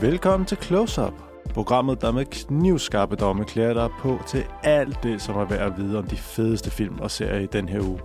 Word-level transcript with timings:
Velkommen 0.00 0.46
til 0.46 0.58
Close 0.62 1.02
Up, 1.06 1.12
programmet, 1.54 2.00
der 2.00 2.12
med 2.12 2.24
knivskarpe 2.24 3.16
domme 3.16 3.44
klæder 3.44 3.74
dig 3.74 3.90
på 3.98 4.18
til 4.26 4.44
alt 4.62 5.02
det, 5.02 5.22
som 5.22 5.36
er 5.36 5.44
værd 5.44 5.72
at 5.72 5.78
vide 5.78 5.98
om 5.98 6.06
de 6.06 6.16
fedeste 6.16 6.70
film 6.70 6.98
og 7.00 7.10
serier 7.10 7.40
i 7.40 7.46
den 7.46 7.68
her 7.68 7.80
uge. 7.80 8.00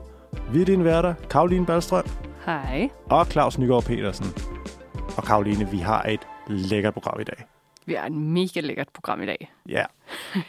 Vi 0.51 0.61
er 0.61 0.65
dine 0.65 0.83
værter, 0.83 1.13
Karoline 1.29 1.65
Ballstrøm 1.65 2.05
Hej. 2.45 2.89
og 3.09 3.25
Claus 3.25 3.57
Nygaard 3.57 3.83
Petersen. 3.83 4.25
Og 5.17 5.23
Karoline, 5.23 5.71
vi 5.71 5.77
har 5.77 6.03
et 6.03 6.27
lækkert 6.47 6.93
program 6.93 7.19
i 7.19 7.23
dag. 7.23 7.45
Vi 7.85 7.93
har 7.93 8.05
et 8.05 8.11
mega 8.11 8.59
lækkert 8.59 8.89
program 8.93 9.21
i 9.21 9.25
dag. 9.25 9.51
Ja, 9.69 9.85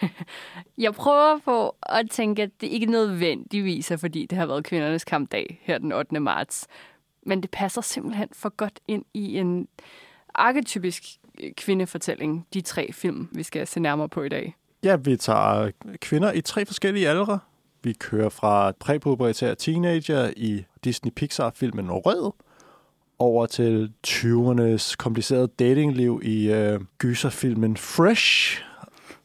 Jeg 0.84 0.94
prøver 0.94 1.38
på 1.44 1.76
at 1.82 2.10
tænke, 2.10 2.42
at 2.42 2.50
det 2.60 2.66
ikke 2.66 2.86
nødvendigvis 2.86 3.90
er, 3.90 3.96
fordi 3.96 4.26
det 4.26 4.38
har 4.38 4.46
været 4.46 4.64
kvindernes 4.64 5.04
kampdag 5.04 5.60
her 5.62 5.78
den 5.78 5.92
8. 5.92 6.20
marts. 6.20 6.66
Men 7.26 7.42
det 7.42 7.50
passer 7.50 7.80
simpelthen 7.80 8.28
for 8.32 8.48
godt 8.48 8.80
ind 8.88 9.04
i 9.14 9.38
en 9.38 9.68
arketypisk 10.34 11.02
kvindefortælling, 11.56 12.46
de 12.54 12.60
tre 12.60 12.92
film, 12.92 13.28
vi 13.32 13.42
skal 13.42 13.66
se 13.66 13.80
nærmere 13.80 14.08
på 14.08 14.22
i 14.22 14.28
dag. 14.28 14.56
ja 14.82 14.96
vi 14.96 15.16
tager 15.16 15.70
kvinder 16.00 16.32
i 16.32 16.40
tre 16.40 16.66
forskellige 16.66 17.08
aldre. 17.08 17.38
Vi 17.82 17.92
kører 17.92 18.28
fra 18.28 18.72
præpubertære 18.80 19.54
teenager 19.54 20.30
i 20.36 20.64
Disney 20.84 21.12
Pixar-filmen 21.12 21.90
Rød, 21.90 22.32
over 23.18 23.46
til 23.46 23.92
20'ernes 24.06 24.94
komplicerede 24.96 25.48
datingliv 25.58 26.20
i 26.24 26.50
øh, 26.50 26.80
gyserfilmen 26.98 27.76
Fresh, 27.76 28.62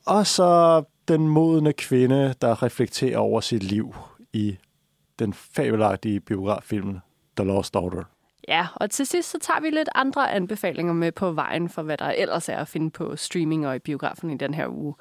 og 0.06 0.28
så 0.28 0.84
den 1.08 1.28
modne 1.28 1.74
kvinde, 1.74 2.34
der 2.42 2.64
reflekterer 2.64 3.18
over 3.18 3.42
sit 3.42 3.64
liv 3.64 3.96
i 4.34 4.58
den 5.20 5.34
fabelagtige 5.34 6.20
biograffilm 6.20 7.00
The 7.38 7.48
Lost 7.48 7.74
Daughter. 7.74 8.04
Ja, 8.48 8.68
og 8.76 8.90
til 8.90 9.06
sidst 9.06 9.30
så 9.30 9.40
tager 9.40 9.60
vi 9.60 9.70
lidt 9.70 9.90
andre 9.96 10.32
anbefalinger 10.32 10.94
med 10.94 11.12
på 11.12 11.32
vejen 11.32 11.70
for, 11.70 11.82
hvad 11.82 11.98
der 11.98 12.06
ellers 12.06 12.50
er 12.50 12.58
at 12.58 12.68
finde 12.68 12.92
på 12.92 13.16
streaming 13.16 13.68
og 13.68 13.76
i 13.76 13.80
biografen 13.80 14.30
i 14.30 14.38
den 14.38 14.54
her 14.54 14.68
uge. 14.68 14.96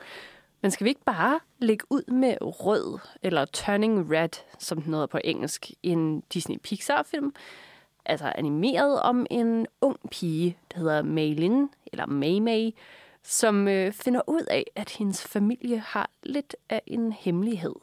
Men 0.62 0.70
skal 0.70 0.84
vi 0.84 0.89
ikke 0.89 1.05
bare 1.05 1.41
lægge 1.59 1.84
ud 1.91 2.12
med 2.12 2.36
Rød, 2.41 2.98
eller 3.23 3.45
Turning 3.45 4.11
Red, 4.11 4.28
som 4.59 4.83
den 4.83 4.92
hedder 4.92 5.06
på 5.06 5.19
engelsk, 5.25 5.70
en 5.83 6.20
Disney 6.20 6.56
Pixar-film, 6.59 7.34
altså 8.05 8.33
animeret 8.34 9.01
om 9.01 9.27
en 9.31 9.67
ung 9.81 9.98
pige, 10.11 10.56
der 10.73 10.79
hedder 10.79 11.03
Maylin, 11.03 11.69
eller 11.92 12.06
May 12.06 12.39
May, 12.39 12.70
som 13.23 13.69
øh, 13.69 13.92
finder 13.92 14.20
ud 14.27 14.42
af, 14.51 14.64
at 14.77 14.91
hendes 14.91 15.23
familie 15.23 15.79
har 15.79 16.11
lidt 16.23 16.56
af 16.70 16.83
en 16.86 17.12
hemmelighed. 17.12 17.75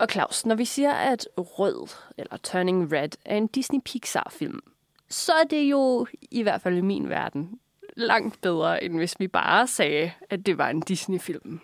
Og 0.00 0.08
Claus, 0.10 0.46
når 0.46 0.54
vi 0.54 0.64
siger, 0.64 0.92
at 0.92 1.28
Rød, 1.38 1.88
eller 2.18 2.36
Turning 2.36 2.92
Red, 2.92 3.08
er 3.24 3.36
en 3.36 3.46
Disney 3.46 3.80
Pixar-film, 3.84 4.60
så 5.08 5.32
er 5.32 5.44
det 5.44 5.62
jo, 5.62 6.06
i 6.30 6.42
hvert 6.42 6.60
fald 6.60 6.76
i 6.76 6.80
min 6.80 7.08
verden, 7.08 7.58
langt 7.96 8.40
bedre, 8.40 8.84
end 8.84 8.96
hvis 8.96 9.20
vi 9.20 9.28
bare 9.28 9.66
sagde, 9.66 10.12
at 10.30 10.46
det 10.46 10.58
var 10.58 10.68
en 10.68 10.80
Disney-film. 10.80 11.60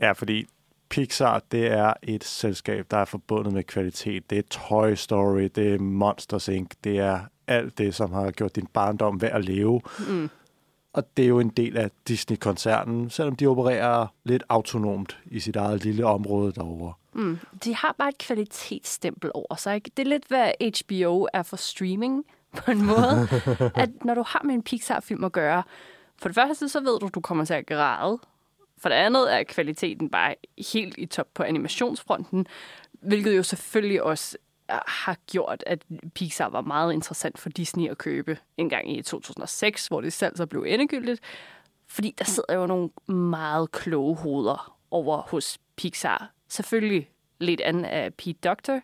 Ja, 0.00 0.12
fordi 0.12 0.46
Pixar, 0.88 1.42
det 1.52 1.66
er 1.66 1.92
et 2.02 2.24
selskab, 2.24 2.86
der 2.90 2.96
er 2.96 3.04
forbundet 3.04 3.52
med 3.52 3.62
kvalitet. 3.62 4.30
Det 4.30 4.38
er 4.38 4.42
Toy 4.50 4.94
Story, 4.94 5.42
det 5.54 5.74
er 5.74 5.78
Monsters 5.78 6.48
Inc., 6.48 6.70
det 6.84 6.98
er 6.98 7.20
alt 7.46 7.78
det, 7.78 7.94
som 7.94 8.12
har 8.12 8.30
gjort 8.30 8.56
din 8.56 8.66
barndom 8.66 9.22
værd 9.22 9.32
at 9.32 9.44
leve. 9.44 9.80
Mm. 10.08 10.30
Og 10.92 11.16
det 11.16 11.24
er 11.24 11.28
jo 11.28 11.40
en 11.40 11.48
del 11.48 11.76
af 11.76 11.90
Disney-koncernen, 12.08 13.10
selvom 13.10 13.36
de 13.36 13.46
opererer 13.46 14.06
lidt 14.24 14.42
autonomt 14.48 15.18
i 15.26 15.40
sit 15.40 15.56
eget 15.56 15.84
lille 15.84 16.06
område 16.06 16.52
derovre. 16.52 16.92
Mm. 17.14 17.38
De 17.64 17.74
har 17.74 17.94
bare 17.98 18.08
et 18.08 18.18
kvalitetsstempel 18.18 19.30
over 19.34 19.54
sig. 19.54 19.74
Ikke? 19.74 19.90
Det 19.96 20.02
er 20.02 20.08
lidt, 20.08 20.24
hvad 20.28 20.52
HBO 20.60 21.28
er 21.32 21.42
for 21.42 21.56
streaming 21.56 22.24
på 22.64 22.70
en 22.70 22.86
måde. 22.86 23.28
at 23.82 24.04
når 24.04 24.14
du 24.14 24.24
har 24.26 24.42
med 24.44 24.54
en 24.54 24.62
Pixar-film 24.62 25.24
at 25.24 25.32
gøre, 25.32 25.62
for 26.16 26.28
det 26.28 26.34
første 26.34 26.68
så 26.68 26.80
ved 26.80 27.00
du, 27.00 27.06
at 27.06 27.14
du 27.14 27.20
kommer 27.20 27.44
til 27.44 27.54
at 27.54 27.66
græde. 27.66 28.18
For 28.78 28.88
det 28.88 28.96
andet 28.96 29.34
er 29.34 29.42
kvaliteten 29.42 30.10
bare 30.10 30.34
helt 30.72 30.94
i 30.98 31.06
top 31.06 31.26
på 31.34 31.42
animationsfronten, 31.42 32.46
hvilket 32.92 33.36
jo 33.36 33.42
selvfølgelig 33.42 34.02
også 34.02 34.38
øh, 34.70 34.78
har 34.86 35.16
gjort, 35.30 35.64
at 35.66 35.84
Pixar 36.14 36.48
var 36.48 36.60
meget 36.60 36.92
interessant 36.92 37.38
for 37.38 37.48
Disney 37.48 37.90
at 37.90 37.98
købe 37.98 38.38
en 38.56 38.68
gang 38.68 38.96
i 38.96 39.02
2006, 39.02 39.86
hvor 39.86 40.00
det 40.00 40.12
selv 40.12 40.36
så 40.36 40.46
blev 40.46 40.64
endegyldigt. 40.68 41.20
Fordi 41.86 42.14
der 42.18 42.24
sidder 42.24 42.54
jo 42.54 42.66
nogle 42.66 42.90
meget 43.08 43.72
kloge 43.72 44.16
hoveder 44.16 44.76
over 44.90 45.22
hos 45.22 45.58
Pixar. 45.76 46.33
Selvfølgelig 46.48 47.10
lidt 47.38 47.60
an 47.60 47.84
af 47.84 48.14
Pete 48.14 48.38
Doctor, 48.44 48.80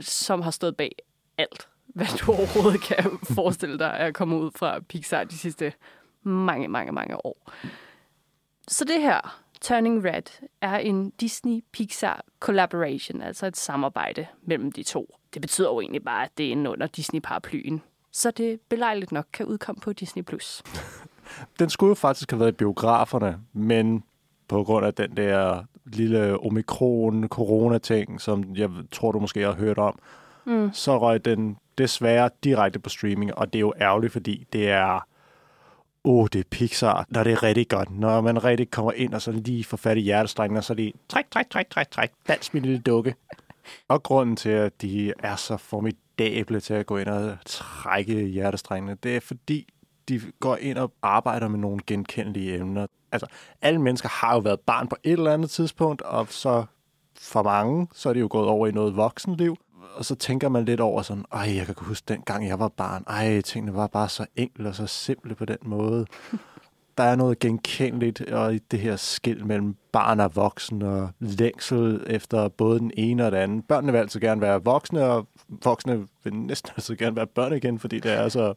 som 0.00 0.42
har 0.42 0.50
stået 0.50 0.76
bag 0.76 0.92
alt, 1.38 1.68
hvad 1.86 2.06
du 2.18 2.32
overhovedet 2.38 2.80
kan 2.80 3.18
forestille 3.34 3.78
dig 3.78 3.98
at 3.98 4.14
komme 4.14 4.36
ud 4.36 4.50
fra 4.56 4.80
Pixar 4.80 5.24
de 5.24 5.38
sidste 5.38 5.72
mange, 6.22 6.68
mange, 6.68 6.92
mange 6.92 7.26
år. 7.26 7.50
Så 8.68 8.84
det 8.84 9.00
her, 9.02 9.40
Turning 9.60 10.04
Red, 10.04 10.22
er 10.60 10.78
en 10.78 11.12
Disney-Pixar 11.22 12.20
collaboration, 12.40 13.22
altså 13.22 13.46
et 13.46 13.56
samarbejde 13.56 14.26
mellem 14.42 14.72
de 14.72 14.82
to. 14.82 15.16
Det 15.34 15.42
betyder 15.42 15.68
jo 15.68 15.80
egentlig 15.80 16.04
bare, 16.04 16.24
at 16.24 16.30
det 16.38 16.46
er 16.46 16.50
inde 16.50 16.70
under 16.70 16.86
Disney-paraplyen. 16.86 17.80
Så 18.12 18.30
det 18.30 18.60
belejligt 18.68 19.12
nok 19.12 19.26
kan 19.32 19.46
udkomme 19.46 19.80
på 19.80 19.92
Disney+. 19.92 20.22
Plus. 20.22 20.62
Den 21.58 21.70
skulle 21.70 21.88
jo 21.88 21.94
faktisk 21.94 22.30
have 22.30 22.40
været 22.40 22.52
i 22.52 22.56
biograferne, 22.56 23.40
men 23.52 24.04
på 24.48 24.64
grund 24.64 24.86
af 24.86 24.94
den 24.94 25.16
der 25.16 25.64
lille 25.86 26.38
omikron-corona-ting, 26.38 28.20
som 28.20 28.44
jeg 28.56 28.70
tror, 28.92 29.12
du 29.12 29.18
måske 29.20 29.40
har 29.40 29.52
hørt 29.54 29.78
om, 29.78 29.98
Mm. 30.46 30.70
så 30.72 30.98
røg 30.98 31.24
den 31.24 31.56
desværre 31.78 32.30
direkte 32.44 32.78
på 32.78 32.90
streaming, 32.90 33.34
og 33.34 33.52
det 33.52 33.58
er 33.58 33.60
jo 33.60 33.74
ærgerligt, 33.80 34.12
fordi 34.12 34.46
det 34.52 34.70
er... 34.70 35.06
Åh, 36.06 36.22
oh, 36.22 36.28
det 36.32 36.38
er 36.40 36.44
Pixar, 36.50 37.06
når 37.08 37.24
det 37.24 37.32
er 37.32 37.42
rigtig 37.42 37.68
godt. 37.68 37.98
Når 37.98 38.20
man 38.20 38.44
rigtig 38.44 38.70
kommer 38.70 38.92
ind, 38.92 39.14
og 39.14 39.22
så 39.22 39.32
lige 39.32 39.64
får 39.64 39.76
fat 39.76 39.96
i 39.96 40.00
hjertestrengen, 40.00 40.56
og 40.56 40.64
så 40.64 40.72
er 40.72 40.76
de 40.76 40.92
træk, 41.08 41.24
træk, 41.30 41.50
træk, 41.50 41.70
træk, 41.70 41.90
træk, 41.90 42.10
dans 42.28 42.54
min 42.54 42.62
lille 42.62 42.78
dukke. 42.78 43.14
Og 43.88 44.02
grunden 44.02 44.36
til, 44.36 44.48
at 44.50 44.82
de 44.82 45.12
er 45.18 45.36
så 45.36 45.56
formidable 45.56 46.60
til 46.60 46.74
at 46.74 46.86
gå 46.86 46.96
ind 46.96 47.08
og 47.08 47.36
trække 47.46 48.24
hjertestrengene, 48.26 48.96
det 49.02 49.16
er 49.16 49.20
fordi, 49.20 49.73
de 50.08 50.20
går 50.40 50.56
ind 50.56 50.78
og 50.78 50.92
arbejder 51.02 51.48
med 51.48 51.58
nogle 51.58 51.80
genkendelige 51.86 52.58
emner. 52.58 52.86
Altså, 53.12 53.26
alle 53.62 53.80
mennesker 53.80 54.08
har 54.08 54.34
jo 54.34 54.40
været 54.40 54.60
barn 54.60 54.88
på 54.88 54.96
et 55.02 55.12
eller 55.12 55.32
andet 55.32 55.50
tidspunkt, 55.50 56.02
og 56.02 56.26
så 56.30 56.64
for 57.18 57.42
mange, 57.42 57.88
så 57.92 58.08
er 58.08 58.12
de 58.12 58.20
jo 58.20 58.28
gået 58.30 58.48
over 58.48 58.66
i 58.66 58.72
noget 58.72 58.96
voksenliv. 58.96 59.56
Og 59.94 60.04
så 60.04 60.14
tænker 60.14 60.48
man 60.48 60.64
lidt 60.64 60.80
over 60.80 61.02
sådan, 61.02 61.24
ej, 61.32 61.56
jeg 61.56 61.66
kan 61.66 61.74
huske 61.78 62.04
den 62.08 62.20
gang 62.20 62.48
jeg 62.48 62.58
var 62.58 62.68
barn, 62.68 63.04
ej, 63.06 63.40
tingene 63.40 63.74
var 63.74 63.86
bare 63.86 64.08
så 64.08 64.26
enkle 64.36 64.68
og 64.68 64.74
så 64.74 64.86
simple 64.86 65.34
på 65.34 65.44
den 65.44 65.58
måde. 65.64 66.06
Der 66.98 67.04
er 67.04 67.16
noget 67.16 67.38
genkendeligt 67.38 68.20
og 68.20 68.54
i 68.54 68.58
det 68.58 68.78
her 68.78 68.96
skil 68.96 69.46
mellem 69.46 69.76
barn 69.92 70.20
og 70.20 70.36
voksen 70.36 70.82
og 70.82 71.10
længsel 71.18 72.04
efter 72.06 72.48
både 72.48 72.78
den 72.78 72.90
ene 72.96 73.26
og 73.26 73.32
den 73.32 73.40
anden. 73.40 73.62
Børnene 73.62 73.92
vil 73.92 73.98
altid 73.98 74.20
gerne 74.20 74.40
være 74.40 74.64
voksne, 74.64 75.04
og 75.04 75.26
voksne 75.64 76.06
vil 76.24 76.34
næsten 76.34 76.72
altid 76.76 76.96
gerne 76.96 77.16
være 77.16 77.26
børn 77.26 77.52
igen, 77.52 77.78
fordi 77.78 78.00
det 78.00 78.12
er 78.12 78.28
så 78.28 78.54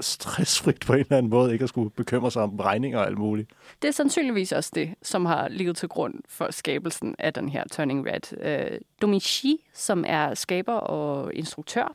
stressfrit 0.00 0.80
på 0.86 0.92
en 0.92 0.98
eller 0.98 1.16
anden 1.16 1.30
måde, 1.30 1.52
ikke 1.52 1.62
at 1.62 1.68
skulle 1.68 1.90
bekymre 1.90 2.30
sig 2.30 2.42
om 2.42 2.60
regninger 2.60 2.98
og 2.98 3.06
alt 3.06 3.18
muligt. 3.18 3.50
Det 3.82 3.88
er 3.88 3.92
sandsynligvis 3.92 4.52
også 4.52 4.70
det, 4.74 4.94
som 5.02 5.26
har 5.26 5.48
ligget 5.48 5.76
til 5.76 5.88
grund 5.88 6.14
for 6.28 6.50
skabelsen 6.50 7.14
af 7.18 7.32
den 7.34 7.48
her 7.48 7.64
Turning 7.72 8.06
Red. 8.06 8.38
Øh, 8.40 8.80
Domichi, 9.02 9.64
som 9.74 10.04
er 10.06 10.34
skaber 10.34 10.74
og 10.74 11.34
instruktør, 11.34 11.94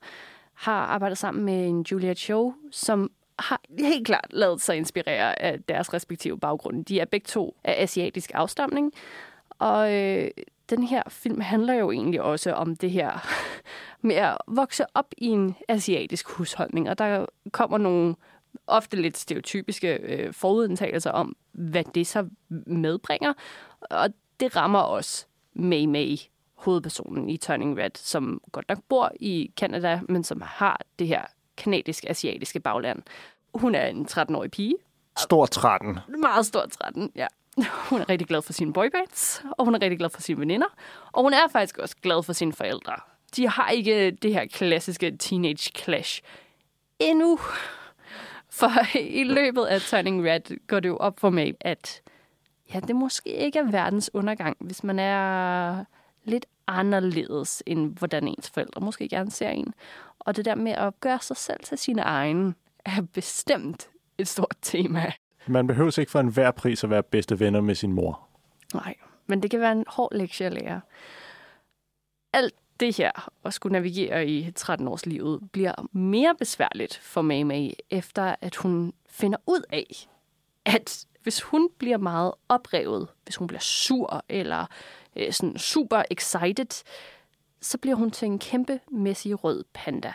har 0.53 0.85
arbejdet 0.85 1.17
sammen 1.17 1.45
med 1.45 1.67
en 1.67 1.85
Julia 1.91 2.13
Cho, 2.13 2.53
som 2.71 3.11
har 3.39 3.61
helt 3.79 4.05
klart 4.05 4.27
lavet 4.29 4.61
sig 4.61 4.77
inspirere 4.77 5.41
af 5.41 5.59
deres 5.61 5.93
respektive 5.93 6.39
baggrunde. 6.39 6.83
De 6.83 6.99
er 6.99 7.05
begge 7.05 7.25
to 7.25 7.55
af 7.63 7.83
asiatisk 7.83 8.31
afstamning, 8.33 8.93
og 9.49 9.93
øh, 9.93 10.29
den 10.69 10.83
her 10.83 11.03
film 11.09 11.41
handler 11.41 11.73
jo 11.73 11.91
egentlig 11.91 12.21
også 12.21 12.53
om 12.53 12.75
det 12.75 12.91
her 12.91 13.27
med 14.07 14.15
at 14.15 14.37
vokse 14.47 14.85
op 14.93 15.13
i 15.17 15.27
en 15.27 15.55
asiatisk 15.67 16.29
husholdning, 16.29 16.89
og 16.89 16.97
der 16.97 17.25
kommer 17.51 17.77
nogle 17.77 18.15
ofte 18.67 19.01
lidt 19.01 19.17
stereotypiske 19.17 19.93
øh, 19.93 20.33
forudindtagelser 20.33 21.11
om, 21.11 21.35
hvad 21.51 21.83
det 21.83 22.07
så 22.07 22.27
medbringer. 22.67 23.33
Og 23.81 24.09
det 24.39 24.55
rammer 24.55 24.79
også 24.79 25.25
May 25.53 25.85
May, 25.85 26.17
hovedpersonen 26.55 27.29
i 27.29 27.37
Turning 27.37 27.77
Red, 27.77 27.91
som 27.95 28.41
godt 28.51 28.69
nok 28.69 28.79
bor 28.89 29.11
i 29.19 29.51
Canada, 29.57 29.99
men 30.09 30.23
som 30.23 30.41
har 30.41 30.81
det 30.99 31.07
her 31.07 31.25
kanadisk-asiatiske 31.57 32.59
bagland. 32.59 33.01
Hun 33.53 33.75
er 33.75 33.85
en 33.85 34.07
13-årig 34.11 34.51
pige. 34.51 34.75
Stor 35.17 35.45
13. 35.45 35.99
Meget 36.19 36.45
stor 36.45 36.65
13, 36.65 37.11
ja. 37.15 37.27
Hun 37.89 38.01
er 38.01 38.09
rigtig 38.09 38.27
glad 38.27 38.41
for 38.41 38.53
sine 38.53 38.73
boybands, 38.73 39.43
og 39.57 39.65
hun 39.65 39.75
er 39.75 39.81
rigtig 39.81 39.97
glad 39.97 40.09
for 40.09 40.21
sine 40.21 40.39
veninder, 40.39 40.67
og 41.11 41.23
hun 41.23 41.33
er 41.33 41.47
faktisk 41.51 41.77
også 41.77 41.95
glad 42.01 42.23
for 42.23 42.33
sine 42.33 42.53
forældre. 42.53 42.95
De 43.35 43.49
har 43.49 43.69
ikke 43.69 44.11
det 44.11 44.33
her 44.33 44.45
klassiske 44.45 45.17
teenage 45.17 45.71
clash 45.77 46.21
endnu. 46.99 47.39
For 48.49 48.97
i 48.97 49.23
løbet 49.23 49.65
af 49.65 49.81
Turning 49.81 50.23
Red 50.23 50.67
går 50.67 50.79
det 50.79 50.89
jo 50.89 50.97
op 50.97 51.19
for 51.19 51.29
mig, 51.29 51.53
at 51.61 52.01
ja, 52.73 52.79
det 52.79 52.95
måske 52.95 53.29
ikke 53.29 53.59
er 53.59 53.71
verdens 53.71 54.09
undergang, 54.13 54.57
hvis 54.59 54.83
man 54.83 54.99
er 54.99 55.85
lidt 56.23 56.45
anderledes, 56.67 57.63
end 57.65 57.97
hvordan 57.97 58.27
ens 58.27 58.49
forældre 58.49 58.81
måske 58.81 59.09
gerne 59.09 59.31
ser 59.31 59.49
en. 59.49 59.73
Og 60.19 60.35
det 60.35 60.45
der 60.45 60.55
med 60.55 60.71
at 60.71 60.99
gøre 60.99 61.19
sig 61.21 61.37
selv 61.37 61.59
til 61.63 61.77
sine 61.77 62.01
egne, 62.01 62.53
er 62.85 63.01
bestemt 63.13 63.89
et 64.17 64.27
stort 64.27 64.55
tema. 64.61 65.11
Man 65.47 65.67
behøver 65.67 65.99
ikke 65.99 66.11
for 66.11 66.19
enhver 66.19 66.51
pris 66.51 66.83
at 66.83 66.89
være 66.89 67.03
bedste 67.03 67.39
venner 67.39 67.61
med 67.61 67.75
sin 67.75 67.93
mor. 67.93 68.27
Nej, 68.73 68.95
men 69.27 69.43
det 69.43 69.51
kan 69.51 69.59
være 69.59 69.71
en 69.71 69.85
hård 69.87 70.15
lektie 70.15 70.45
at 70.45 70.53
lære. 70.53 70.81
Alt 72.33 72.53
det 72.79 72.97
her, 72.97 73.29
at 73.45 73.53
skulle 73.53 73.73
navigere 73.73 74.27
i 74.27 74.51
13-årslivet, 74.59 75.49
bliver 75.51 75.73
mere 75.91 76.35
besværligt 76.39 76.97
for 76.97 77.21
May 77.21 77.69
efter 77.89 78.35
at 78.41 78.55
hun 78.55 78.93
finder 79.09 79.37
ud 79.47 79.61
af, 79.69 80.09
at 80.65 81.05
hvis 81.23 81.41
hun 81.41 81.69
bliver 81.77 81.97
meget 81.97 82.31
oprevet, 82.49 83.07
hvis 83.23 83.35
hun 83.35 83.47
bliver 83.47 83.61
sur 83.61 84.23
eller 84.29 84.65
øh, 85.15 85.33
sådan 85.33 85.57
super 85.57 86.03
excited, 86.11 86.83
så 87.61 87.77
bliver 87.77 87.95
hun 87.95 88.11
til 88.11 88.25
en 88.25 88.39
kæmpe 88.39 88.79
mæssig 88.91 89.43
rød 89.43 89.63
panda. 89.73 90.13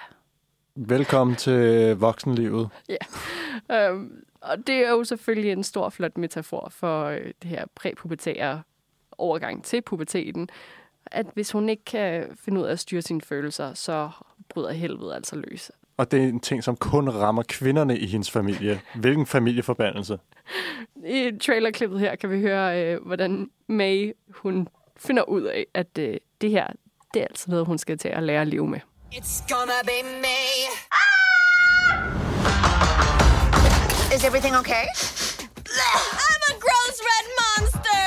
Velkommen 0.74 1.36
til 1.36 1.96
voksenlivet. 1.96 2.69
Ja. 2.88 3.90
Um, 3.90 4.12
og 4.48 4.66
det 4.66 4.74
er 4.74 4.90
jo 4.90 5.04
selvfølgelig 5.04 5.52
en 5.52 5.64
stor, 5.64 5.88
flot 5.88 6.18
metafor 6.18 6.68
for 6.70 7.04
øh, 7.04 7.32
det 7.42 7.50
her 7.50 7.64
præpubertære 7.74 8.62
overgang 9.18 9.64
til 9.64 9.82
puberteten. 9.82 10.48
At 11.06 11.26
hvis 11.34 11.52
hun 11.52 11.68
ikke 11.68 11.84
kan 11.84 12.36
finde 12.44 12.60
ud 12.60 12.66
af 12.66 12.72
at 12.72 12.78
styre 12.78 13.02
sine 13.02 13.20
følelser, 13.20 13.74
så 13.74 14.10
bryder 14.48 14.72
helvede 14.72 15.14
altså 15.14 15.36
løs. 15.36 15.70
Og 15.96 16.10
det 16.10 16.24
er 16.24 16.28
en 16.28 16.40
ting, 16.40 16.64
som 16.64 16.76
kun 16.76 17.08
rammer 17.08 17.42
kvinderne 17.48 17.98
i 17.98 18.06
hendes 18.06 18.30
familie. 18.30 18.80
Hvilken 18.94 19.26
familieforbandelse. 19.26 20.18
I 21.06 21.32
trailerklippet 21.40 22.00
her 22.00 22.16
kan 22.16 22.30
vi 22.30 22.40
høre, 22.40 22.82
øh, 22.82 23.06
hvordan 23.06 23.50
May 23.66 24.12
hun 24.30 24.68
finder 24.96 25.22
ud 25.22 25.42
af, 25.42 25.66
at 25.74 25.98
øh, 25.98 26.16
det 26.40 26.50
her, 26.50 26.66
det 27.14 27.22
er 27.22 27.26
altså 27.26 27.50
noget, 27.50 27.66
hun 27.66 27.78
skal 27.78 27.98
til 27.98 28.08
at 28.08 28.22
lære 28.22 28.40
at 28.40 28.48
leve 28.48 28.68
med. 28.68 28.80
It's 29.14 29.54
gonna 29.54 29.82
be 29.84 30.20
me. 30.20 30.28
Is 34.10 34.25
everything 34.25 34.55
okay? 34.56 34.87
I'm 35.69 36.43
a 36.49 36.58
gross 36.58 37.00
red 37.10 37.26
monster. 37.40 38.06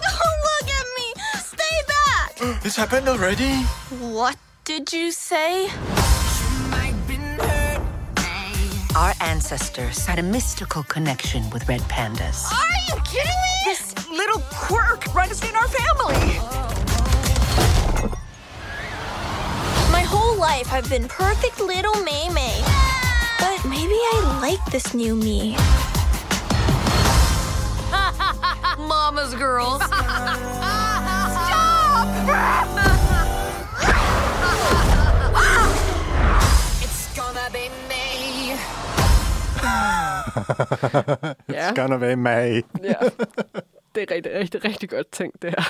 Don't 0.00 0.40
look 0.48 0.68
at 0.70 0.86
me. 0.96 1.12
Stay 1.42 1.76
back. 1.88 2.62
This 2.62 2.76
happened 2.76 3.08
already? 3.08 3.52
What 3.98 4.36
did 4.64 4.92
you 4.92 5.10
say? 5.10 5.68
Our 8.94 9.14
ancestors 9.20 10.06
had 10.06 10.18
a 10.20 10.22
mystical 10.22 10.84
connection 10.84 11.50
with 11.50 11.66
red 11.68 11.80
pandas. 11.82 12.44
Are 12.52 12.94
you 12.94 13.02
kidding 13.02 13.26
me? 13.26 13.54
This 13.64 14.08
little 14.08 14.40
quirk 14.52 15.12
runs 15.14 15.42
in 15.42 15.56
our 15.56 15.66
family. 15.66 16.38
My 19.90 20.02
whole 20.02 20.36
life 20.38 20.72
I've 20.72 20.88
been 20.88 21.08
perfect 21.08 21.58
little 21.60 22.04
May 22.04 22.28
May. 22.28 22.62
But 22.62 22.81
maybe 23.68 23.94
I 24.14 24.38
like 24.40 24.64
this 24.70 24.94
new 24.94 25.16
me. 25.16 25.56
Mama's 28.78 29.34
girls. 29.34 29.82
It's 36.84 37.08
gonna 37.16 37.48
be 37.52 37.68
me. 37.88 38.56
Ja. 41.48 41.70
It's 41.70 41.74
gonna 41.74 41.98
be 41.98 42.16
May. 42.16 42.62
Ja. 42.82 42.94
Det 43.94 44.02
er 44.02 44.14
rigtig, 44.14 44.32
rigtig, 44.34 44.64
rigtig 44.64 44.90
godt 44.90 45.12
tænkt, 45.12 45.42
det 45.42 45.50
her. 45.50 45.62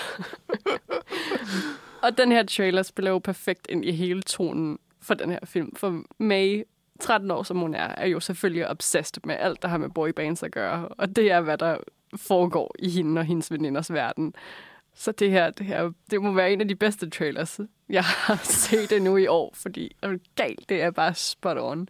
og 2.03 2.19
den 2.19 2.33
her 2.33 2.43
trailer 2.43 2.83
spiller 2.83 3.11
jo 3.11 3.19
perfekt 3.19 3.67
ind 3.69 3.85
i 3.85 3.93
hele 3.93 4.23
tonen 4.23 4.79
for 5.01 5.15
den 5.15 5.31
her 5.31 5.39
film. 5.45 5.77
For 5.77 6.03
May, 6.19 6.63
13 7.03 7.31
år 7.31 7.43
som 7.43 7.59
hun 7.59 7.75
er, 7.75 7.95
er 7.97 8.07
jo 8.07 8.21
selvfølgelig 8.21 8.69
obsessed 8.69 9.23
med 9.25 9.37
alt, 9.39 9.63
der 9.63 9.69
har 9.69 9.79
med 9.79 9.91
boybands 9.91 10.43
at 10.43 10.53
gøre. 10.53 10.89
Og 10.89 11.17
det 11.17 11.31
er, 11.31 11.41
hvad 11.41 11.59
der 11.59 11.77
foregår 12.17 12.75
i 12.79 12.89
hende 12.89 13.21
og 13.21 13.25
hendes 13.25 13.51
veninders 13.51 13.93
verden. 13.93 14.35
Så 14.95 15.13
det 15.13 15.31
her, 15.31 15.51
det 15.51 15.67
her, 15.67 15.93
det 16.11 16.23
må 16.23 16.33
være 16.33 16.53
en 16.53 16.61
af 16.61 16.69
de 16.69 16.75
bedste 16.75 17.11
trailers, 17.11 17.61
jeg 17.89 18.05
har 18.05 18.41
set 18.67 18.93
endnu 18.93 19.17
i 19.17 19.27
år, 19.27 19.53
fordi 19.55 19.97
er 20.03 20.19
galt, 20.37 20.69
det 20.69 20.83
er 20.83 20.91
bare 20.91 21.15
spot 21.15 21.57
on. 21.61 21.89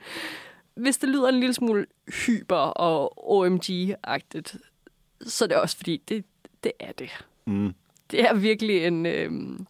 Hvis 0.74 0.98
det 0.98 1.08
lyder 1.08 1.28
en 1.28 1.40
lille 1.40 1.54
smule 1.54 1.86
hyper 2.26 2.56
og 2.56 3.30
OMG-agtigt, 3.32 4.56
så 5.20 5.44
er 5.44 5.48
det 5.48 5.56
også 5.56 5.76
fordi, 5.76 6.02
det, 6.08 6.24
det 6.64 6.72
er 6.80 6.92
det. 6.92 7.24
Mm. 7.46 7.74
Det 8.10 8.20
er 8.20 8.34
virkelig 8.34 8.86
en 8.86 9.06
øhm, 9.06 9.66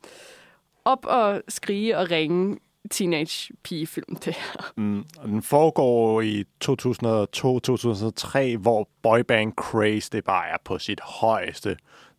op 0.85 1.05
og 1.05 1.43
skrige 1.49 1.99
og 1.99 2.11
ringe 2.11 2.59
teenage 2.90 3.52
pigefilm, 3.62 4.17
det 4.17 4.34
her. 4.34 4.73
Mm. 4.76 5.05
Og 5.19 5.29
den 5.29 5.43
foregår 5.43 6.20
i 6.20 6.44
2002-2003, 6.64 8.56
hvor 8.56 8.88
boyband 9.02 9.52
craze 9.52 10.11
det 10.12 10.25
bare 10.25 10.49
er 10.49 10.56
på 10.64 10.79
sit 10.79 11.00
højeste. 11.00 11.76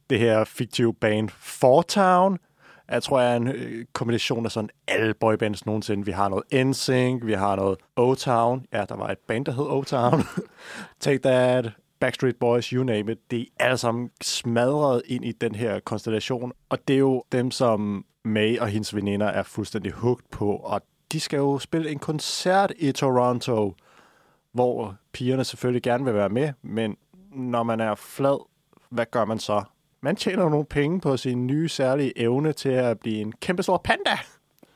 Det 0.10 0.20
her 0.20 0.44
fiktive 0.44 0.94
band 0.94 1.30
Fortown, 1.30 2.38
jeg 2.92 3.04
tror, 3.04 3.22
jeg 3.22 3.32
er 3.32 3.36
en 3.36 3.48
øh, 3.48 3.86
kombination 3.94 4.46
af 4.46 4.52
sådan 4.52 4.70
alle 4.88 5.14
boybands 5.14 5.66
nogensinde. 5.66 6.06
Vi 6.06 6.12
har 6.12 6.30
noget 6.30 6.68
NSYNC, 6.68 7.26
vi 7.26 7.34
har 7.34 7.56
noget 7.56 7.78
O-Town. 8.00 8.66
Ja, 8.74 8.86
der 8.90 8.96
var 8.96 9.10
et 9.10 9.18
band, 9.28 9.46
der 9.46 9.52
hed 9.52 9.66
O-Town. 9.66 10.42
Take 11.00 11.20
That, 11.20 11.72
Backstreet 12.04 12.36
Boys, 12.36 12.66
you 12.66 12.84
name 12.84 13.12
it. 13.12 13.32
De 13.32 13.42
er 13.42 13.66
alle 13.66 13.78
sammen 13.78 14.10
smadret 14.22 15.02
ind 15.06 15.26
i 15.26 15.32
den 15.32 15.56
her 15.56 15.80
konstellation. 15.80 16.52
Og 16.70 16.88
det 16.88 16.94
er 16.94 17.00
jo 17.00 17.24
dem, 17.32 17.52
som 17.52 18.06
May 18.24 18.60
og 18.60 18.68
hendes 18.68 18.96
veninder 18.96 19.26
er 19.26 19.44
fuldstændig 19.44 19.92
hugt 19.92 20.30
på. 20.30 20.56
Og 20.56 20.82
de 21.12 21.20
skal 21.20 21.38
jo 21.38 21.60
spille 21.60 21.92
en 21.92 22.00
koncert 22.00 22.74
i 22.78 22.92
Toronto, 22.92 23.76
hvor 24.52 24.96
pigerne 25.14 25.44
selvfølgelig 25.44 25.84
gerne 25.84 26.06
vil 26.06 26.14
være 26.14 26.30
med. 26.30 26.54
Men 26.62 26.98
når 27.32 27.64
man 27.64 27.80
er 27.80 27.96
flad, 27.96 28.46
hvad 28.90 29.06
gør 29.12 29.26
man 29.26 29.40
så? 29.40 29.64
Man 30.02 30.16
tjener 30.16 30.50
nogle 30.50 30.66
penge 30.66 31.02
på 31.02 31.18
sin 31.18 31.48
nye 31.48 31.70
særlige 31.70 32.20
evne 32.20 32.54
til 32.54 32.70
at 32.70 33.00
blive 33.00 33.22
en 33.22 33.32
kæmpestor 33.32 33.78
panda. 33.78 34.18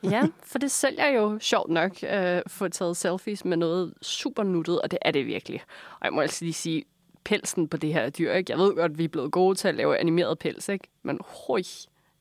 Ja, 0.03 0.23
for 0.43 0.59
det 0.59 0.71
sælger 0.71 1.07
jo 1.07 1.39
sjovt 1.41 1.69
nok 1.69 1.91
øh, 2.03 2.41
få 2.47 2.67
taget 2.67 2.97
selfies 2.97 3.45
med 3.45 3.57
noget 3.57 3.93
super 4.01 4.43
nuttet, 4.43 4.81
og 4.81 4.91
det 4.91 4.99
er 5.01 5.11
det 5.11 5.25
virkelig. 5.25 5.61
Og 5.99 6.05
jeg 6.05 6.13
må 6.13 6.21
altså 6.21 6.45
lige 6.45 6.53
sige, 6.53 6.83
pelsen 7.27 7.67
på 7.67 7.77
det 7.77 7.93
her 7.93 8.09
dyr, 8.09 8.33
ikke? 8.33 8.51
jeg 8.51 8.59
ved 8.59 8.75
godt, 8.75 8.97
vi 8.97 9.03
er 9.03 9.07
blevet 9.07 9.31
gode 9.31 9.55
til 9.55 9.67
at 9.67 9.75
lave 9.75 9.97
animeret 9.97 10.39
pels, 10.39 10.69
ikke? 10.69 10.87
men 11.03 11.19
hoi, 11.25 11.63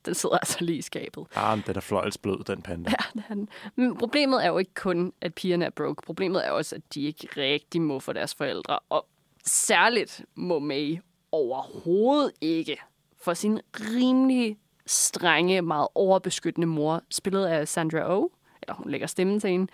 den 0.07 0.15
sidder 0.15 0.39
altså 0.39 0.57
lige 0.61 0.79
i 0.79 0.83
skabet. 0.83 1.27
Ah, 1.35 1.59
men 1.59 1.65
den 1.67 1.77
er 1.81 1.81
fløjelsblød, 1.81 2.45
den 2.45 2.63
panda. 2.63 2.91
Ja, 2.91 3.35
den. 3.35 3.49
Men 3.77 3.97
problemet 3.97 4.45
er 4.45 4.49
jo 4.49 4.59
ikke 4.59 4.75
kun, 4.75 5.13
at 5.21 5.35
pigerne 5.35 5.65
er 5.65 5.71
broke. 5.71 6.03
Problemet 6.03 6.47
er 6.47 6.51
også, 6.51 6.77
at 6.77 6.83
de 6.95 7.03
ikke 7.03 7.29
rigtig 7.37 7.83
må 7.83 8.01
for 8.01 8.13
deres 8.13 8.35
forældre. 8.35 8.79
Og 8.89 9.07
særligt 9.45 10.25
må 10.35 10.59
May 10.59 10.99
overhovedet 11.33 12.33
ikke 12.41 12.77
for 13.23 13.35
sin 13.35 13.61
rimelig 13.81 14.59
strenge, 14.87 15.63
meget 15.63 15.89
overbeskyttende 15.95 16.67
mor, 16.67 17.03
spillet 17.11 17.47
af 17.47 17.69
Sandra 17.69 18.19
Oh, 18.19 18.29
eller 18.63 18.75
hun 18.75 18.91
lægger 18.91 19.07
stemmen 19.07 19.41
til 19.41 19.51
hende. 19.51 19.73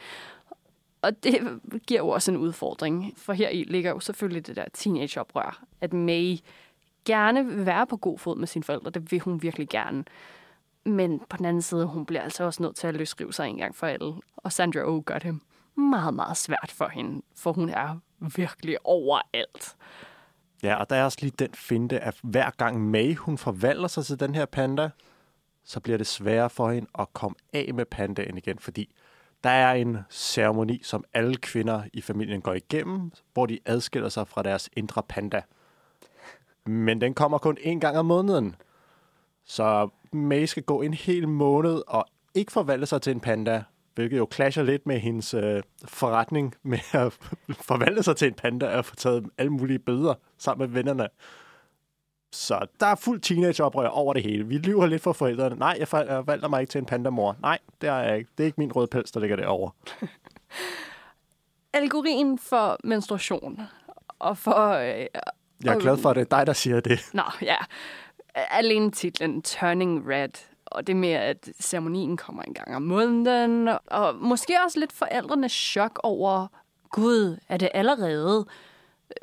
Og 1.03 1.25
det 1.25 1.61
giver 1.87 2.01
jo 2.01 2.09
også 2.09 2.31
en 2.31 2.37
udfordring, 2.37 3.13
for 3.17 3.33
her 3.33 3.49
i 3.49 3.63
ligger 3.63 3.91
jo 3.91 4.01
selvfølgelig 4.01 4.47
det 4.47 4.57
der 4.57 4.65
teenageoprør, 4.73 5.65
at 5.81 5.93
May 5.93 6.39
gerne 7.05 7.47
vil 7.47 7.67
være 7.67 7.87
på 7.87 7.97
god 7.97 8.19
fod 8.19 8.37
med 8.37 8.47
sine 8.47 8.65
forældre, 8.65 8.91
det 8.91 9.13
vil 9.13 9.21
hun 9.21 9.43
virkelig 9.43 9.69
gerne. 9.69 10.05
Men 10.85 11.21
på 11.29 11.37
den 11.37 11.45
anden 11.45 11.63
side, 11.63 11.87
hun 11.87 12.07
bliver 12.07 12.23
altså 12.23 12.45
også 12.45 12.63
nødt 12.63 12.77
til 12.77 12.87
at 12.87 12.95
løsrive 12.95 13.33
sig 13.33 13.49
en 13.49 13.57
gang 13.57 13.77
for 13.77 13.87
alle. 13.87 14.15
Og 14.37 14.53
Sandra 14.53 14.81
Oh 14.85 15.03
gør 15.03 15.19
det 15.19 15.39
meget, 15.75 16.15
meget 16.15 16.37
svært 16.37 16.73
for 16.75 16.89
hende, 16.89 17.23
for 17.37 17.53
hun 17.53 17.69
er 17.69 17.99
virkelig 18.37 18.77
overalt. 18.85 19.77
Ja, 20.63 20.75
og 20.75 20.91
der 20.91 20.97
er 20.97 21.05
også 21.05 21.19
lige 21.21 21.35
den 21.39 21.55
finte, 21.55 22.01
at 22.01 22.17
hver 22.23 22.51
gang 22.51 22.91
May 22.91 23.15
hun 23.17 23.39
forvandler 23.39 23.89
sig 23.89 24.05
til 24.05 24.21
den 24.21 24.35
her 24.35 24.47
panda, 24.47 24.91
så 25.65 25.81
bliver 25.81 25.99
det 25.99 26.07
sværere 26.07 26.51
for 26.51 26.71
hende 26.71 26.89
at 26.99 27.13
komme 27.13 27.35
af 27.53 27.71
med 27.75 27.85
pandaen 27.85 28.39
igen, 28.39 28.59
fordi 28.59 28.95
der 29.45 29.51
er 29.51 29.73
en 29.73 29.99
ceremoni, 30.11 30.81
som 30.83 31.05
alle 31.15 31.37
kvinder 31.37 31.83
i 31.93 32.01
familien 32.01 32.41
går 32.41 32.53
igennem, 32.53 33.13
hvor 33.33 33.47
de 33.47 33.59
adskiller 33.65 34.09
sig 34.09 34.29
fra 34.29 34.43
deres 34.43 34.71
indre 34.77 35.03
panda. 35.03 35.43
Men 36.67 37.01
den 37.01 37.15
kommer 37.15 37.39
kun 37.39 37.57
en 37.61 37.81
gang 37.81 37.99
om 37.99 38.07
måneden. 38.07 38.57
Så 39.45 39.89
May 40.13 40.45
skal 40.45 40.63
gå 40.63 40.83
en 40.83 40.95
hel 40.95 41.29
måned 41.29 41.83
og 41.87 42.07
ikke 42.35 42.53
forvandle 42.53 42.87
sig 42.87 43.03
til 43.03 43.11
en 43.11 43.21
panda, 43.21 43.65
hvilket 43.95 44.19
jo 44.19 44.29
clasher 44.33 44.63
lidt 44.63 44.87
med 44.87 44.99
hendes 44.99 45.35
øh, 45.35 45.63
forretning 45.85 46.55
med 46.63 46.79
at 46.93 47.13
forvandle 47.69 48.03
sig 48.03 48.17
til 48.17 48.29
en 48.29 48.35
panda 48.35 48.77
og 48.77 48.85
få 48.85 48.95
taget 48.95 49.27
alle 49.39 49.51
mulige 49.51 49.79
bøder 49.79 50.15
sammen 50.39 50.69
med 50.69 50.75
vennerne. 50.75 51.09
Så 52.33 52.67
der 52.81 52.87
er 52.87 52.95
fuld 52.95 53.21
teenageoprør 53.21 53.89
over 53.89 54.13
det 54.15 54.23
hele. 54.23 54.47
Vi 54.47 54.59
lyver 54.59 54.87
lidt 54.87 55.03
for 55.03 55.13
forældrene. 55.13 55.57
Nej, 55.57 55.77
jeg 55.79 55.89
forvandler 55.89 56.49
mig 56.49 56.61
ikke 56.61 56.71
til 56.71 56.79
en 56.79 56.87
pandamor. 56.87 57.37
Nej, 57.43 57.59
det 57.81 57.89
er 57.89 57.99
jeg 57.99 58.19
ikke. 58.19 58.31
Det 58.39 58.45
er 58.45 58.47
ikke 58.47 58.61
min 58.61 58.73
røde 58.73 58.87
pels, 58.87 59.11
der 59.11 59.21
ligger 59.21 59.37
derovre. 59.37 59.71
Algorien 61.75 62.39
for 62.39 62.79
menstruation 62.85 63.61
og 64.19 64.39
for... 64.39 64.69
Øh, 64.69 65.07
Jeg 65.65 65.75
er 65.75 65.79
glad 65.79 65.97
for, 65.97 66.11
at 66.11 66.17
det 66.17 66.23
er 66.33 66.37
dig, 66.39 66.47
der 66.47 66.53
siger 66.53 66.81
det. 66.81 67.01
Nå, 67.13 67.23
ja. 67.43 67.57
alene 68.35 68.91
titlen 68.91 69.43
Turning 69.43 70.09
Red, 70.09 70.29
og 70.67 70.87
det 70.87 70.97
med, 70.97 71.13
at 71.13 71.49
ceremonien 71.61 72.17
kommer 72.17 72.43
en 72.43 72.55
gang 72.55 72.77
om 72.77 72.83
måneden, 72.83 73.69
og 73.87 74.15
måske 74.15 74.55
også 74.65 74.79
lidt 74.79 74.93
forældrenes 74.93 75.53
chok 75.53 76.01
over, 76.03 76.47
gud, 76.91 77.39
er 77.49 77.57
det 77.57 77.69
allerede? 77.75 78.47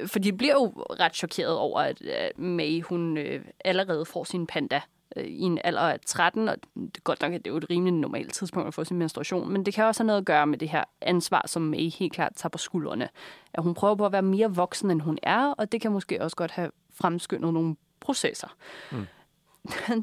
For 0.07 0.19
de 0.19 0.33
bliver 0.33 0.53
jo 0.53 0.73
ret 0.99 1.15
chokeret 1.15 1.57
over, 1.57 1.79
at 1.79 2.01
øh, 2.01 2.43
May, 2.43 2.81
hun 2.81 3.17
øh, 3.17 3.45
allerede 3.65 4.05
får 4.05 4.23
sin 4.23 4.47
panda 4.47 4.81
øh, 5.15 5.25
i 5.25 5.41
en 5.41 5.59
alder 5.63 5.81
af 5.81 5.99
13, 6.05 6.49
og 6.49 6.55
det 6.75 6.97
er 6.97 7.01
godt 7.03 7.21
nok, 7.21 7.33
at 7.33 7.45
det 7.45 7.49
er 7.49 7.53
jo 7.53 7.57
et 7.57 7.69
rimelig 7.69 7.93
normalt 7.93 8.33
tidspunkt 8.33 8.67
at 8.67 8.73
få 8.73 8.83
sin 8.83 8.97
menstruation, 8.97 9.53
men 9.53 9.65
det 9.65 9.73
kan 9.73 9.85
også 9.85 10.03
have 10.03 10.07
noget 10.07 10.21
at 10.21 10.25
gøre 10.25 10.47
med 10.47 10.57
det 10.57 10.69
her 10.69 10.83
ansvar, 11.01 11.47
som 11.47 11.61
May 11.61 11.91
helt 11.91 12.13
klart 12.13 12.31
tager 12.35 12.49
på 12.49 12.57
skuldrene. 12.57 13.09
At 13.53 13.63
hun 13.63 13.73
prøver 13.73 13.95
på 13.95 14.05
at 14.05 14.11
være 14.11 14.21
mere 14.21 14.55
voksen, 14.55 14.91
end 14.91 15.01
hun 15.01 15.19
er, 15.23 15.53
og 15.57 15.71
det 15.71 15.81
kan 15.81 15.91
måske 15.91 16.21
også 16.21 16.35
godt 16.35 16.51
have 16.51 16.71
fremskyndet 16.93 17.53
nogle 17.53 17.75
processer. 17.99 18.55
Mm. 18.91 19.07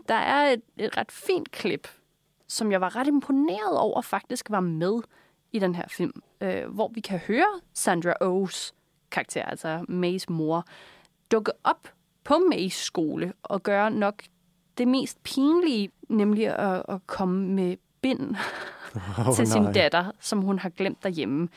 Der 0.08 0.14
er 0.14 0.52
et, 0.52 0.62
et 0.76 0.96
ret 0.96 1.12
fint 1.12 1.50
klip, 1.50 1.88
som 2.48 2.72
jeg 2.72 2.80
var 2.80 2.96
ret 2.96 3.06
imponeret 3.06 3.78
over 3.78 4.02
faktisk 4.02 4.50
var 4.50 4.60
med 4.60 5.00
i 5.52 5.58
den 5.58 5.74
her 5.74 5.84
film, 5.88 6.22
øh, 6.40 6.68
hvor 6.68 6.90
vi 6.94 7.00
kan 7.00 7.18
høre 7.18 7.60
Sandra 7.74 8.14
Oh's 8.22 8.72
karakter, 9.16 9.42
altså 9.42 9.84
Mays 9.88 10.28
mor, 10.28 10.64
dukke 11.30 11.52
op 11.64 11.88
på 12.24 12.38
Mays 12.50 12.74
skole 12.74 13.32
og 13.42 13.62
gøre 13.62 13.90
nok 13.90 14.22
det 14.78 14.88
mest 14.88 15.22
pinlige, 15.22 15.90
nemlig 16.08 16.46
at, 16.46 16.82
at 16.88 17.06
komme 17.06 17.48
med 17.48 17.76
bind 18.02 18.36
Oh, 19.18 19.34
til 19.34 19.46
sin 19.46 19.62
nej. 19.62 19.72
datter, 19.72 20.12
som 20.20 20.42
hun 20.42 20.58
har 20.58 20.68
glemt 20.68 21.02
derhjemme. 21.02 21.48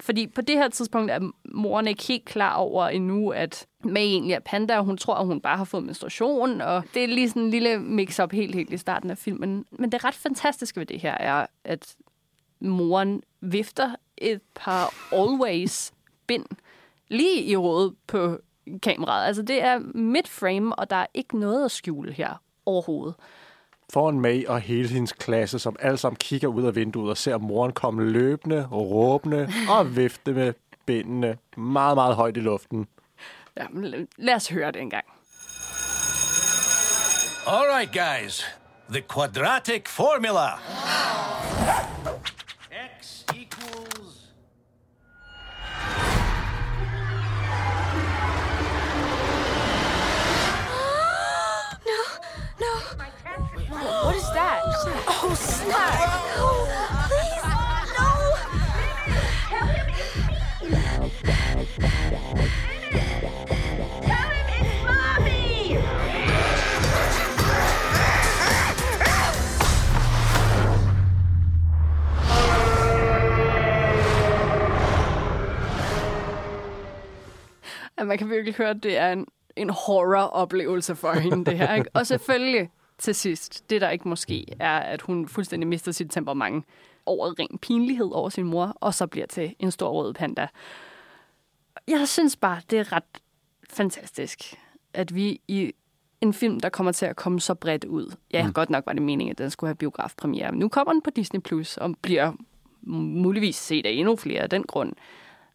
Fordi 0.00 0.26
på 0.26 0.40
det 0.40 0.56
her 0.56 0.68
tidspunkt 0.68 1.10
er 1.10 1.30
moren 1.44 1.88
ikke 1.88 2.02
helt 2.02 2.24
klar 2.24 2.54
over 2.54 2.88
endnu, 2.88 3.30
at 3.30 3.66
May 3.84 4.00
egentlig 4.00 4.34
er 4.34 4.40
panda, 4.40 4.78
og 4.78 4.84
hun 4.84 4.96
tror, 4.96 5.14
at 5.14 5.26
hun 5.26 5.40
bare 5.40 5.56
har 5.56 5.64
fået 5.64 5.84
menstruation, 5.84 6.60
og 6.60 6.82
det 6.94 7.04
er 7.04 7.08
lige 7.08 7.28
sådan 7.28 7.42
en 7.42 7.50
lille 7.50 7.78
mix-up 7.78 8.32
helt, 8.32 8.54
helt 8.54 8.72
i 8.72 8.76
starten 8.76 9.10
af 9.10 9.18
filmen. 9.18 9.64
Men 9.70 9.92
det 9.92 10.04
ret 10.04 10.14
fantastiske 10.14 10.80
ved 10.80 10.86
det 10.86 11.00
her 11.00 11.14
er, 11.14 11.46
at 11.64 11.96
moren 12.60 13.22
vifter 13.40 13.94
et 14.18 14.40
par 14.54 14.94
always 15.12 15.92
bind 16.26 16.46
lige 17.08 17.42
i 17.42 17.54
hovedet 17.54 17.94
på 18.06 18.38
kameraet. 18.82 19.26
Altså 19.26 19.42
det 19.42 19.62
er 19.64 19.78
mid-frame, 19.94 20.74
og 20.74 20.90
der 20.90 20.96
er 20.96 21.06
ikke 21.14 21.38
noget 21.38 21.64
at 21.64 21.70
skjule 21.70 22.12
her 22.12 22.42
overhovedet. 22.66 23.14
Foran 23.92 24.20
May 24.20 24.46
og 24.46 24.60
hele 24.60 24.88
hendes 24.88 25.12
klasse, 25.12 25.58
som 25.58 25.76
alle 25.80 25.98
sammen 25.98 26.16
kigger 26.16 26.48
ud 26.48 26.62
af 26.64 26.76
vinduet 26.76 27.10
og 27.10 27.16
ser 27.16 27.38
moren 27.38 27.72
komme 27.72 28.04
løbende, 28.10 28.66
råbende 28.72 29.48
og 29.78 29.96
vifte 29.96 30.32
med 30.32 30.52
bindene 30.86 31.36
meget, 31.56 31.96
meget 31.96 32.16
højt 32.16 32.36
i 32.36 32.40
luften. 32.40 32.86
Ja, 33.56 33.66
men 33.70 34.06
lad- 34.18 34.34
os 34.34 34.48
høre 34.48 34.72
det 34.72 34.80
en 34.82 34.90
gang. 34.90 35.04
All 37.46 37.66
right, 37.76 37.92
guys. 37.92 38.44
The 38.92 39.02
quadratic 39.14 39.88
formula. 39.88 40.48
X 40.56 41.37
Man 78.18 78.28
kan 78.28 78.36
virkelig 78.36 78.54
høre, 78.54 78.70
at 78.70 78.82
det 78.82 78.96
er 78.96 79.12
en, 79.12 79.26
en 79.56 79.70
horror-oplevelse 79.70 80.96
for 80.96 81.12
hende, 81.20 81.44
det 81.44 81.58
her. 81.58 81.74
Ikke? 81.74 81.90
Og 81.94 82.06
selvfølgelig 82.06 82.70
til 82.98 83.14
sidst, 83.14 83.70
det 83.70 83.80
der 83.80 83.90
ikke 83.90 84.08
måske 84.08 84.46
er, 84.60 84.78
at 84.78 85.02
hun 85.02 85.28
fuldstændig 85.28 85.68
mister 85.68 85.92
sit 85.92 86.10
temperament 86.10 86.64
over 87.06 87.38
ren 87.38 87.58
pinlighed 87.58 88.10
over 88.12 88.28
sin 88.28 88.44
mor, 88.44 88.76
og 88.80 88.94
så 88.94 89.06
bliver 89.06 89.26
til 89.26 89.54
en 89.58 89.70
stor 89.70 89.90
rød 89.90 90.14
panda. 90.14 90.48
Jeg 91.88 92.08
synes 92.08 92.36
bare, 92.36 92.60
det 92.70 92.78
er 92.78 92.92
ret 92.92 93.22
fantastisk, 93.70 94.54
at 94.94 95.14
vi 95.14 95.40
i 95.48 95.72
en 96.20 96.32
film, 96.32 96.60
der 96.60 96.68
kommer 96.68 96.92
til 96.92 97.06
at 97.06 97.16
komme 97.16 97.40
så 97.40 97.54
bredt 97.54 97.84
ud. 97.84 98.16
Ja, 98.32 98.46
mm. 98.46 98.52
godt 98.52 98.70
nok 98.70 98.86
var 98.86 98.92
det 98.92 99.02
meningen, 99.02 99.30
at 99.30 99.38
den 99.38 99.50
skulle 99.50 99.68
have 99.68 99.76
biografpremiere. 99.76 100.52
Men 100.52 100.58
nu 100.58 100.68
kommer 100.68 100.92
den 100.92 101.02
på 101.02 101.10
Disney 101.10 101.40
Plus 101.40 101.76
og 101.76 101.94
bliver 102.02 102.32
muligvis 102.82 103.56
set 103.56 103.86
af 103.86 103.90
endnu 103.90 104.16
flere 104.16 104.40
af 104.40 104.50
den 104.50 104.62
grund. 104.62 104.92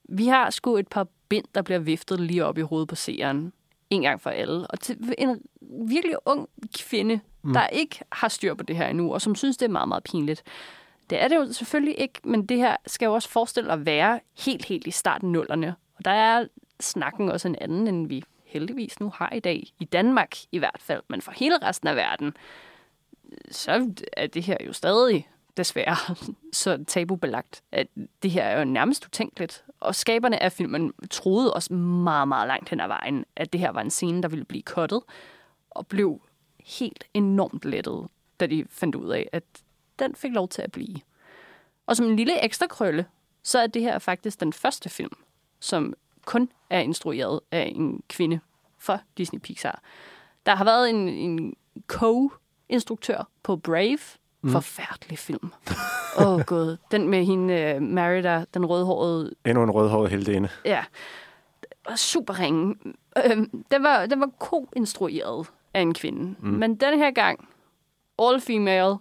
Vi 0.10 0.28
har 0.28 0.50
sgu 0.50 0.78
et 0.78 0.88
par 0.88 1.08
bind, 1.30 1.46
der 1.56 1.62
bliver 1.62 1.80
viftet 1.80 2.20
lige 2.20 2.46
op 2.46 2.58
i 2.58 2.62
hovedet 2.62 2.90
på 2.90 2.96
seeren. 2.96 3.54
En 3.90 4.02
gang 4.02 4.22
for 4.22 4.30
alle. 4.30 4.68
Og 4.68 4.80
til 4.80 5.14
en 5.18 5.42
virkelig 5.90 6.16
ung 6.26 6.50
kvinde, 6.80 7.20
mm. 7.42 7.54
der 7.54 7.68
ikke 7.68 8.00
har 8.12 8.28
styr 8.28 8.54
på 8.54 8.64
det 8.64 8.76
her 8.76 8.88
endnu, 8.88 9.14
og 9.14 9.22
som 9.22 9.36
synes, 9.36 9.58
det 9.58 9.66
er 9.66 9.70
meget, 9.70 9.88
meget 9.88 10.04
pinligt. 10.04 10.44
Det 11.10 11.24
er 11.24 11.28
det 11.28 11.36
jo 11.36 11.54
selvfølgelig 11.54 12.00
ikke, 12.00 12.20
men 12.24 12.46
det 12.46 12.58
her 12.58 12.76
skal 12.88 13.06
jo 13.06 13.14
også 13.14 13.30
forestille 13.30 13.72
at 13.72 13.86
være 13.86 14.20
helt, 14.40 14.66
helt 14.66 14.88
i 14.88 14.92
starten 14.92 15.32
nullerne. 15.32 15.76
Og 15.96 16.06
der 16.06 16.12
er 16.12 16.46
snakken 16.80 17.30
også 17.30 17.48
en 17.48 17.56
anden, 17.62 17.88
end 17.88 18.08
vi 18.08 18.24
heldigvis 18.46 19.00
nu 19.00 19.12
har 19.16 19.34
i 19.34 19.40
dag. 19.40 19.74
I 19.80 19.86
Danmark 19.86 20.36
i 20.52 20.58
hvert 20.58 20.80
fald, 20.80 21.02
men 21.08 21.22
for 21.22 21.32
hele 21.32 21.58
resten 21.58 21.88
af 21.88 21.96
verden, 21.96 22.34
så 23.52 23.94
er 24.14 24.28
det 24.28 24.44
her 24.44 24.58
jo 24.68 24.74
stadig 24.74 25.30
desværre 25.58 26.16
så 26.54 26.84
tabubelagt, 26.88 27.64
at 27.72 27.88
det 28.24 28.32
her 28.32 28.44
er 28.44 28.60
jo 28.60 28.66
nærmest 28.66 29.06
utænkeligt. 29.06 29.64
Og 29.80 29.96
skaberne 29.96 30.44
af 30.44 30.52
filmen 30.52 30.94
troede 31.10 31.54
også 31.54 31.74
meget, 31.74 32.28
meget 32.28 32.48
langt 32.48 32.70
hen 32.70 32.80
ad 32.80 32.88
vejen, 32.88 33.26
at 33.36 33.54
det 33.54 33.62
her 33.62 33.72
var 33.72 33.82
en 33.82 33.90
scene, 33.90 34.22
der 34.24 34.30
ville 34.30 34.46
blive 34.46 34.64
kottet, 34.64 35.02
og 35.70 35.88
blev 35.88 36.22
helt 36.60 37.04
enormt 37.14 37.66
lettet, 37.66 38.08
da 38.40 38.48
de 38.48 38.66
fandt 38.70 38.96
ud 38.96 39.10
af, 39.10 39.30
at 39.32 39.44
den 40.00 40.16
fik 40.16 40.32
lov 40.32 40.50
til 40.50 40.62
at 40.62 40.72
blive. 40.72 40.96
Og 41.86 41.98
som 41.98 42.06
en 42.06 42.16
lille 42.16 42.44
ekstra 42.44 42.68
krølle, 42.68 43.06
så 43.44 43.60
er 43.60 43.68
det 43.68 43.82
her 43.82 44.00
faktisk 44.00 44.40
den 44.40 44.54
første 44.54 44.90
film, 44.90 45.18
som 45.60 45.94
kun 46.26 46.50
er 46.70 46.80
instrueret 46.80 47.40
af 47.52 47.74
en 47.76 48.04
kvinde 48.10 48.40
for 48.78 49.02
Disney 49.18 49.40
Pixar. 49.40 49.82
Der 50.46 50.56
har 50.56 50.66
været 50.66 50.90
en, 50.90 51.08
en 51.08 51.56
co-instruktør 51.88 53.28
på 53.44 53.56
Brave. 53.56 54.00
Mm. 54.44 54.52
Forfærdelig 54.52 55.20
film. 55.20 55.52
Åh, 56.20 56.28
oh, 56.28 56.42
gud. 56.52 56.78
Den 56.92 57.10
med 57.10 57.26
hende, 57.26 57.74
uh, 57.76 57.82
Merida, 57.82 58.46
den 58.54 58.66
rødhårede 58.66 59.32
Endnu 59.46 59.64
en 59.64 59.72
rødhåret 59.72 60.10
heldinde. 60.10 60.50
Ja. 60.66 60.84
Og 61.86 62.00
super 62.00 62.40
ringe. 62.40 62.76
Øhm, 63.26 63.64
den, 63.72 63.84
var, 63.84 64.06
den 64.06 64.20
var 64.20 64.30
ko-instrueret 64.40 65.48
af 65.74 65.82
en 65.82 65.94
kvinde. 65.94 66.36
Mm. 66.40 66.50
Men 66.50 66.76
den 66.76 66.98
her 67.00 67.12
gang, 67.12 67.48
all 68.20 68.42
female, 68.42 68.96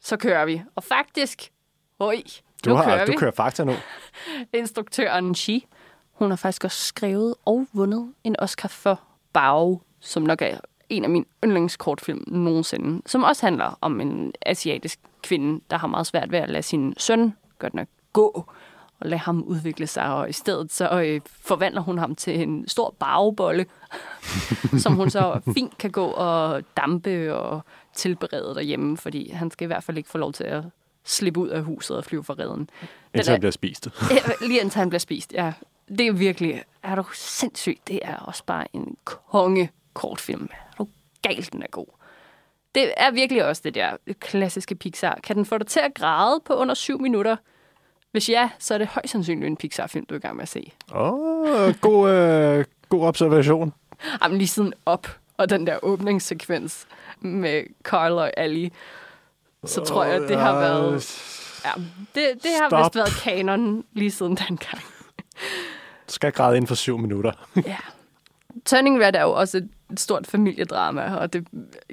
så 0.00 0.16
kører 0.16 0.44
vi. 0.44 0.62
Og 0.74 0.84
faktisk, 0.84 1.50
oj, 1.98 2.22
Du, 2.64 2.70
nu 2.70 2.76
har, 2.76 2.84
kører 2.84 3.06
du 3.06 3.12
vi. 3.12 3.18
kører 3.18 3.30
fakta 3.32 3.64
nu. 3.64 3.72
Instruktøren 4.54 5.34
Shi, 5.34 5.66
hun 6.12 6.30
har 6.30 6.36
faktisk 6.36 6.64
også 6.64 6.80
skrevet 6.84 7.34
og 7.44 7.66
vundet 7.72 8.12
en 8.24 8.36
Oscar 8.40 8.68
for 8.68 9.00
Bao, 9.32 9.80
som 10.00 10.22
nok 10.22 10.42
er 10.42 10.58
en 10.88 11.04
af 11.04 11.10
mine 11.10 11.24
yndlingskortfilm 11.44 12.24
nogensinde, 12.26 13.02
som 13.06 13.22
også 13.22 13.46
handler 13.46 13.78
om 13.80 14.00
en 14.00 14.32
asiatisk 14.46 15.00
kvinde, 15.22 15.60
der 15.70 15.78
har 15.78 15.86
meget 15.86 16.06
svært 16.06 16.32
ved 16.32 16.38
at 16.38 16.50
lade 16.50 16.62
sin 16.62 16.94
søn 16.96 17.34
godt 17.58 17.74
nok 17.74 17.88
gå 18.12 18.44
og 19.00 19.08
lade 19.08 19.20
ham 19.20 19.42
udvikle 19.42 19.86
sig, 19.86 20.14
og 20.14 20.28
i 20.28 20.32
stedet 20.32 20.72
så 20.72 21.02
øh, 21.02 21.20
forvandler 21.26 21.80
hun 21.80 21.98
ham 21.98 22.14
til 22.14 22.40
en 22.40 22.68
stor 22.68 22.94
bagebolle, 22.98 23.66
som 24.82 24.94
hun 24.94 25.10
så 25.10 25.40
fint 25.54 25.78
kan 25.78 25.90
gå 25.90 26.06
og 26.06 26.62
dampe 26.76 27.34
og 27.34 27.60
tilberede 27.94 28.54
derhjemme, 28.54 28.96
fordi 28.96 29.30
han 29.30 29.50
skal 29.50 29.64
i 29.64 29.66
hvert 29.66 29.84
fald 29.84 29.96
ikke 29.96 30.10
få 30.10 30.18
lov 30.18 30.32
til 30.32 30.44
at 30.44 30.64
slippe 31.04 31.40
ud 31.40 31.48
af 31.48 31.62
huset 31.62 31.96
og 31.96 32.04
flyve 32.04 32.24
for 32.24 32.38
redden. 32.38 32.70
Indtil 33.14 33.30
han 33.30 33.40
bliver 33.40 33.50
spist. 33.50 33.88
Ja, 34.10 34.46
lige 34.46 34.60
indtil 34.60 34.78
han 34.78 34.88
bliver 34.88 34.98
spist, 34.98 35.32
ja. 35.32 35.52
Det 35.88 36.00
er 36.00 36.12
virkelig, 36.12 36.62
er 36.82 36.94
du 36.94 37.04
sindssygt, 37.14 37.88
det 37.88 38.00
er 38.02 38.16
også 38.16 38.44
bare 38.44 38.66
en 38.72 38.96
konge 39.04 39.70
kortfilm. 39.94 40.48
Galt, 41.28 41.52
den 41.52 41.62
er 41.62 41.66
god. 41.70 41.86
Det 42.74 42.92
er 42.96 43.10
virkelig 43.10 43.44
også 43.44 43.62
det 43.64 43.74
der 43.74 43.96
klassiske 44.20 44.74
Pixar. 44.74 45.18
Kan 45.22 45.36
den 45.36 45.46
få 45.46 45.58
dig 45.58 45.66
til 45.66 45.80
at 45.80 45.94
græde 45.94 46.40
på 46.44 46.54
under 46.54 46.74
syv 46.74 47.00
minutter? 47.00 47.36
Hvis 48.12 48.28
ja, 48.28 48.50
så 48.58 48.74
er 48.74 48.78
det 48.78 48.86
højst 48.86 49.12
sandsynligt 49.12 49.46
en 49.46 49.56
Pixar-film, 49.56 50.06
du 50.06 50.14
er 50.14 50.18
i 50.18 50.20
gang 50.20 50.36
med 50.36 50.42
at 50.42 50.48
se. 50.48 50.72
Åh, 50.94 51.12
oh, 51.12 51.74
god, 51.80 52.10
øh, 52.10 52.64
god 52.88 53.06
observation. 53.06 53.72
Jamen 54.22 54.38
lige 54.38 54.48
siden 54.48 54.74
op, 54.86 55.18
og 55.36 55.50
den 55.50 55.66
der 55.66 55.78
åbningssekvens 55.84 56.86
med 57.20 57.62
Carl 57.82 58.12
og 58.12 58.32
Ellie, 58.36 58.70
så 59.64 59.84
tror 59.84 60.04
jeg, 60.04 60.20
det 60.20 60.38
har 60.38 60.60
været... 60.60 61.30
Ja, 61.64 61.70
det, 62.14 62.42
det 62.42 62.50
har 62.60 62.68
Stop. 62.68 62.84
vist 62.84 62.96
været 62.96 63.22
kanon 63.22 63.84
lige 63.92 64.10
siden 64.10 64.36
dengang. 64.36 64.82
Du 66.08 66.12
skal 66.12 66.32
græde 66.32 66.56
inden 66.56 66.68
for 66.68 66.74
syv 66.74 66.98
minutter. 66.98 67.32
Ja. 67.66 67.76
Turning 68.64 69.00
Red 69.00 69.14
er 69.14 69.22
jo 69.22 69.32
også 69.32 69.56
et, 69.58 69.68
et 69.92 70.00
stort 70.00 70.26
familiedrama, 70.26 71.14
og 71.16 71.32
det 71.32 71.46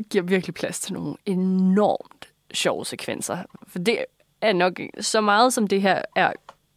giver 0.10 0.24
virkelig 0.24 0.54
plads 0.54 0.80
til 0.80 0.94
nogle 0.94 1.16
enormt 1.26 2.30
sjove 2.54 2.86
sekvenser. 2.86 3.38
For 3.68 3.80
det 3.80 4.06
er 4.42 4.54
nok 4.54 4.80
så 5.00 5.22
meget, 5.22 5.54
som 5.54 5.68
det 5.68 5.82
her 5.82 6.02
er 6.16 6.34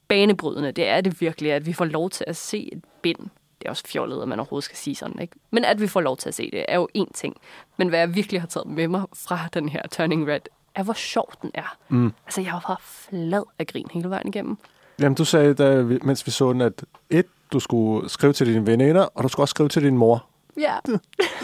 banebrydende, 0.08 0.72
det 0.72 0.88
er 0.88 1.00
det 1.00 1.20
virkelig, 1.20 1.52
at 1.52 1.66
vi 1.66 1.72
får 1.72 1.84
lov 1.84 2.10
til 2.10 2.24
at 2.26 2.36
se 2.36 2.68
et 2.72 2.84
bind. 3.02 3.18
Det 3.58 3.66
er 3.66 3.70
også 3.70 3.82
fjollet, 3.86 4.22
at 4.22 4.28
man 4.28 4.38
overhovedet 4.38 4.64
skal 4.64 4.76
sige 4.76 4.96
sådan, 4.96 5.18
ikke? 5.20 5.36
Men 5.50 5.64
at 5.64 5.80
vi 5.80 5.86
får 5.86 6.00
lov 6.00 6.16
til 6.16 6.28
at 6.28 6.34
se 6.34 6.50
det, 6.50 6.64
er 6.68 6.74
jo 6.74 6.88
én 6.98 7.12
ting. 7.14 7.36
Men 7.76 7.88
hvad 7.88 7.98
jeg 7.98 8.14
virkelig 8.14 8.40
har 8.40 8.48
taget 8.48 8.66
med 8.66 8.88
mig 8.88 9.02
fra 9.14 9.38
den 9.54 9.68
her 9.68 9.82
Turning 9.90 10.28
Red, 10.28 10.40
er, 10.74 10.82
hvor 10.82 10.92
sjov 10.92 11.32
den 11.42 11.50
er. 11.54 11.76
Mm. 11.88 12.12
Altså, 12.26 12.40
jeg 12.40 12.52
var 12.52 12.80
flad 12.84 13.42
af 13.58 13.66
grin 13.66 13.86
hele 13.92 14.10
vejen 14.10 14.28
igennem. 14.28 14.56
Jamen, 15.00 15.16
du 15.16 15.24
sagde, 15.24 15.54
da, 15.54 15.82
mens 15.82 16.26
vi 16.26 16.30
så 16.30 16.52
den, 16.52 16.60
at 16.60 16.84
et, 17.10 17.26
du 17.54 17.60
skulle 17.60 18.08
skrive 18.08 18.32
til 18.32 18.46
dine 18.46 18.66
veninder, 18.66 19.02
og 19.02 19.22
du 19.22 19.28
skulle 19.28 19.44
også 19.44 19.50
skrive 19.50 19.68
til 19.68 19.82
din 19.82 19.96
mor. 19.96 20.26
Ja. 20.60 20.74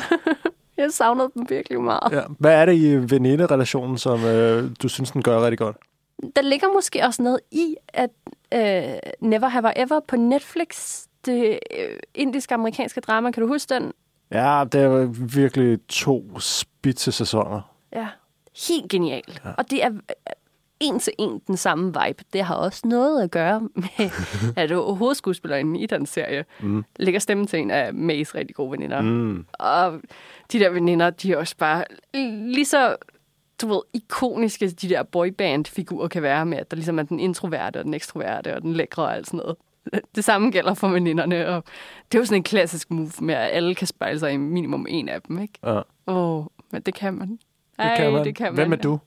jeg 0.77 0.91
savnede 0.91 1.31
den 1.35 1.47
virkelig 1.49 1.81
meget. 1.81 2.13
Ja. 2.13 2.23
Hvad 2.39 2.55
er 2.55 2.67
det 2.67 2.75
i 2.75 3.13
veninderelationen, 3.15 3.99
som 3.99 4.25
øh, 4.25 4.71
du 4.83 4.89
synes, 4.89 5.11
den 5.11 5.23
gør 5.23 5.45
rigtig 5.45 5.59
godt? 5.59 5.77
Der 6.37 6.43
ligger 6.43 6.67
måske 6.75 7.03
også 7.05 7.23
noget 7.23 7.41
i, 7.51 7.77
at 7.89 8.11
øh, 8.55 8.99
Never 9.21 9.49
Have 9.49 9.73
I 9.77 9.81
Ever 9.81 10.01
på 10.09 10.17
Netflix, 10.17 11.01
det 11.27 11.59
øh, 11.79 11.99
indisk-amerikanske 12.15 13.01
drama, 13.01 13.31
kan 13.31 13.43
du 13.43 13.49
huske 13.49 13.75
den? 13.75 13.93
Ja, 14.33 14.65
det 14.73 14.81
er 14.81 15.05
virkelig 15.35 15.79
to 15.89 16.39
spidse 16.39 17.13
sæsoner. 17.13 17.61
Ja. 17.93 18.09
Helt 18.69 18.91
genialt. 18.91 19.43
Ja. 19.45 19.51
Og 19.59 19.71
det 19.71 19.85
er 19.85 19.91
en 20.81 20.99
til 20.99 21.13
en 21.19 21.41
den 21.47 21.57
samme 21.57 21.87
vibe. 21.87 22.25
Det 22.33 22.43
har 22.43 22.55
også 22.55 22.89
noget 22.89 23.23
at 23.23 23.31
gøre 23.31 23.61
med, 23.61 24.11
at 24.57 24.71
hovedskuespilleren 24.71 25.77
i 25.77 25.87
den 25.87 26.07
serie 26.07 26.45
mm. 26.61 26.85
lægger 26.97 27.21
stemmen 27.21 27.47
til 27.47 27.59
en 27.59 27.71
af 27.71 27.95
Mays 27.95 28.35
rigtig 28.35 28.57
gode 28.57 28.71
veninder. 28.71 29.01
Mm. 29.01 29.47
Og 29.53 30.01
de 30.53 30.59
der 30.59 30.71
veninder, 30.71 31.11
de 31.11 31.33
er 31.33 31.37
også 31.37 31.57
bare 31.57 31.85
lige 32.15 32.65
så 32.65 32.97
du 33.63 33.69
ved, 33.69 33.81
ikoniske 33.93 34.71
de 34.71 34.89
der 34.89 35.03
boyband-figurer 35.03 36.09
kan 36.09 36.23
være 36.23 36.47
med, 36.47 36.59
at 36.59 36.71
der 36.71 36.77
ligesom 36.77 36.99
er 36.99 37.03
den 37.03 37.21
introverte 37.21 37.79
og 37.79 37.85
den 37.85 37.95
ekstroverte 37.95 38.55
og 38.55 38.63
den 38.63 38.73
lækre 38.73 39.03
og 39.03 39.17
alt 39.17 39.27
sådan 39.27 39.39
noget. 39.39 39.57
Det 40.15 40.25
samme 40.25 40.51
gælder 40.51 40.75
for 40.75 40.89
veninderne, 40.89 41.49
og 41.49 41.65
det 42.13 42.19
er 42.19 42.21
jo 42.21 42.25
sådan 42.25 42.37
en 42.37 42.43
klassisk 42.43 42.91
move 42.91 43.11
med, 43.21 43.35
at 43.35 43.51
alle 43.53 43.75
kan 43.75 43.87
spejle 43.87 44.19
sig 44.19 44.33
i 44.33 44.37
minimum 44.37 44.87
en 44.89 45.09
af 45.09 45.23
dem, 45.23 45.43
ikke? 45.43 45.55
Ja, 45.65 45.81
Åh, 46.07 46.39
oh, 46.39 46.45
men 46.71 46.83
det 46.83 46.95
kan 46.95 47.15
man. 47.15 47.29
det 47.29 47.39
Ej, 47.79 47.97
kan 47.97 48.13
man. 48.13 48.25
Det 48.25 48.35
kan 48.35 48.55
Hvem 48.55 48.71
man. 48.71 48.79
er 48.79 48.83
du? 48.83 48.99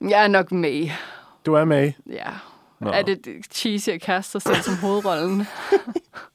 Jeg 0.00 0.24
er 0.24 0.28
nok 0.28 0.52
med. 0.52 0.88
Du 1.46 1.54
er 1.54 1.64
med. 1.64 1.92
Ja. 2.10 2.30
Nå. 2.80 2.90
Er 2.90 3.02
det 3.02 3.26
cheesy 3.50 3.88
at 3.88 4.00
kaste 4.00 4.30
sig 4.30 4.42
selv 4.42 4.62
som 4.62 4.76
hovedrollen? 4.88 5.40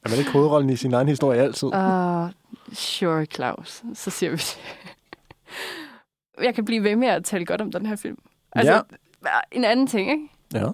Er 0.05 0.09
man 0.09 0.19
ikke 0.19 0.31
hovedrollen 0.31 0.69
i 0.69 0.75
sin 0.75 0.93
egen 0.93 1.07
historie 1.07 1.41
altid? 1.41 1.67
Uh, 1.67 2.29
sure, 2.73 3.25
Claus. 3.25 3.83
Så 3.93 4.09
siger 4.09 4.29
vi 4.29 4.35
det. 4.37 4.59
Jeg 6.45 6.55
kan 6.55 6.65
blive 6.65 6.83
ved 6.83 6.95
med 6.95 7.07
at 7.07 7.23
tale 7.23 7.45
godt 7.45 7.61
om 7.61 7.71
den 7.71 7.85
her 7.85 7.95
film. 7.95 8.17
Altså, 8.51 8.83
en 9.51 9.63
anden 9.63 9.87
ting, 9.87 10.11
ikke? 10.11 10.27
Ja. 10.53 10.67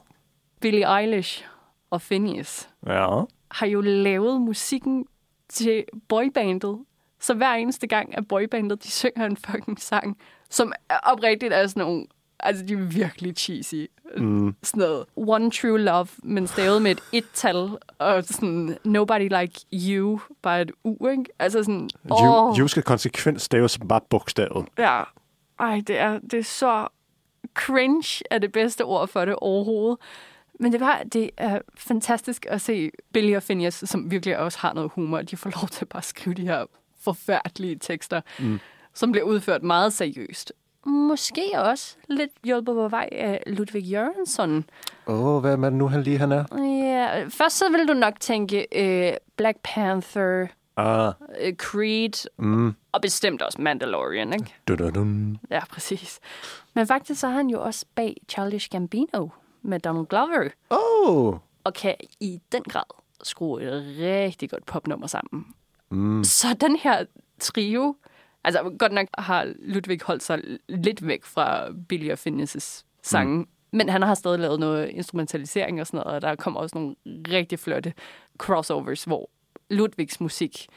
Billie 0.62 0.98
Eilish 1.00 1.46
og 1.90 2.02
Phineas 2.02 2.70
Ja. 2.88 3.22
har 3.52 3.68
jo 3.68 3.82
lavet 3.82 4.42
musikken 4.42 5.06
til 5.50 5.84
boybandet. 6.10 6.80
Så 7.20 7.34
hver 7.34 7.54
eneste 7.54 7.88
gang, 7.88 8.18
at 8.18 8.28
boybandet 8.28 8.84
de 8.84 8.92
synger 8.92 9.26
en 9.26 9.38
fucking 9.38 9.80
sang, 9.82 10.18
som 10.50 10.74
oprigtigt 11.04 11.54
er 11.54 11.68
sådan 11.68 11.84
nogle... 11.84 12.06
Altså, 12.40 12.66
de 12.66 12.74
er 12.74 12.78
virkelig 12.78 13.36
cheesy. 13.36 13.86
Mm. 14.18 14.56
Sådan 14.64 14.80
noget 14.80 15.06
One 15.16 15.52
True 15.52 15.80
Love, 15.80 16.08
men 16.24 16.48
stavet 16.48 16.82
med 16.82 16.92
et 16.92 17.04
et-tal, 17.12 17.70
og 17.98 18.24
sådan 18.24 18.78
Nobody 18.84 19.40
Like 19.40 19.60
You, 19.74 20.20
bare 20.42 20.62
et 20.62 20.72
u, 20.84 21.08
ikke? 21.08 21.26
Altså 21.40 21.64
sådan... 21.64 21.90
You, 22.10 22.18
åh. 22.18 22.60
you 22.60 22.68
skal 22.68 22.84
konsekvent 22.84 23.42
stave 23.42 23.70
som 23.70 23.88
bare 23.88 24.02
bogstavet. 24.10 24.66
Ja. 24.78 25.04
Ej, 25.60 25.82
det 25.88 25.98
er, 25.98 26.20
det 26.20 26.40
er 26.40 26.44
så... 26.44 26.88
Cringe 27.54 28.24
er 28.32 28.38
det 28.38 28.52
bedste 28.52 28.86
ord 28.86 29.08
for 29.08 29.26
det 29.26 29.36
overhovedet. 29.36 29.98
Men 30.60 30.72
det, 30.72 30.80
var, 30.80 31.04
det 31.14 31.30
er 31.38 31.60
fantastisk 31.78 32.46
at 32.50 32.62
se 32.62 32.92
Billy 33.14 33.36
og 33.36 33.44
Phineas, 33.44 33.84
som 33.86 34.12
virkelig 34.12 34.38
også 34.38 34.60
har 34.60 34.74
noget 34.74 34.92
humor. 34.96 35.22
De 35.22 35.38
får 35.38 35.52
lov 35.62 35.70
til 35.70 35.86
bare 35.86 35.98
at 35.98 36.06
skrive 36.06 36.34
de 36.34 36.42
her 36.42 36.66
forfærdelige 37.02 37.76
tekster, 37.76 38.22
mm. 38.40 38.60
som 38.94 39.12
bliver 39.12 39.26
udført 39.26 39.64
meget 39.64 39.94
seriøst. 39.94 40.54
Måske 40.88 41.52
også 41.56 41.96
lidt 42.10 42.32
hjulpet 42.44 42.76
på 42.76 42.88
vej 42.88 43.10
af 43.12 43.44
Ludvig 43.48 43.84
Jørgensen. 43.84 44.66
Åh, 45.08 45.26
oh, 45.26 45.42
hvad 45.42 45.54
er 45.54 45.58
det 45.58 45.74
nu, 45.74 45.88
han 45.88 46.04
lige 46.04 46.18
han 46.18 46.32
er? 46.32 46.44
Ja, 46.58 47.26
først 47.30 47.58
så 47.58 47.70
vil 47.70 47.88
du 47.88 47.94
nok 47.94 48.20
tænke 48.20 48.68
øh, 48.76 49.14
Black 49.38 49.58
Panther, 49.64 50.48
Ah, 50.80 51.14
øh, 51.42 51.54
Creed 51.56 52.30
mm. 52.38 52.76
og 52.92 53.02
bestemt 53.02 53.42
også 53.42 53.62
Mandalorian, 53.62 54.34
ikke? 54.34 54.56
Dun-dun-dun. 54.68 55.38
Ja, 55.52 55.60
præcis. 55.72 56.20
Men 56.74 56.88
faktisk 56.88 57.20
så 57.20 57.28
er 57.28 57.32
han 57.32 57.50
jo 57.50 57.64
også 57.64 57.86
bag 57.96 58.18
Childish 58.30 58.70
Gambino 58.70 59.30
med 59.62 59.80
Donald 59.80 60.06
Glover, 60.08 60.50
Oh, 60.70 61.36
og 61.64 61.74
kan 61.74 61.96
i 62.20 62.42
den 62.52 62.64
grad 62.64 62.84
skrue 63.24 63.64
et 63.64 63.96
rigtig 64.00 64.50
godt 64.50 64.66
popnummer 64.66 65.08
sammen. 65.08 65.46
Mm. 65.90 66.24
Så 66.24 66.48
den 66.62 66.76
her 66.76 67.06
trio, 67.40 67.96
altså 68.48 68.76
godt 68.80 68.92
nok 68.92 69.08
har 69.18 69.54
Ludvig 69.60 70.00
holdt 70.04 70.24
sig 70.24 70.42
lidt 70.70 71.08
væk 71.08 71.24
fra 71.24 71.72
Billy 71.90 72.12
og 72.12 72.18
Phineas' 72.28 72.84
sange, 73.04 73.38
mm. 73.38 73.48
men 73.72 73.90
han 73.90 74.02
har 74.02 74.16
stadig 74.16 74.40
lavet 74.40 74.60
noget 74.60 74.90
instrumentalisering 74.90 75.82
og 75.82 75.88
sådan 75.88 75.98
noget, 75.98 76.16
og 76.16 76.22
der 76.22 76.36
kommer 76.36 76.60
også 76.60 76.78
nogle 76.78 76.96
rigtig 77.08 77.60
flotte 77.60 77.94
crossovers, 78.38 79.04
hvor 79.04 79.30
Ludvigs 79.70 80.22
musik 80.22 80.68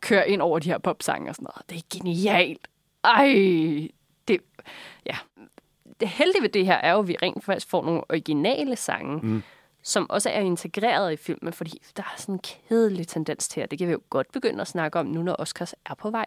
kører 0.00 0.24
ind 0.24 0.42
over 0.42 0.58
de 0.58 0.68
her 0.68 0.78
popsange 0.78 1.30
og 1.30 1.34
sådan 1.34 1.48
noget. 1.54 1.70
Det 1.70 1.76
er 1.76 1.98
genialt. 1.98 2.68
Ej, 3.04 3.28
det, 4.28 4.40
ja. 5.06 5.16
Det 6.00 6.08
heldige 6.08 6.42
ved 6.42 6.48
det 6.48 6.66
her 6.66 6.74
er 6.74 6.92
jo, 6.92 6.98
at 6.98 7.08
vi 7.08 7.16
rent 7.22 7.44
faktisk 7.44 7.68
får 7.68 7.84
nogle 7.84 8.02
originale 8.08 8.76
sange, 8.76 9.20
mm. 9.22 9.42
som 9.82 10.10
også 10.10 10.30
er 10.30 10.40
integreret 10.40 11.12
i 11.12 11.16
filmen, 11.16 11.52
fordi 11.52 11.82
der 11.96 12.02
er 12.02 12.14
sådan 12.16 12.34
en 12.34 12.38
kedelig 12.38 13.08
tendens 13.08 13.48
til, 13.48 13.62
og 13.62 13.70
det 13.70 13.78
kan 13.78 13.88
vi 13.88 13.92
jo 13.92 14.00
godt 14.10 14.32
begynde 14.32 14.60
at 14.60 14.68
snakke 14.68 14.98
om 14.98 15.06
nu, 15.06 15.22
når 15.22 15.36
Oscars 15.38 15.74
er 15.86 15.94
på 15.94 16.10
vej, 16.10 16.26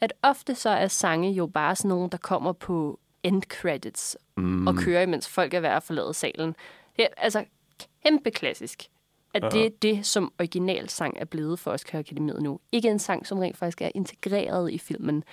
at 0.00 0.12
ofte 0.22 0.54
så 0.54 0.70
er 0.70 0.88
sange 0.88 1.30
jo 1.30 1.46
bare 1.46 1.76
sådan 1.76 1.88
nogle, 1.88 2.10
der 2.10 2.18
kommer 2.18 2.52
på 2.52 3.00
end 3.22 3.42
credits 3.42 4.16
mm. 4.36 4.66
og 4.66 4.74
kører, 4.76 5.02
imens 5.02 5.28
folk 5.28 5.54
er 5.54 5.60
ved 5.60 5.68
at 5.68 5.82
forlade 5.82 6.14
salen. 6.14 6.56
Det 6.96 7.04
er 7.04 7.08
altså 7.16 7.44
kæmpe 8.04 8.30
klassisk, 8.30 8.88
at 9.34 9.52
det 9.52 9.66
er 9.66 9.70
det, 9.82 10.06
som 10.06 10.32
originalsang 10.38 11.16
er 11.16 11.24
blevet 11.24 11.58
for 11.58 11.70
Oscar 11.70 11.98
Akademiet 11.98 12.42
nu. 12.42 12.60
Ikke 12.72 12.88
en 12.88 12.98
sang, 12.98 13.26
som 13.26 13.38
rent 13.38 13.56
faktisk 13.56 13.82
er 13.82 13.90
integreret 13.94 14.72
i 14.72 14.78
filmen. 14.78 15.24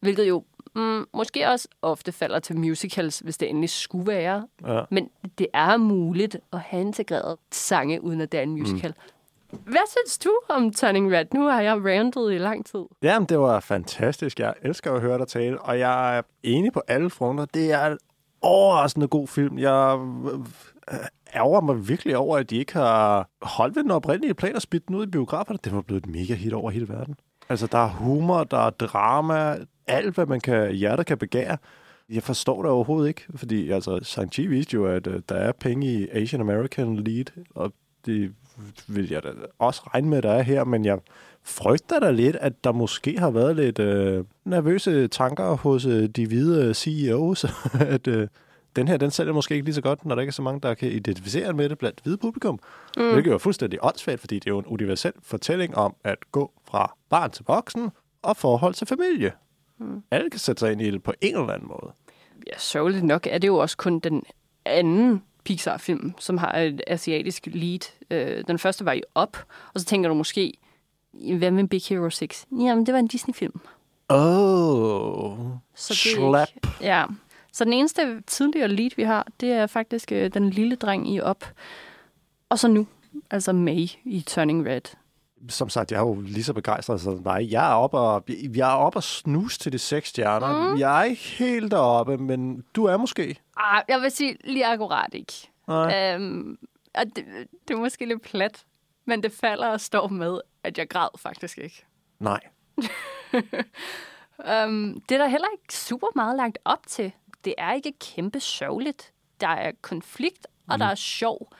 Hvilket 0.00 0.28
jo 0.28 0.44
mm, 0.74 1.06
måske 1.14 1.48
også 1.48 1.68
ofte 1.82 2.12
falder 2.12 2.38
til 2.38 2.56
musicals, 2.56 3.18
hvis 3.18 3.38
det 3.38 3.48
endelig 3.48 3.70
skulle 3.70 4.06
være. 4.06 4.48
Ja. 4.66 4.82
Men 4.90 5.10
det 5.38 5.46
er 5.54 5.76
muligt 5.76 6.36
at 6.52 6.60
have 6.60 6.80
integreret 6.80 7.36
sange, 7.50 8.02
uden 8.02 8.20
at 8.20 8.32
det 8.32 8.38
er 8.38 8.42
en 8.42 8.50
musical. 8.50 8.90
Mm. 8.90 9.12
Hvad 9.64 9.88
synes 9.90 10.18
du 10.18 10.30
om 10.48 10.70
Turning 10.70 11.12
Red? 11.12 11.26
Nu 11.34 11.48
har 11.48 11.60
jeg 11.60 11.84
rantet 11.84 12.32
i 12.32 12.38
lang 12.38 12.66
tid. 12.66 12.84
Jamen, 13.02 13.26
det 13.26 13.38
var 13.38 13.60
fantastisk. 13.60 14.40
Jeg 14.40 14.54
elsker 14.62 14.92
at 14.92 15.00
høre 15.00 15.18
dig 15.18 15.28
tale, 15.28 15.60
og 15.60 15.78
jeg 15.78 16.18
er 16.18 16.22
enig 16.42 16.72
på 16.72 16.82
alle 16.88 17.10
fronter. 17.10 17.44
Det 17.44 17.72
er 17.72 17.86
en 17.86 17.98
overraskende 18.42 19.08
god 19.08 19.28
film. 19.28 19.58
Jeg 19.58 19.98
øh, 20.92 20.98
ærger 21.34 21.60
mig 21.60 21.88
virkelig 21.88 22.16
over, 22.16 22.38
at 22.38 22.50
de 22.50 22.56
ikke 22.56 22.72
har 22.72 23.28
holdt 23.42 23.76
ved 23.76 23.82
den 23.82 23.90
oprindelige 23.90 24.34
plan 24.34 24.56
og 24.56 24.62
spidt 24.62 24.88
den 24.88 24.96
ud 24.96 25.06
i 25.06 25.10
biograferne. 25.10 25.58
Det 25.64 25.74
var 25.74 25.80
blevet 25.80 26.06
et 26.06 26.10
mega 26.10 26.34
hit 26.34 26.52
over 26.52 26.70
hele 26.70 26.88
verden. 26.88 27.16
Altså, 27.48 27.66
der 27.66 27.78
er 27.78 27.88
humor, 27.88 28.44
der 28.44 28.58
er 28.66 28.70
drama, 28.70 29.56
alt, 29.86 30.14
hvad 30.14 30.26
man 30.26 30.40
kan, 30.40 30.72
hjertet 30.72 31.06
kan 31.06 31.18
begære. 31.18 31.56
Jeg 32.08 32.22
forstår 32.22 32.62
det 32.62 32.70
overhovedet 32.70 33.08
ikke, 33.08 33.26
fordi 33.34 33.70
altså, 33.70 33.96
Shang-Chi 33.96 34.48
viste 34.48 34.74
jo, 34.74 34.86
at 34.86 35.06
uh, 35.06 35.14
der 35.28 35.34
er 35.34 35.52
penge 35.52 35.86
i 35.86 36.08
Asian 36.08 36.40
American 36.40 36.96
Lead, 36.96 37.24
og 37.54 37.72
det 38.06 38.34
vil 38.86 39.10
jeg 39.10 39.22
da 39.22 39.28
også 39.58 39.82
regne 39.94 40.08
med, 40.08 40.18
at 40.18 40.24
der 40.24 40.32
er 40.32 40.42
her, 40.42 40.64
men 40.64 40.84
jeg 40.84 40.98
frygter 41.42 42.00
da 42.00 42.10
lidt, 42.10 42.36
at 42.36 42.64
der 42.64 42.72
måske 42.72 43.18
har 43.18 43.30
været 43.30 43.56
lidt 43.56 43.78
øh, 43.78 44.24
nervøse 44.44 45.08
tanker 45.08 45.56
hos 45.56 45.86
øh, 45.86 46.08
de 46.08 46.26
hvide 46.26 46.74
CEOs, 46.74 47.44
at 47.94 48.06
øh, 48.08 48.28
den 48.76 48.88
her, 48.88 48.96
den 48.96 49.10
sælger 49.10 49.32
måske 49.32 49.54
ikke 49.54 49.64
lige 49.64 49.74
så 49.74 49.80
godt, 49.80 50.04
når 50.04 50.14
der 50.14 50.22
ikke 50.22 50.30
er 50.30 50.32
så 50.32 50.42
mange, 50.42 50.60
der 50.60 50.74
kan 50.74 50.92
identificere 50.92 51.52
med 51.52 51.68
det 51.68 51.78
blandt 51.78 52.00
hvide 52.02 52.16
publikum. 52.16 52.58
Mm. 52.96 53.12
Hvilket 53.12 53.30
jo 53.30 53.34
er 53.34 53.38
fuldstændig 53.38 53.78
åndssvagt, 53.82 54.20
fordi 54.20 54.34
det 54.34 54.46
er 54.46 54.50
jo 54.50 54.58
en 54.58 54.66
universel 54.66 55.12
fortælling 55.22 55.76
om 55.76 55.94
at 56.04 56.18
gå 56.32 56.52
fra 56.64 56.96
barn 57.10 57.30
til 57.30 57.44
voksen 57.48 57.90
og 58.22 58.36
forhold 58.36 58.74
til 58.74 58.86
familie. 58.86 59.32
Mm. 59.78 60.02
Alle 60.10 60.30
kan 60.30 60.40
sætte 60.40 60.60
sig 60.60 60.72
ind 60.72 60.82
i 60.82 60.90
det 60.90 61.02
på 61.02 61.12
en 61.20 61.36
eller 61.36 61.52
anden 61.52 61.68
måde. 61.68 61.92
Ja, 62.46 62.58
sørgeligt 62.58 63.04
nok 63.04 63.26
er 63.30 63.38
det 63.38 63.48
jo 63.48 63.56
også 63.56 63.76
kun 63.76 63.98
den 63.98 64.22
anden 64.64 65.22
Pixar-film, 65.44 66.14
som 66.18 66.38
har 66.38 66.58
et 66.58 66.82
asiatisk 66.86 67.48
lead. 67.52 67.80
Øh, 68.10 68.44
den 68.46 68.58
første 68.58 68.84
var 68.84 68.92
i 68.92 69.02
Up, 69.22 69.36
og 69.74 69.80
så 69.80 69.86
tænker 69.86 70.08
du 70.08 70.14
måske, 70.14 70.52
hvad 71.38 71.50
med 71.50 71.68
Big 71.68 71.82
Hero 71.88 72.10
6? 72.10 72.46
Jamen, 72.50 72.86
det 72.86 72.94
var 72.94 72.98
en 73.00 73.06
Disney-film. 73.06 73.60
Oh, 74.08 75.38
Så 75.74 75.88
det 75.88 75.96
slap. 75.96 76.48
Ikke, 76.56 76.68
ja. 76.80 77.04
Så 77.52 77.64
den 77.64 77.72
eneste 77.72 78.20
tidligere 78.26 78.68
lead, 78.68 78.90
vi 78.96 79.02
har, 79.02 79.26
det 79.40 79.52
er 79.52 79.66
faktisk 79.66 80.12
øh, 80.12 80.34
den 80.34 80.50
lille 80.50 80.76
dreng 80.76 81.14
i 81.14 81.20
Up. 81.20 81.44
Og 82.48 82.58
så 82.58 82.68
nu, 82.68 82.86
altså 83.30 83.52
May 83.52 83.88
i 84.04 84.24
Turning 84.26 84.66
Red. 84.66 84.96
Som 85.48 85.68
sagt, 85.68 85.92
jeg 85.92 85.98
er 85.98 86.02
jo 86.02 86.20
lige 86.20 86.44
så 86.44 86.52
begejstret 86.52 87.00
som 87.00 87.24
dig. 87.24 87.48
Jeg 87.50 87.70
er 87.70 87.74
oppe 87.74 87.98
og, 87.98 88.24
jeg 88.28 88.72
er 88.72 88.76
oppe 88.76 88.98
og 88.98 89.02
snus 89.02 89.58
til 89.58 89.72
de 89.72 89.78
seks 89.78 90.08
stjerner. 90.08 90.70
Mm. 90.72 90.78
Jeg 90.78 91.00
er 91.00 91.04
ikke 91.04 91.22
helt 91.22 91.70
deroppe, 91.70 92.18
men 92.18 92.64
du 92.76 92.84
er 92.84 92.96
måske. 92.96 93.40
Ah, 93.56 93.82
jeg 93.88 94.00
vil 94.00 94.10
sige 94.10 94.36
lige 94.44 94.66
akkurat 94.66 95.14
ikke. 95.14 95.32
Nej. 95.68 96.14
Øhm, 96.14 96.58
og 96.94 97.04
det, 97.16 97.24
det 97.68 97.74
er 97.74 97.78
måske 97.78 98.06
lidt 98.06 98.22
plat, 98.22 98.64
men 99.04 99.22
det 99.22 99.32
falder 99.32 99.68
og 99.68 99.80
står 99.80 100.08
med, 100.08 100.40
at 100.64 100.78
jeg 100.78 100.88
græd 100.88 101.08
faktisk 101.18 101.58
ikke. 101.58 101.84
Nej. 102.18 102.40
Um, 104.38 105.00
det 105.08 105.14
er 105.14 105.18
der 105.18 105.26
heller 105.26 105.48
ikke 105.52 105.74
super 105.74 106.06
meget 106.14 106.36
lagt 106.36 106.58
op 106.64 106.86
til. 106.86 107.12
Det 107.44 107.54
er 107.58 107.72
ikke 107.72 107.92
kæmpe 108.00 108.40
sørgeligt. 108.40 109.12
Der 109.40 109.48
er 109.48 109.72
konflikt, 109.82 110.46
og 110.68 110.76
mm. 110.76 110.78
der 110.78 110.86
er 110.86 110.94
sjov. 110.94 111.52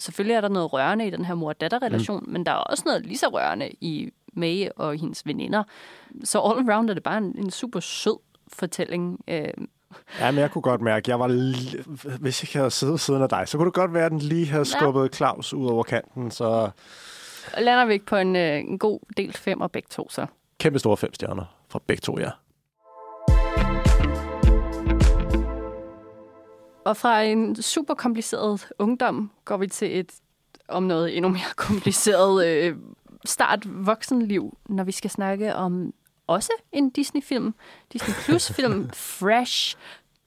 Selvfølgelig 0.00 0.34
er 0.34 0.40
der 0.40 0.48
noget 0.48 0.72
rørende 0.72 1.06
i 1.06 1.10
den 1.10 1.24
her 1.24 1.34
mor-datter-relation, 1.34 2.24
mm. 2.26 2.32
men 2.32 2.46
der 2.46 2.52
er 2.52 2.56
også 2.56 2.82
noget 2.86 3.06
lige 3.06 3.18
så 3.18 3.26
rørende 3.28 3.70
i 3.80 4.10
May 4.32 4.68
og 4.76 4.96
hendes 4.96 5.26
veninder. 5.26 5.62
Så 6.24 6.38
all 6.40 6.70
around 6.70 6.90
er 6.90 6.94
det 6.94 7.02
bare 7.02 7.18
en, 7.18 7.34
en 7.38 7.50
super 7.50 7.80
sød 7.80 8.16
fortælling. 8.52 9.20
Uh, 9.28 9.34
Ja, 10.20 10.30
men 10.30 10.40
jeg 10.40 10.50
kunne 10.50 10.62
godt 10.62 10.80
mærke, 10.80 11.10
jeg 11.10 11.20
var 11.20 11.28
li- 11.28 12.16
hvis 12.20 12.54
jeg 12.54 12.60
havde 12.60 12.70
siddet 12.70 13.00
siden 13.00 13.22
af 13.22 13.28
dig, 13.28 13.48
så 13.48 13.58
kunne 13.58 13.66
det 13.66 13.74
godt 13.74 13.94
være, 13.94 14.04
at 14.04 14.10
den 14.10 14.18
lige 14.18 14.46
havde 14.46 14.64
skubbet 14.64 15.14
Claus 15.14 15.54
ud 15.54 15.66
over 15.66 15.82
kanten. 15.82 16.30
Så 16.30 16.70
lander 17.58 17.84
vi 17.84 17.92
ikke 17.92 18.06
på 18.06 18.16
en, 18.16 18.36
øh, 18.36 18.58
en 18.58 18.78
god 18.78 19.00
del 19.16 19.32
fem 19.32 19.60
og 19.60 19.70
begge 19.72 19.88
to, 19.90 20.08
så. 20.10 20.26
kæmpe 20.58 20.78
store 20.78 20.96
fem 20.96 21.14
stjerner 21.14 21.44
fra 21.68 21.80
begge 21.86 22.00
to, 22.00 22.18
ja. 22.18 22.30
Og 26.84 26.96
fra 26.96 27.22
en 27.22 27.62
super 27.62 27.94
kompliceret 27.94 28.68
ungdom 28.78 29.30
går 29.44 29.56
vi 29.56 29.66
til 29.66 29.98
et 29.98 30.12
om 30.68 30.82
noget 30.82 31.16
endnu 31.16 31.28
mere 31.28 31.54
kompliceret 31.66 32.46
øh, 32.46 32.76
start 33.24 33.86
voksenliv, 33.86 34.58
når 34.68 34.84
vi 34.84 34.92
skal 34.92 35.10
snakke 35.10 35.54
om 35.54 35.94
også 36.26 36.52
en 36.72 36.90
Disney-film, 36.90 37.54
Disney 37.92 38.14
Plus-film, 38.14 38.90
Fresh, 39.18 39.76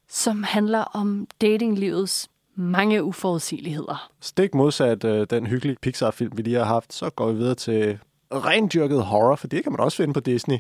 som 0.10 0.44
handler 0.44 0.80
om 0.80 1.28
datinglivets 1.42 2.30
mange 2.56 3.04
uforudsigeligheder. 3.04 4.10
Stik 4.20 4.54
modsat 4.54 5.04
øh, 5.04 5.28
den 5.30 5.48
hyggelige 5.48 5.78
Pixar-film, 5.82 6.38
vi 6.38 6.42
lige 6.42 6.58
har 6.58 6.66
haft, 6.66 6.94
så 6.94 7.10
går 7.10 7.32
vi 7.32 7.38
videre 7.38 7.56
til 7.56 8.00
rendyrket 8.32 9.04
horror, 9.04 9.36
for 9.36 9.48
det 9.48 9.64
kan 9.64 9.72
man 9.72 9.80
også 9.80 9.98
finde 9.98 10.14
på 10.14 10.20
Disney. 10.20 10.58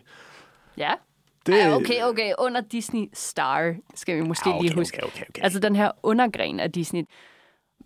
Ja. 0.77 0.91
Det, 1.45 1.53
Ja, 1.57 1.75
okay, 1.75 2.03
okay. 2.03 2.33
Under 2.37 2.61
Disney 2.61 3.09
Star 3.13 3.75
skal 3.95 4.15
vi 4.17 4.21
måske 4.21 4.49
Ah, 4.49 4.55
okay, 4.55 4.63
lige 4.67 4.75
huske. 4.75 4.97
okay, 5.03 5.07
okay, 5.07 5.25
okay. 5.29 5.43
Altså 5.43 5.59
den 5.59 5.75
her 5.75 5.91
undergren 6.03 6.59
af 6.59 6.71
Disney. 6.71 7.03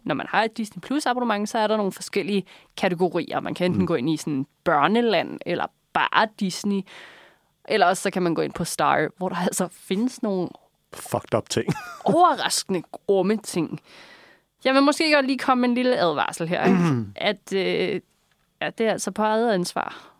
Når 0.04 0.15
man 0.15 0.28
har 0.30 0.43
et 0.43 0.58
Disney 0.58 0.82
Plus 0.82 1.06
abonnement, 1.06 1.50
så 1.50 1.58
er 1.58 1.67
der 1.67 1.78
nogle 1.78 1.91
forskellige 1.91 2.43
kategorier. 2.78 3.39
Man 3.39 3.54
kan 3.54 3.65
enten 3.65 3.82
mm. 3.82 3.88
gå 3.88 3.96
ind 3.96 4.10
i 4.10 4.17
sådan 4.17 4.46
børneland, 4.63 5.39
eller 5.46 5.65
bare 5.93 6.28
Disney. 6.39 6.82
Eller 7.70 7.86
også 7.88 8.04
så 8.04 8.12
kan 8.12 8.22
man 8.24 8.36
gå 8.36 8.41
ind 8.41 8.54
på 8.54 8.63
Star, 8.63 9.08
hvor 9.17 9.30
der 9.30 9.36
altså 9.36 9.67
findes 9.72 10.24
nogle 10.24 10.50
Fucked 10.93 11.34
up 11.38 11.50
ting. 11.50 11.65
overraskende 12.06 12.82
grumme 12.91 13.38
ting. 13.38 13.80
Jeg 14.63 14.74
vil 14.74 14.84
måske 14.84 15.13
godt 15.13 15.26
lige 15.26 15.39
komme 15.39 15.62
med 15.62 15.70
en 15.70 15.76
lille 15.76 15.98
advarsel 16.00 16.48
her. 16.48 16.65
Ikke? 16.65 17.06
At, 17.15 17.54
øh, 17.54 18.02
at 18.62 18.78
det 18.78 18.88
er 18.88 18.91
altså 18.91 19.12
på 19.12 19.22
eget 19.22 19.54
ansvar, 19.54 20.13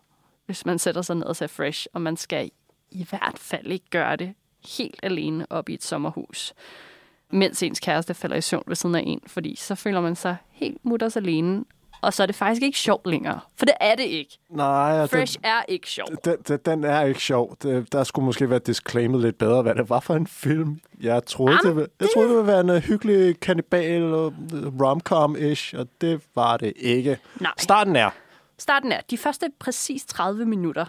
hvis 0.46 0.66
man 0.66 0.78
sætter 0.78 1.02
sig 1.02 1.16
ned 1.16 1.24
og 1.24 1.36
ser 1.36 1.46
Fresh, 1.46 1.86
og 1.92 2.00
man 2.02 2.16
skal 2.16 2.50
i 2.90 3.06
hvert 3.10 3.38
fald 3.38 3.66
ikke 3.66 3.90
gøre 3.90 4.16
det 4.16 4.34
helt 4.78 5.00
alene 5.02 5.46
op 5.50 5.68
i 5.68 5.74
et 5.74 5.84
sommerhus, 5.84 6.54
mens 7.30 7.62
ens 7.62 7.80
kæreste 7.80 8.14
falder 8.14 8.36
i 8.36 8.40
søvn 8.40 8.62
ved 8.66 8.76
siden 8.76 8.94
af 8.94 9.02
en, 9.06 9.20
fordi 9.26 9.56
så 9.56 9.74
føler 9.74 10.00
man 10.00 10.16
sig 10.16 10.36
helt 10.50 10.84
mutters 10.84 11.16
alene, 11.16 11.64
og 12.02 12.12
så 12.12 12.22
er 12.22 12.26
det 12.26 12.34
faktisk 12.34 12.62
ikke 12.62 12.78
sjovt 12.78 13.06
længere. 13.06 13.40
For 13.56 13.64
det 13.66 13.74
er 13.80 13.94
det 13.94 14.02
ikke. 14.04 14.38
Nej, 14.50 15.06
Fresh 15.06 15.38
er 15.42 15.62
ikke 15.68 15.90
sjovt. 15.90 16.24
den, 16.24 16.36
den, 16.48 16.58
den 16.64 16.84
er 16.84 17.02
ikke 17.04 17.20
sjov. 17.20 17.56
Det, 17.62 17.92
der 17.92 18.04
skulle 18.04 18.26
måske 18.26 18.50
være 18.50 18.58
disclaimet 18.58 19.20
lidt 19.20 19.38
bedre, 19.38 19.62
hvad 19.62 19.74
det 19.74 19.90
var 19.90 20.00
for 20.00 20.14
en 20.14 20.26
film. 20.26 20.80
Jeg 21.00 21.26
troede, 21.26 21.52
Jamen, 21.52 21.66
det, 21.66 21.76
ville- 21.76 21.90
jeg 22.00 22.08
troede 22.14 22.28
det 22.28 22.36
ville 22.36 22.46
være 22.52 22.60
en 22.60 22.70
øh, 22.70 22.76
hyggelig 22.76 23.40
kannibal 23.40 24.02
og 24.14 24.34
øh, 24.54 24.66
rom-com-ish, 24.80 25.78
og 25.78 25.86
det 26.00 26.22
var 26.34 26.56
det 26.56 26.72
ikke. 26.76 27.18
Nej. 27.40 27.52
Starten 27.58 27.96
er. 27.96 28.10
Starten 28.58 28.92
er, 28.92 29.00
de 29.10 29.18
første 29.18 29.50
præcis 29.58 30.04
30 30.04 30.44
minutter 30.44 30.86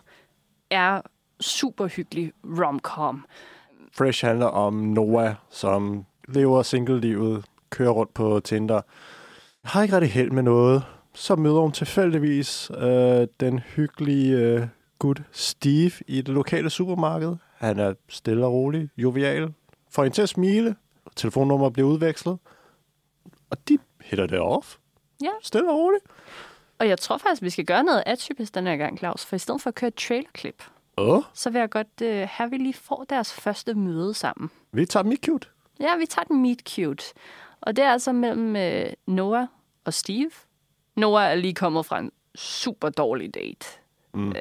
er 0.69 1.01
super 1.41 1.88
hyggelig 1.88 2.34
rom-com. 2.43 3.25
Fresh 3.91 4.25
handler 4.25 4.45
om 4.45 4.73
Noah, 4.73 5.34
som 5.49 6.06
lever 6.28 6.63
single-livet, 6.63 7.45
kører 7.69 7.91
rundt 7.91 8.13
på 8.13 8.39
Tinder. 8.39 8.82
Har 9.63 9.84
ikke 9.84 9.95
rigtig 9.95 10.12
held 10.12 10.32
med 10.32 10.43
noget. 10.43 10.84
Så 11.13 11.36
møder 11.36 11.60
hun 11.60 11.71
tilfældigvis 11.71 12.71
øh, 12.78 13.28
den 13.39 13.60
hyggelige 13.60 14.38
øh, 14.38 14.67
gut 14.99 15.21
Steve 15.32 15.91
i 16.08 16.21
det 16.21 16.34
lokale 16.34 16.69
supermarked. 16.69 17.36
Han 17.58 17.80
er 17.80 17.93
stille 18.10 18.45
og 18.45 18.54
rolig, 18.54 18.89
jovial, 18.97 19.54
får 19.89 20.04
hende 20.04 20.15
til 20.15 20.21
at 20.21 20.30
smile. 20.30 20.75
Telefonnummer 21.15 21.69
bliver 21.69 21.89
udvekslet. 21.89 22.38
Og 23.49 23.58
de 23.69 23.78
hitter 24.02 24.28
det 24.28 24.39
off. 24.39 24.75
Ja. 25.23 25.32
Stille 25.41 25.69
og 25.69 25.78
roligt. 25.78 26.04
Og 26.80 26.88
jeg 26.88 26.97
tror 26.97 27.17
faktisk, 27.17 27.41
vi 27.41 27.49
skal 27.49 27.65
gøre 27.65 27.84
noget 27.84 28.04
atypisk 28.06 28.56
den 28.56 28.67
her 28.67 28.78
gang, 28.78 28.97
Claus. 28.97 29.25
For 29.25 29.36
i 29.36 29.39
stedet 29.39 29.62
for 29.62 29.67
at 29.67 29.75
køre 29.75 29.88
et 29.88 29.95
trailerklip, 29.95 30.63
Åh, 30.99 31.23
så 31.33 31.49
vil 31.49 31.59
jeg 31.59 31.69
godt 31.69 32.01
øh, 32.01 32.27
have, 32.31 32.45
at 32.45 32.51
vi 32.51 32.57
lige 32.57 32.73
får 32.73 33.05
deres 33.09 33.33
første 33.33 33.73
møde 33.73 34.13
sammen. 34.13 34.51
vi 34.71 34.85
tager 34.85 35.12
i 35.12 35.15
cute. 35.25 35.47
Ja, 35.79 35.95
vi 35.97 36.05
tager 36.05 36.23
den 36.25 36.41
meet 36.41 36.59
cute. 36.69 37.03
Og 37.62 37.75
det 37.75 37.83
er 37.85 37.91
altså 37.91 38.12
mellem 38.12 38.55
øh, 38.55 38.85
Noah 39.07 39.47
og 39.85 39.93
Steve. 39.93 40.31
Noah 40.95 41.31
er 41.31 41.35
lige 41.35 41.53
kommet 41.55 41.85
fra 41.85 41.99
en 41.99 42.12
super 42.35 42.89
dårlig 42.89 43.33
date. 43.35 43.65
Mm. 44.13 44.29
Øh, 44.29 44.35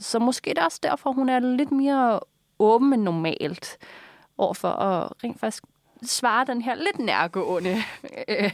så 0.00 0.18
måske 0.18 0.50
det 0.50 0.58
er 0.58 0.64
også 0.64 0.80
derfor, 0.82 1.12
hun 1.12 1.28
er 1.28 1.38
lidt 1.38 1.72
mere 1.72 2.20
åben 2.58 2.92
end 2.92 3.02
normalt 3.02 3.78
overfor 4.38 4.68
at 4.68 5.12
rent 5.24 5.40
faktisk 5.40 5.64
svare 6.02 6.44
den 6.46 6.62
her 6.62 6.74
lidt 6.74 6.98
nærgående. 6.98 7.76
Øh, 8.28 8.52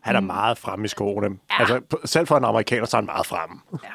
Han 0.00 0.16
er 0.16 0.20
meget 0.20 0.58
fremme 0.58 0.84
i 0.84 0.88
skoene. 0.88 1.26
Ja. 1.26 1.60
Altså, 1.60 1.80
selv 2.04 2.26
for 2.26 2.36
en 2.36 2.44
amerikaner, 2.44 2.84
så 2.86 2.96
er 2.96 3.00
han 3.00 3.06
meget 3.06 3.26
fremme. 3.26 3.60
ja. 3.72 3.88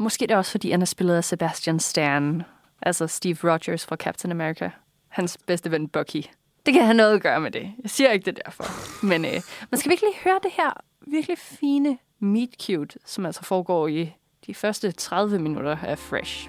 Måske 0.00 0.26
det 0.26 0.30
er 0.30 0.36
også, 0.36 0.50
fordi 0.50 0.70
han 0.70 0.82
er 0.82 0.86
spillet 0.86 1.14
af 1.14 1.24
Sebastian 1.24 1.80
Stan. 1.80 2.42
Altså 2.82 3.06
Steve 3.06 3.36
Rogers 3.44 3.86
fra 3.86 3.96
Captain 3.96 4.30
America. 4.30 4.70
Hans 5.08 5.38
bedste 5.46 5.70
ven 5.70 5.88
Bucky. 5.88 6.22
Det 6.66 6.74
kan 6.74 6.84
have 6.84 6.94
noget 6.94 7.14
at 7.14 7.22
gøre 7.22 7.40
med 7.40 7.50
det. 7.50 7.72
Jeg 7.82 7.90
siger 7.90 8.10
ikke 8.10 8.24
det 8.24 8.38
er 8.38 8.42
derfor. 8.42 8.64
Men 9.06 9.24
øh, 9.24 9.40
man 9.70 9.78
skal 9.78 9.90
virkelig 9.90 10.10
høre 10.24 10.40
det 10.42 10.50
her 10.56 10.70
virkelig 11.06 11.38
fine 11.38 11.98
meet 12.18 12.50
cute, 12.62 12.98
som 13.06 13.26
altså 13.26 13.42
foregår 13.42 13.88
i 13.88 14.14
de 14.46 14.54
første 14.54 14.92
30 14.92 15.38
minutter 15.38 15.76
af 15.82 15.98
Fresh. 15.98 16.48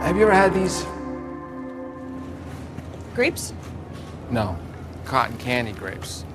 Have 0.00 0.16
you 0.16 0.22
ever 0.22 0.34
had 0.34 0.50
these? 0.50 0.86
Grapes? 3.14 3.54
No, 4.30 4.46
cotton 5.04 5.40
candy 5.40 5.74
grapes. 5.78 6.26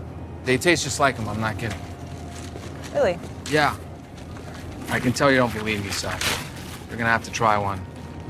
They 0.45 0.57
taste 0.57 0.86
just 0.86 0.99
like 0.99 1.17
them, 1.17 1.27
I'm 1.27 1.39
not 1.39 1.57
kidding. 1.60 1.81
Really? 2.95 3.17
Yeah. 3.53 3.90
I 4.91 4.99
can 4.99 5.13
tell 5.13 5.32
you 5.32 5.38
don't 5.38 5.54
believe 5.54 5.84
me, 5.84 5.89
so 5.89 6.10
you're 6.89 6.97
gonna 6.97 7.10
have 7.10 7.23
to 7.23 7.32
try 7.32 7.58
one. 7.58 7.80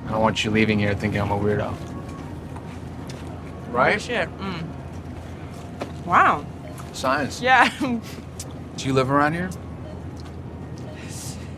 I 0.05 0.11
don't 0.11 0.21
want 0.21 0.43
you 0.43 0.51
leaving 0.51 0.77
here 0.77 0.93
thinking 0.93 1.19
I'm 1.19 1.31
a 1.31 1.37
weirdo. 1.37 1.75
Right? 3.71 3.99
Shit. 3.99 4.29
Mm. 4.37 4.63
Wow. 6.05 6.45
Science. 6.93 7.41
Yeah. 7.41 7.67
Do 8.77 8.85
you 8.85 8.93
live 8.93 9.09
around 9.11 9.33
here? 9.33 9.49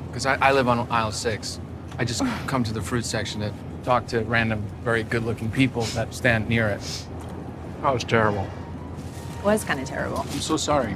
Because 0.08 0.28
I, 0.28 0.36
I 0.36 0.52
live 0.52 0.68
on 0.68 0.88
aisle 0.92 1.12
six. 1.12 1.60
I 1.98 2.06
just 2.06 2.24
come 2.48 2.63
to 2.63 2.72
the 2.72 2.82
fruit 2.82 3.04
section 3.04 3.42
to 3.42 3.52
talk 3.84 4.08
to 4.08 4.22
random, 4.22 4.63
very 4.84 5.04
good 5.04 5.24
looking 5.24 5.52
people 5.52 5.82
that 5.96 6.13
stand 6.13 6.48
near 6.48 6.70
it. 6.70 7.06
That 7.82 7.94
was 7.94 8.04
terrible. 8.04 8.48
It 9.39 9.44
was 9.44 9.66
kind 9.66 9.80
of 9.80 9.88
terrible. 9.88 10.20
I'm 10.20 10.30
so 10.39 10.56
sorry. 10.56 10.96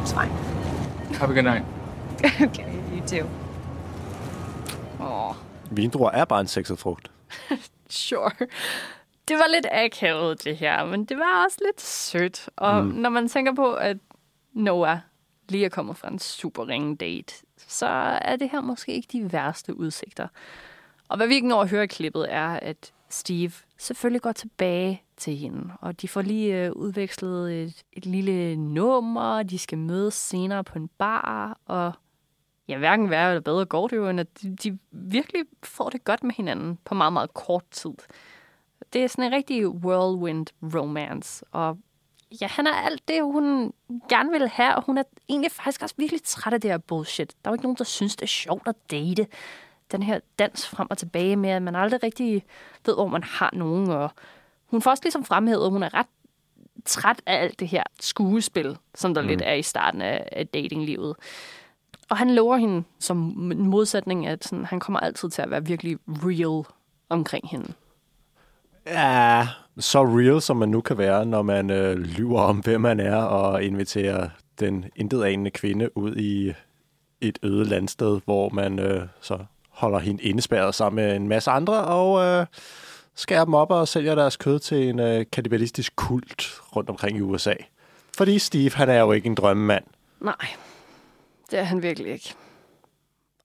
It's 0.00 0.12
fine. 0.12 0.30
Have 1.20 1.30
a 1.30 1.34
good 1.34 1.44
night. 1.44 1.64
okay, 2.40 2.67
too. 3.08 3.28
Åh, 5.00 5.34
Vindruer 5.70 6.10
er 6.10 6.24
bare 6.24 6.40
en 6.40 6.46
sexet 6.46 6.78
frugt. 6.78 7.10
sure. 7.88 8.30
Det 9.28 9.36
var 9.36 9.52
lidt 9.54 9.66
akavet, 9.72 10.44
det 10.44 10.56
her, 10.56 10.84
men 10.84 11.04
det 11.04 11.18
var 11.18 11.44
også 11.44 11.58
lidt 11.66 11.80
sødt. 11.80 12.48
Og 12.56 12.84
mm. 12.84 12.90
når 12.90 13.10
man 13.10 13.28
tænker 13.28 13.54
på, 13.54 13.74
at 13.74 13.96
Noah 14.52 14.98
lige 15.48 15.64
er 15.64 15.68
kommet 15.68 15.96
fra 15.96 16.08
en 16.08 16.18
super 16.18 16.68
ringe 16.68 16.96
date, 16.96 17.34
så 17.56 17.86
er 18.22 18.36
det 18.36 18.50
her 18.50 18.60
måske 18.60 18.92
ikke 18.92 19.08
de 19.12 19.32
værste 19.32 19.76
udsigter. 19.76 20.28
Og 21.08 21.16
hvad 21.16 21.26
vi 21.26 21.34
ikke 21.34 21.48
når 21.48 21.62
at 21.62 21.70
høre 21.70 21.84
i 21.84 21.86
klippet 21.86 22.26
er, 22.28 22.48
at 22.48 22.92
Steve 23.08 23.52
selvfølgelig 23.78 24.22
går 24.22 24.32
tilbage 24.32 25.02
til 25.16 25.36
hende, 25.36 25.70
og 25.80 26.00
de 26.00 26.08
får 26.08 26.22
lige 26.22 26.64
øh, 26.64 26.72
udvekslet 26.72 27.62
et, 27.62 27.82
et 27.92 28.06
lille 28.06 28.56
nummer, 28.56 29.42
de 29.42 29.58
skal 29.58 29.78
mødes 29.78 30.14
senere 30.14 30.64
på 30.64 30.78
en 30.78 30.88
bar, 30.98 31.58
og 31.66 31.92
ja, 32.68 32.78
hverken 32.78 33.10
værre 33.10 33.30
eller 33.30 33.40
bedre 33.40 33.64
går 33.64 33.88
det 33.88 33.96
jo, 33.96 34.08
end 34.08 34.20
at 34.20 34.42
de, 34.42 34.56
de 34.56 34.78
virkelig 34.90 35.42
får 35.62 35.90
det 35.90 36.04
godt 36.04 36.24
med 36.24 36.34
hinanden 36.34 36.78
på 36.84 36.94
meget, 36.94 37.12
meget 37.12 37.34
kort 37.34 37.64
tid. 37.70 37.92
Det 38.92 39.04
er 39.04 39.08
sådan 39.08 39.24
en 39.24 39.32
rigtig 39.32 39.68
whirlwind 39.68 40.46
romance, 40.74 41.44
og 41.52 41.78
ja, 42.40 42.46
han 42.46 42.66
er 42.66 42.72
alt 42.72 43.08
det, 43.08 43.22
hun 43.22 43.72
gerne 44.08 44.30
vil 44.30 44.48
have, 44.48 44.74
og 44.74 44.82
hun 44.82 44.98
er 44.98 45.02
egentlig 45.28 45.52
faktisk 45.52 45.82
også 45.82 45.94
virkelig 45.98 46.22
træt 46.22 46.54
af 46.54 46.60
det 46.60 46.70
her 46.70 46.78
bullshit. 46.78 47.34
Der 47.44 47.48
er 47.48 47.52
jo 47.52 47.54
ikke 47.54 47.64
nogen, 47.64 47.76
der 47.76 47.84
synes, 47.84 48.16
det 48.16 48.22
er 48.22 48.26
sjovt 48.26 48.68
at 48.68 48.74
date. 48.90 49.26
Den 49.92 50.02
her 50.02 50.20
dans 50.38 50.68
frem 50.68 50.86
og 50.90 50.98
tilbage 50.98 51.36
med, 51.36 51.50
at 51.50 51.62
man 51.62 51.76
aldrig 51.76 52.02
rigtig 52.02 52.44
ved, 52.86 52.94
hvor 52.94 53.08
man 53.08 53.22
har 53.22 53.50
nogen. 53.52 53.90
Og 53.90 54.10
hun 54.66 54.82
får 54.82 54.90
også 54.90 55.04
ligesom 55.04 55.24
fremhævet, 55.24 55.64
at 55.64 55.70
hun 55.70 55.82
er 55.82 55.94
ret 55.94 56.06
træt 56.84 57.22
af 57.26 57.42
alt 57.42 57.60
det 57.60 57.68
her 57.68 57.82
skuespil, 58.00 58.76
som 58.94 59.14
der 59.14 59.22
mm. 59.22 59.28
lidt 59.28 59.42
er 59.44 59.52
i 59.52 59.62
starten 59.62 60.02
af, 60.02 60.28
af 60.32 60.46
datinglivet. 60.46 61.16
Og 62.10 62.16
han 62.16 62.34
lover 62.34 62.56
hende 62.56 62.84
som 62.98 63.50
en 63.52 63.66
modsætning, 63.66 64.26
at 64.26 64.44
sådan, 64.44 64.64
han 64.64 64.80
kommer 64.80 65.00
altid 65.00 65.30
til 65.30 65.42
at 65.42 65.50
være 65.50 65.64
virkelig 65.64 65.98
real 66.08 66.64
omkring 67.08 67.48
hende. 67.48 67.72
Ja, 68.86 69.48
så 69.78 70.04
real, 70.04 70.42
som 70.42 70.56
man 70.56 70.68
nu 70.68 70.80
kan 70.80 70.98
være, 70.98 71.26
når 71.26 71.42
man 71.42 71.70
øh, 71.70 71.96
lyver 71.96 72.40
om, 72.40 72.58
hvem 72.58 72.80
man 72.80 73.00
er, 73.00 73.16
og 73.16 73.62
inviterer 73.62 74.28
den 74.60 74.84
intetanende 74.96 75.50
kvinde 75.50 75.96
ud 75.96 76.16
i 76.16 76.52
et 77.20 77.38
øde 77.42 77.64
landsted, 77.64 78.20
hvor 78.24 78.48
man 78.48 78.78
øh, 78.78 79.02
så 79.20 79.38
holder 79.70 79.98
hende 79.98 80.22
indespærret 80.22 80.74
sammen 80.74 81.04
med 81.04 81.16
en 81.16 81.28
masse 81.28 81.50
andre, 81.50 81.84
og 81.84 82.24
øh, 82.24 82.46
skærer 83.14 83.44
dem 83.44 83.54
op 83.54 83.70
og 83.70 83.88
sælger 83.88 84.14
deres 84.14 84.36
kød 84.36 84.58
til 84.58 84.88
en 84.88 85.00
øh, 85.00 85.26
kannibalistisk 85.32 85.96
kult 85.96 86.60
rundt 86.76 86.90
omkring 86.90 87.18
i 87.18 87.20
USA. 87.20 87.54
Fordi 88.16 88.38
Steve, 88.38 88.70
han 88.70 88.88
er 88.88 89.00
jo 89.00 89.12
ikke 89.12 89.26
en 89.26 89.34
drømmemand. 89.34 89.84
Nej, 90.20 90.46
det 91.50 91.58
er 91.58 91.62
han 91.62 91.82
virkelig 91.82 92.12
ikke. 92.12 92.34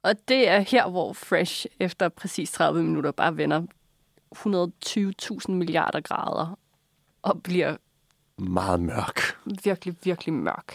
Og 0.03 0.13
det 0.27 0.49
er 0.49 0.59
her, 0.59 0.89
hvor 0.89 1.13
Fresh 1.13 1.65
efter 1.79 2.09
præcis 2.09 2.51
30 2.51 2.83
minutter 2.83 3.11
bare 3.11 3.37
vender 3.37 3.61
120.000 4.35 5.51
milliarder 5.51 6.01
grader 6.01 6.59
og 7.21 7.43
bliver 7.43 7.75
Meget 8.37 8.79
mørk. 8.79 9.21
virkelig, 9.63 9.95
virkelig 10.03 10.33
mørk. 10.33 10.73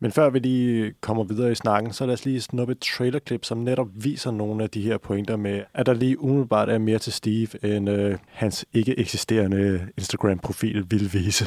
Men 0.00 0.12
før 0.12 0.30
vi 0.30 0.38
lige 0.38 0.94
kommer 1.00 1.24
videre 1.24 1.52
i 1.52 1.54
snakken, 1.54 1.92
så 1.92 2.06
lad 2.06 2.14
os 2.14 2.24
lige 2.24 2.40
snuppe 2.40 2.72
et 2.72 2.80
trailerklip, 2.80 3.44
som 3.44 3.58
netop 3.58 3.88
viser 3.94 4.30
nogle 4.30 4.62
af 4.64 4.70
de 4.70 4.82
her 4.82 4.98
pointer 4.98 5.36
med, 5.36 5.62
at 5.74 5.86
der 5.86 5.94
lige 5.94 6.20
umiddelbart 6.20 6.68
er 6.68 6.78
mere 6.78 6.98
til 6.98 7.12
Steve, 7.12 7.64
end 7.76 7.90
øh, 7.90 8.18
hans 8.26 8.66
ikke 8.72 8.98
eksisterende 8.98 9.88
Instagram-profil 9.96 10.90
vil 10.90 11.12
vise. 11.12 11.44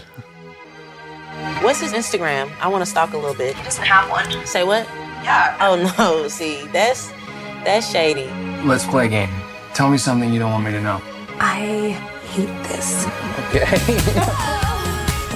What's 1.63 1.83
his 1.83 1.93
Instagram? 1.93 2.47
I 2.47 2.67
want 2.71 2.81
to 2.81 2.85
stalk 2.85 3.13
a 3.13 3.17
little 3.17 3.37
bit. 3.45 3.55
He 3.55 3.63
doesn't 3.67 3.87
have 3.93 4.05
one. 4.11 4.45
Say 4.47 4.63
what? 4.63 5.10
Yeah. 5.23 5.57
Oh 5.59 5.75
no, 5.97 6.27
see, 6.37 6.65
that's 6.73 7.11
that's 7.63 7.89
shady. 7.91 8.29
Let's 8.65 8.85
play 8.85 9.05
a 9.05 9.09
game. 9.09 9.29
Tell 9.73 9.89
me 9.89 9.97
something 9.97 10.33
you 10.33 10.39
don't 10.39 10.51
want 10.51 10.65
me 10.65 10.71
to 10.71 10.81
know. 10.81 11.01
I 11.39 11.95
hate 12.33 12.63
this. 12.67 13.05
Okay. 13.49 13.97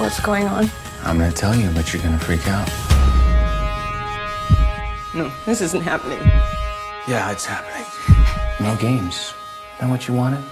What's 0.00 0.20
going 0.20 0.46
on? 0.46 0.70
I'm 1.04 1.18
gonna 1.18 1.32
tell 1.32 1.54
you, 1.54 1.68
but 1.70 1.92
you're 1.92 2.02
gonna 2.02 2.18
freak 2.18 2.46
out. 2.48 2.68
No, 5.14 5.30
this 5.46 5.60
isn't 5.62 5.82
happening. 5.82 6.18
Yeah, 7.08 7.30
it's 7.32 7.46
happening. 7.46 7.86
No 8.60 8.76
games. 8.76 9.32
Know 9.80 9.88
what 9.88 10.08
you 10.08 10.14
wanted? 10.14 10.42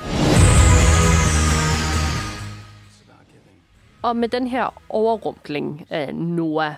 Og 4.02 4.16
med 4.16 4.28
den 4.28 4.46
her 4.46 4.74
overrumpling 4.88 5.86
af 5.90 6.14
Noah, 6.14 6.74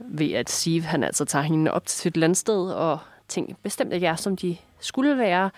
ved 0.00 0.32
at 0.32 0.50
Steve 0.50 0.82
han 0.82 1.04
altså 1.04 1.24
tager 1.24 1.42
hende 1.42 1.70
op 1.70 1.86
til 1.86 1.98
sit 1.98 2.16
landsted, 2.16 2.70
og 2.72 2.98
ting 3.28 3.58
bestemt 3.62 3.92
af 3.92 4.00
jer, 4.00 4.16
som 4.16 4.36
de 4.36 4.56
skulle 4.80 5.18
være, 5.18 5.50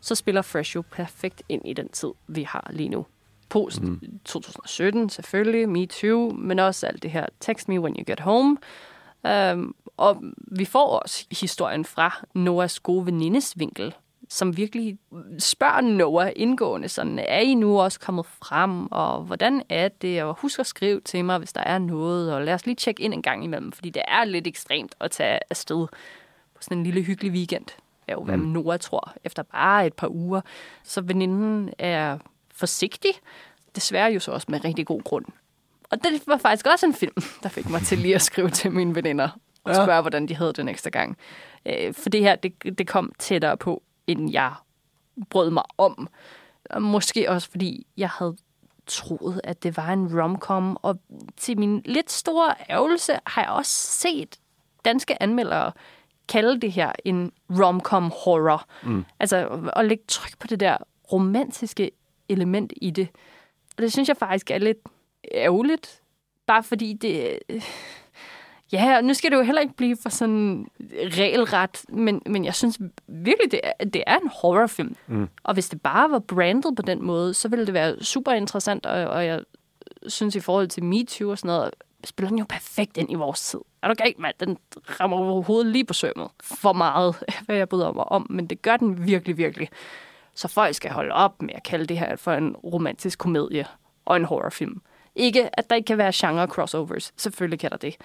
så 0.00 0.14
spiller 0.14 0.42
Fresh 0.42 0.76
jo 0.76 0.82
perfekt 0.90 1.42
ind 1.48 1.62
i 1.64 1.72
den 1.72 1.88
tid, 1.88 2.10
vi 2.26 2.42
har 2.42 2.70
lige 2.72 2.88
nu. 2.88 3.06
Post 3.48 3.82
mm. 3.82 4.00
2017 4.24 5.08
selvfølgelig, 5.08 5.68
Me 5.68 5.86
Too, 5.86 6.30
men 6.30 6.58
også 6.58 6.86
alt 6.86 7.02
det 7.02 7.10
her 7.10 7.26
Text 7.40 7.68
Me 7.68 7.80
When 7.80 7.96
You 7.96 8.04
Get 8.06 8.20
Home. 8.20 8.56
Um, 9.52 9.74
og 9.96 10.22
vi 10.36 10.64
får 10.64 10.98
også 10.98 11.26
historien 11.40 11.84
fra 11.84 12.24
Noahs 12.34 12.80
gode 12.80 13.06
venindes 13.06 13.58
vinkel, 13.58 13.94
som 14.34 14.56
virkelig 14.56 14.98
spørger 15.38 15.80
Noah 15.80 16.32
indgående, 16.36 16.88
sådan, 16.88 17.18
er 17.18 17.38
I 17.38 17.54
nu 17.54 17.80
også 17.80 18.00
kommet 18.00 18.26
frem, 18.26 18.86
og 18.92 19.22
hvordan 19.22 19.62
er 19.68 19.88
det, 19.88 20.22
og 20.22 20.34
husk 20.34 20.58
at 20.58 20.66
skrive 20.66 21.00
til 21.00 21.24
mig, 21.24 21.38
hvis 21.38 21.52
der 21.52 21.60
er 21.60 21.78
noget, 21.78 22.34
og 22.34 22.42
lad 22.42 22.54
os 22.54 22.66
lige 22.66 22.74
tjekke 22.74 23.02
ind 23.02 23.14
en 23.14 23.22
gang 23.22 23.44
imellem, 23.44 23.72
fordi 23.72 23.90
det 23.90 24.02
er 24.08 24.24
lidt 24.24 24.46
ekstremt 24.46 24.94
at 25.00 25.10
tage 25.10 25.38
afsted 25.50 25.86
på 26.54 26.62
sådan 26.62 26.78
en 26.78 26.84
lille 26.84 27.02
hyggelig 27.02 27.32
weekend, 27.32 27.66
er 28.08 28.12
jo, 28.12 28.24
hvad 28.24 28.36
Noah 28.36 28.78
tror, 28.78 29.12
efter 29.24 29.42
bare 29.42 29.86
et 29.86 29.94
par 29.94 30.08
uger. 30.08 30.40
Så 30.84 31.00
veninden 31.00 31.70
er 31.78 32.18
forsigtig, 32.54 33.10
desværre 33.76 34.12
jo 34.12 34.20
så 34.20 34.32
også 34.32 34.46
med 34.50 34.64
rigtig 34.64 34.86
god 34.86 35.02
grund. 35.02 35.24
Og 35.90 35.98
det 36.04 36.22
var 36.26 36.36
faktisk 36.36 36.66
også 36.66 36.86
en 36.86 36.94
film, 36.94 37.16
der 37.42 37.48
fik 37.48 37.68
mig 37.68 37.80
til 37.80 37.98
lige 37.98 38.14
at 38.14 38.22
skrive 38.22 38.50
til 38.50 38.72
mine 38.72 38.94
veninder 38.94 39.28
og 39.64 39.74
spørge, 39.74 40.00
hvordan 40.00 40.28
de 40.28 40.36
havde 40.36 40.52
det 40.52 40.64
næste 40.64 40.90
gang. 40.90 41.16
Øh, 41.66 41.94
For 41.94 42.10
det 42.10 42.20
her, 42.20 42.36
det, 42.36 42.78
det 42.78 42.88
kom 42.88 43.12
tættere 43.18 43.56
på, 43.56 43.82
end 44.06 44.32
jeg 44.32 44.52
brød 45.30 45.50
mig 45.50 45.64
om. 45.78 46.08
Måske 46.80 47.30
også, 47.30 47.50
fordi 47.50 47.86
jeg 47.96 48.08
havde 48.08 48.36
troet, 48.86 49.40
at 49.44 49.62
det 49.62 49.76
var 49.76 49.92
en 49.92 50.20
romcom, 50.20 50.76
og 50.82 50.98
til 51.36 51.58
min 51.58 51.82
lidt 51.84 52.10
store 52.10 52.54
ærgelse 52.70 53.18
har 53.26 53.42
jeg 53.42 53.50
også 53.50 53.72
set 53.72 54.36
danske 54.84 55.22
anmeldere 55.22 55.72
kalde 56.28 56.60
det 56.60 56.72
her 56.72 56.92
en 57.04 57.32
romcom 57.50 58.12
horror. 58.24 58.66
Mm. 58.82 59.04
Altså 59.20 59.70
at 59.76 59.84
lægge 59.84 60.04
tryk 60.08 60.38
på 60.38 60.46
det 60.46 60.60
der 60.60 60.76
romantiske 61.12 61.90
element 62.28 62.72
i 62.76 62.90
det. 62.90 63.08
Og 63.76 63.82
det 63.82 63.92
synes 63.92 64.08
jeg 64.08 64.16
faktisk 64.16 64.50
er 64.50 64.58
lidt 64.58 64.78
ærgerligt, 65.34 66.02
bare 66.46 66.62
fordi 66.62 66.92
det... 66.92 67.38
Ja, 68.72 68.96
og 68.96 69.04
nu 69.04 69.14
skal 69.14 69.30
det 69.30 69.36
jo 69.36 69.42
heller 69.42 69.60
ikke 69.60 69.74
blive 69.74 69.96
for 70.02 70.08
sådan 70.08 70.66
regelret, 70.92 71.84
men, 71.88 72.22
men 72.26 72.44
jeg 72.44 72.54
synes 72.54 72.78
virkelig, 73.06 73.50
det 73.50 73.60
er, 73.62 73.84
det 73.84 74.02
er 74.06 74.16
en 74.16 74.30
horrorfilm. 74.32 74.96
Mm. 75.06 75.28
Og 75.42 75.54
hvis 75.54 75.68
det 75.68 75.82
bare 75.82 76.10
var 76.10 76.18
brandet 76.18 76.76
på 76.76 76.82
den 76.82 77.02
måde, 77.02 77.34
så 77.34 77.48
ville 77.48 77.66
det 77.66 77.74
være 77.74 78.02
super 78.02 78.32
interessant, 78.32 78.86
og, 78.86 79.04
og 79.04 79.26
jeg 79.26 79.40
synes 80.06 80.36
i 80.36 80.40
forhold 80.40 80.68
til 80.68 80.84
MeToo 80.84 81.30
og 81.30 81.38
sådan 81.38 81.48
noget, 81.48 81.70
spiller 82.04 82.28
den 82.28 82.38
jo 82.38 82.44
perfekt 82.48 82.96
ind 82.96 83.12
i 83.12 83.14
vores 83.14 83.40
tid. 83.40 83.58
Er 83.82 83.88
du 83.88 83.94
galt, 83.94 84.18
mand? 84.18 84.34
Den 84.40 84.58
rammer 85.00 85.16
overhovedet 85.16 85.72
lige 85.72 85.84
på 85.84 85.94
sømmet. 85.94 86.28
For 86.42 86.72
meget, 86.72 87.16
hvad 87.46 87.56
jeg 87.56 87.68
bryder 87.68 87.92
mig 87.92 88.04
om, 88.04 88.26
men 88.30 88.46
det 88.46 88.62
gør 88.62 88.76
den 88.76 89.06
virkelig, 89.06 89.36
virkelig. 89.36 89.68
Så 90.34 90.48
folk 90.48 90.74
skal 90.74 90.90
holde 90.90 91.12
op 91.14 91.42
med 91.42 91.54
at 91.54 91.62
kalde 91.62 91.86
det 91.86 91.98
her 91.98 92.16
for 92.16 92.32
en 92.32 92.56
romantisk 92.56 93.18
komedie 93.18 93.66
og 94.04 94.16
en 94.16 94.24
horrorfilm. 94.24 94.82
Ikke, 95.14 95.58
at 95.58 95.70
der 95.70 95.76
ikke 95.76 95.86
kan 95.86 95.98
være 95.98 96.12
genre 96.14 96.46
crossovers. 96.46 97.12
Selvfølgelig 97.16 97.58
kan 97.58 97.70
der 97.70 97.76
det. 97.76 97.96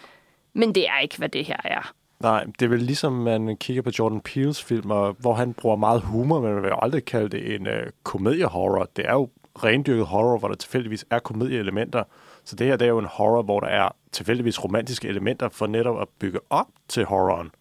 Men 0.53 0.75
det 0.75 0.89
er 0.89 0.99
ikke, 0.99 1.17
hvad 1.17 1.29
det 1.29 1.45
her 1.45 1.57
er. 1.63 1.93
Nej, 2.19 2.43
det 2.59 2.65
er 2.65 2.69
vel 2.69 2.81
ligesom, 2.81 3.13
man 3.13 3.57
kigger 3.57 3.81
på 3.81 3.89
Jordan 3.99 4.21
Peele's 4.29 4.63
film, 4.63 4.91
og, 4.91 5.15
hvor 5.19 5.33
han 5.33 5.53
bruger 5.53 5.75
meget 5.75 6.01
humor, 6.01 6.41
men 6.41 6.53
man 6.53 6.63
vil 6.63 6.69
jo 6.69 6.79
aldrig 6.81 7.05
kalde 7.05 7.29
det 7.29 7.55
en 7.55 7.67
øh, 7.67 7.87
komediehorror. 8.03 8.89
Det 8.95 9.05
er 9.07 9.13
jo 9.13 9.29
rendyrket 9.63 10.05
horror, 10.05 10.37
hvor 10.37 10.47
der 10.47 10.55
tilfældigvis 10.55 11.05
er 11.09 11.19
komedieelementer. 11.19 12.03
Så 12.43 12.55
det 12.55 12.67
her 12.67 12.75
det 12.75 12.85
er 12.85 12.89
jo 12.89 12.99
en 12.99 13.05
horror, 13.05 13.41
hvor 13.41 13.59
der 13.59 13.67
er 13.67 13.89
tilfældigvis 14.11 14.63
romantiske 14.63 15.07
elementer 15.07 15.49
for 15.49 15.67
netop 15.67 16.01
at 16.01 16.07
bygge 16.19 16.39
op 16.49 16.67
til 16.87 17.05
horroren. 17.05 17.51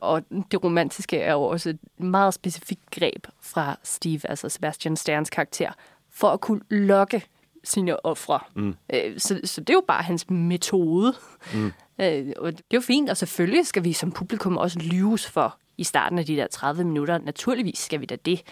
Og 0.00 0.22
det 0.50 0.64
romantiske 0.64 1.18
er 1.18 1.32
jo 1.32 1.42
også 1.42 1.70
et 1.70 1.78
meget 1.98 2.34
specifikt 2.34 2.90
greb 2.90 3.26
fra 3.40 3.76
Steve, 3.82 4.20
altså 4.28 4.48
Sebastian 4.48 4.96
Sterns 4.96 5.30
karakter, 5.30 5.72
for 6.10 6.28
at 6.28 6.40
kunne 6.40 6.60
lokke 6.70 7.24
sine 7.64 8.06
ofre. 8.06 8.40
Mm. 8.54 8.74
Så, 9.18 9.40
så 9.44 9.60
det 9.60 9.70
er 9.70 9.74
jo 9.74 9.84
bare 9.88 10.02
hans 10.02 10.30
metode. 10.30 11.14
Mm. 11.54 11.72
Og 11.98 12.52
det 12.52 12.60
er 12.70 12.74
jo 12.74 12.80
fint, 12.80 13.10
og 13.10 13.16
selvfølgelig 13.16 13.66
skal 13.66 13.84
vi 13.84 13.92
som 13.92 14.12
publikum 14.12 14.56
også 14.56 14.78
lyves 14.78 15.30
for 15.30 15.58
i 15.78 15.84
starten 15.84 16.18
af 16.18 16.26
de 16.26 16.36
der 16.36 16.46
30 16.46 16.84
minutter. 16.84 17.18
Naturligvis 17.18 17.78
skal 17.78 18.00
vi 18.00 18.06
da 18.06 18.16
det. 18.16 18.42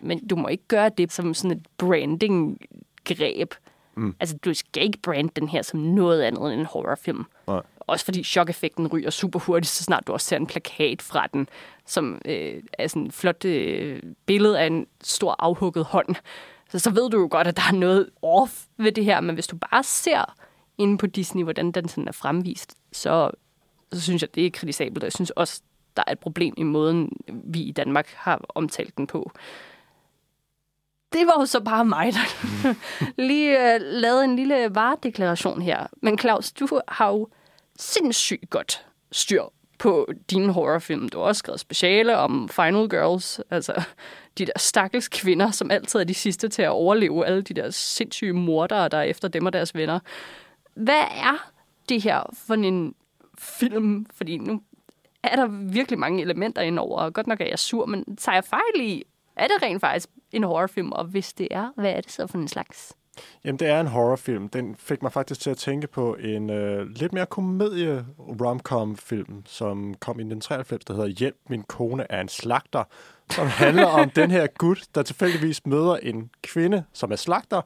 Men 0.00 0.26
du 0.26 0.36
må 0.36 0.48
ikke 0.48 0.64
gøre 0.68 0.88
det 0.88 1.12
som 1.12 1.34
sådan 1.34 1.56
et 1.56 1.66
branding-greb. 1.78 3.54
Mm. 3.94 4.14
Altså, 4.20 4.36
du 4.36 4.54
skal 4.54 4.82
ikke 4.82 4.98
brande 5.02 5.30
den 5.36 5.48
her 5.48 5.62
som 5.62 5.80
noget 5.80 6.22
andet 6.22 6.52
end 6.52 6.60
en 6.60 6.66
horrorfilm. 6.66 7.24
Nej. 7.46 7.60
Også 7.80 8.04
fordi 8.04 8.22
chok-effekten 8.22 8.86
ryger 8.86 9.10
super 9.10 9.38
hurtigt, 9.38 9.72
så 9.72 9.84
snart 9.84 10.06
du 10.06 10.12
også 10.12 10.26
ser 10.26 10.36
en 10.36 10.46
plakat 10.46 11.02
fra 11.02 11.26
den, 11.26 11.48
som 11.86 12.20
øh, 12.24 12.62
er 12.72 12.86
sådan 12.86 13.06
et 13.06 13.12
flot 13.12 13.44
øh, 13.44 14.02
billede 14.26 14.60
af 14.60 14.66
en 14.66 14.86
stor 15.02 15.36
afhugget 15.38 15.84
hånd. 15.84 16.14
Så, 16.70 16.78
så 16.78 16.90
ved 16.90 17.10
du 17.10 17.20
jo 17.20 17.28
godt, 17.30 17.46
at 17.46 17.56
der 17.56 17.62
er 17.68 17.76
noget 17.76 18.10
off 18.22 18.64
ved 18.76 18.92
det 18.92 19.04
her, 19.04 19.20
men 19.20 19.34
hvis 19.34 19.46
du 19.46 19.56
bare 19.56 19.82
ser 19.82 20.34
inde 20.78 20.98
på 20.98 21.06
Disney, 21.06 21.42
hvordan 21.42 21.72
den 21.72 21.88
sådan 21.88 22.08
er 22.08 22.12
fremvist, 22.12 22.74
så, 22.92 23.30
så 23.92 24.00
synes 24.00 24.22
jeg, 24.22 24.34
det 24.34 24.46
er 24.46 24.50
kritisabelt. 24.50 25.04
Og 25.04 25.06
jeg 25.06 25.12
synes 25.12 25.30
også, 25.30 25.62
der 25.96 26.02
er 26.06 26.12
et 26.12 26.18
problem 26.18 26.54
i 26.56 26.62
måden, 26.62 27.12
vi 27.44 27.60
i 27.60 27.72
Danmark 27.72 28.08
har 28.16 28.40
omtalt 28.48 28.96
den 28.96 29.06
på. 29.06 29.32
Det 31.12 31.26
var 31.26 31.40
jo 31.40 31.46
så 31.46 31.60
bare 31.60 31.84
mig, 31.84 32.12
der 32.12 32.74
lige 33.28 33.74
øh, 33.74 33.80
lavede 33.80 34.24
en 34.24 34.36
lille 34.36 34.74
varedeklaration 34.74 35.62
her. 35.62 35.86
Men 36.02 36.18
Claus, 36.18 36.52
du 36.52 36.80
har 36.88 37.08
jo 37.08 37.28
sindssygt 37.78 38.50
godt 38.50 38.86
styr 39.12 39.42
på 39.78 40.08
dine 40.30 40.52
horrorfilm. 40.52 41.08
Du 41.08 41.18
har 41.18 41.24
også 41.24 41.38
skrevet 41.38 41.60
speciale 41.60 42.16
om 42.16 42.48
Final 42.48 42.88
Girls, 42.88 43.40
altså 43.50 43.82
de 44.38 44.46
der 44.46 44.52
stakkels 44.56 45.08
kvinder, 45.08 45.50
som 45.50 45.70
altid 45.70 46.00
er 46.00 46.04
de 46.04 46.14
sidste 46.14 46.48
til 46.48 46.62
at 46.62 46.68
overleve 46.68 47.26
alle 47.26 47.42
de 47.42 47.54
der 47.54 47.70
sindssyge 47.70 48.32
mordere, 48.32 48.88
der 48.88 48.98
er 48.98 49.02
efter 49.02 49.28
dem 49.28 49.46
og 49.46 49.52
deres 49.52 49.74
venner. 49.74 49.98
Hvad 50.74 51.04
er 51.10 51.50
det 51.88 52.02
her 52.02 52.30
for 52.32 52.54
en 52.54 52.94
film? 53.38 54.06
Fordi 54.14 54.38
nu 54.38 54.62
er 55.22 55.36
der 55.36 55.46
virkelig 55.46 55.98
mange 55.98 56.22
elementer 56.22 56.62
indover, 56.62 57.00
og 57.00 57.12
godt 57.12 57.26
nok 57.26 57.40
er 57.40 57.46
jeg 57.46 57.58
sur, 57.58 57.86
men 57.86 58.16
tager 58.16 58.36
jeg 58.36 58.44
fejl 58.44 58.80
i, 58.80 59.04
er 59.36 59.46
det 59.46 59.62
rent 59.62 59.80
faktisk 59.80 60.08
en 60.32 60.44
horrorfilm? 60.44 60.92
Og 60.92 61.04
hvis 61.04 61.32
det 61.32 61.48
er, 61.50 61.72
hvad 61.76 61.90
er 61.90 62.00
det 62.00 62.10
så 62.10 62.26
for 62.26 62.38
en 62.38 62.48
slags? 62.48 62.96
Jamen, 63.44 63.58
det 63.58 63.68
er 63.68 63.80
en 63.80 63.86
horrorfilm. 63.86 64.48
Den 64.48 64.76
fik 64.78 65.02
mig 65.02 65.12
faktisk 65.12 65.40
til 65.40 65.50
at 65.50 65.56
tænke 65.56 65.86
på 65.86 66.14
en 66.14 66.50
øh, 66.50 66.86
lidt 66.86 67.12
mere 67.12 67.26
komedie 67.26 68.06
romcom 68.18 68.96
film 68.96 69.42
som 69.46 69.94
kom 69.94 70.18
i 70.18 70.22
1993, 70.22 70.84
der 70.84 70.94
hedder 70.94 71.08
Hjælp, 71.08 71.36
min 71.48 71.62
kone 71.62 72.06
er 72.12 72.20
en 72.20 72.28
slagter, 72.28 72.84
som 73.30 73.46
handler 73.46 73.86
om 73.86 74.10
den 74.20 74.30
her 74.30 74.46
gut, 74.46 74.84
der 74.94 75.02
tilfældigvis 75.02 75.66
møder 75.66 75.96
en 75.96 76.30
kvinde, 76.42 76.84
som 76.92 77.12
er 77.12 77.16
slagter, 77.16 77.62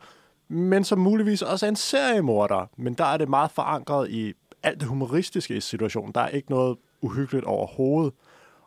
men 0.48 0.84
som 0.84 0.98
muligvis 0.98 1.42
også 1.42 1.66
er 1.66 1.70
en 1.70 1.76
seriemorder. 1.76 2.66
Men 2.76 2.94
der 2.94 3.04
er 3.04 3.16
det 3.16 3.28
meget 3.28 3.50
forankret 3.50 4.10
i 4.10 4.32
alt 4.62 4.80
det 4.80 4.88
humoristiske 4.88 5.56
i 5.56 5.60
situationen. 5.60 6.12
Der 6.12 6.20
er 6.20 6.28
ikke 6.28 6.50
noget 6.50 6.76
uhyggeligt 7.00 7.44
overhovedet. 7.44 8.12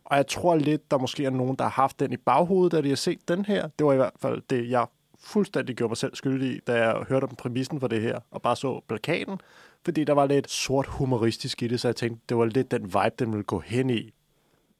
Og 0.04 0.18
jeg 0.18 0.28
tror 0.28 0.56
lidt, 0.56 0.92
der 0.92 0.98
måske 0.98 1.26
er 1.26 1.30
nogen, 1.30 1.56
der 1.56 1.63
har 1.63 1.72
haft 1.72 2.00
den 2.00 2.13
i 2.13 2.18
baghovedet, 2.18 2.72
da 2.72 2.82
de 2.82 2.89
har 2.89 2.96
set 2.96 3.28
den 3.28 3.46
her. 3.46 3.68
Det 3.80 3.86
var 3.86 3.94
i 3.94 3.96
hvert 3.96 4.13
fald 4.22 4.42
det, 4.50 4.70
jeg 4.70 4.86
fuldstændig 5.20 5.76
gjorde 5.76 5.89
mig 5.89 5.98
selv 5.98 6.15
skyldig 6.15 6.56
i, 6.56 6.60
da 6.68 6.74
jeg 6.74 7.04
hørte 7.10 7.24
om 7.24 7.36
præmissen 7.38 7.80
for 7.80 7.88
det 7.88 8.02
her, 8.02 8.20
og 8.32 8.42
bare 8.42 8.56
så 8.56 8.82
plakaten. 8.88 9.42
Fordi 9.86 10.04
der 10.04 10.13
var 10.13 10.26
lidt 10.26 10.50
sort 10.50 10.88
humoristisk 10.88 11.63
i 11.63 11.68
det, 11.68 11.80
så 11.80 11.88
jeg 11.88 11.96
tænkte, 11.96 12.22
det 12.30 12.38
var 12.38 12.46
lidt 12.46 12.72
den 12.72 12.84
vibe, 12.84 13.15
den 13.20 13.32
ville 13.32 13.44
gå 13.44 13.60
hen 13.60 13.89
i. 13.89 14.13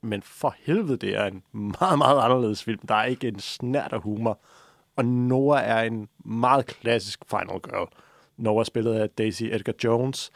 Men 0.02 0.22
for 0.22 0.56
helvede, 0.60 0.98
det 0.98 1.18
er 1.18 1.26
en 1.26 1.44
meget, 1.54 1.98
meget 1.98 2.20
anderledes 2.20 2.64
film. 2.64 2.80
Der 2.88 2.96
er 2.96 3.06
ikke 3.06 3.28
en 3.28 3.40
snært 3.40 3.94
af 3.94 4.02
humor. 4.02 4.40
Og 4.95 5.06
Noah 5.06 5.69
er 5.69 5.82
en 5.82 6.08
meget 6.25 6.65
klassisk 6.65 7.19
Final 7.30 7.60
Girl. 7.60 7.88
Noah 8.38 8.65
spillet 8.65 8.93
af 8.93 9.10
Daisy 9.10 9.43
Edgar 9.43 9.73
Jones, 9.84 10.32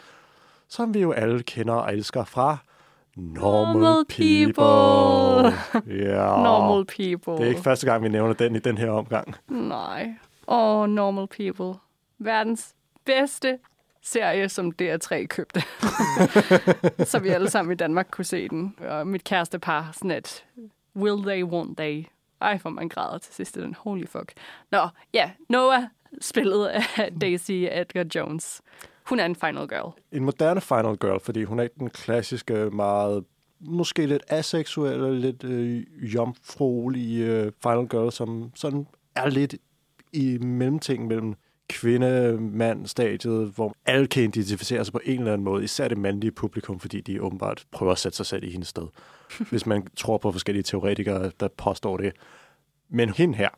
som 0.68 0.94
vi 0.94 1.00
jo 1.00 1.12
alle 1.12 1.44
kender 1.44 1.74
og 1.74 1.94
elsker 1.94 2.24
fra 2.24 2.58
Normal, 3.16 3.82
Normal 3.82 4.06
People. 4.06 5.58
ja. 6.06 6.44
Normal 6.44 6.86
People. 6.86 7.34
Det 7.34 7.46
er 7.46 7.50
ikke 7.50 7.62
første 7.62 7.86
gang, 7.86 8.04
vi 8.04 8.10
nævner 8.10 8.34
den 8.34 8.56
i 8.56 8.60
den 8.60 8.78
her 8.78 8.92
omgang. 8.92 9.36
Nej. 9.48 10.14
Åh, 10.48 10.80
oh, 10.82 10.90
Normal 10.90 11.28
People. 11.28 11.80
Verdens 12.20 12.76
bedste 13.06 13.60
serie, 14.02 14.50
som 14.50 14.72
DR3 14.82 15.26
købte. 15.26 15.62
så 17.12 17.20
vi 17.20 17.30
alle 17.30 17.50
sammen 17.50 17.72
i 17.72 17.76
Danmark 17.76 18.08
kunne 18.12 18.26
se 18.26 18.50
den. 18.50 18.76
Og 18.80 19.08
mit 19.08 19.24
kæreste 19.24 19.60
par 19.60 19.90
sådan 19.94 20.12
et, 20.12 20.46
will 20.96 21.24
they, 21.24 21.44
won't 21.44 21.76
they? 21.78 22.06
Ej, 22.44 22.58
hvor 22.58 22.70
man 22.70 22.90
græder 22.90 23.18
til 23.18 23.34
sidst 23.34 23.56
den. 23.56 23.76
Holy 23.80 24.08
fuck. 24.08 24.34
Nå, 24.72 24.88
ja. 25.14 25.32
Noah, 25.50 25.84
spillet 26.22 26.68
af 26.68 26.84
Daisy 27.22 27.52
Edgar 27.52 28.06
Jones. 28.16 28.62
Hun 29.06 29.20
er 29.20 29.26
en 29.26 29.36
final 29.36 29.68
girl. 29.68 29.94
En 30.12 30.24
moderne 30.24 30.62
Final 30.62 30.98
Girl, 30.98 31.20
fordi 31.20 31.44
hun 31.44 31.60
er 31.60 31.64
ikke 31.64 31.76
den 31.80 31.90
klassiske, 31.90 32.54
meget 32.54 33.24
måske 33.60 34.06
lidt 34.06 34.24
aseksuelle, 34.28 35.20
lidt 35.20 35.44
øh, 35.44 35.84
jomfruelige 36.16 37.26
øh, 37.26 37.52
Final 37.64 37.88
Girl, 37.88 38.12
som 38.12 38.52
sådan 38.56 38.88
er 39.16 39.30
lidt 39.30 39.56
i 40.14 40.38
mellemting 40.38 41.08
mellem 41.08 41.36
kvinde-mand-stadiet, 41.70 43.52
hvor 43.56 43.76
alle 43.86 44.08
kan 44.08 44.24
identificere 44.24 44.86
sig 44.86 44.92
på 44.92 45.00
en 45.06 45.20
eller 45.20 45.34
anden 45.34 45.46
måde, 45.46 45.64
især 45.64 45.88
det 45.88 45.98
mandlige 45.98 46.32
publikum, 46.32 46.80
fordi 46.80 47.02
de 47.02 47.22
åbenbart 47.22 47.66
prøver 47.72 47.92
at 47.92 48.00
sætte 48.00 48.16
sig 48.16 48.26
selv 48.26 48.44
i 48.44 48.50
hendes 48.52 48.68
sted. 48.68 48.88
Hvis 49.50 49.66
man 49.66 49.88
tror 49.98 50.18
på 50.18 50.32
forskellige 50.32 50.64
teoretikere, 50.64 51.32
der 51.40 51.48
påstår 51.58 51.98
det. 51.98 52.14
Men 52.90 53.10
hende 53.10 53.36
her, 53.38 53.50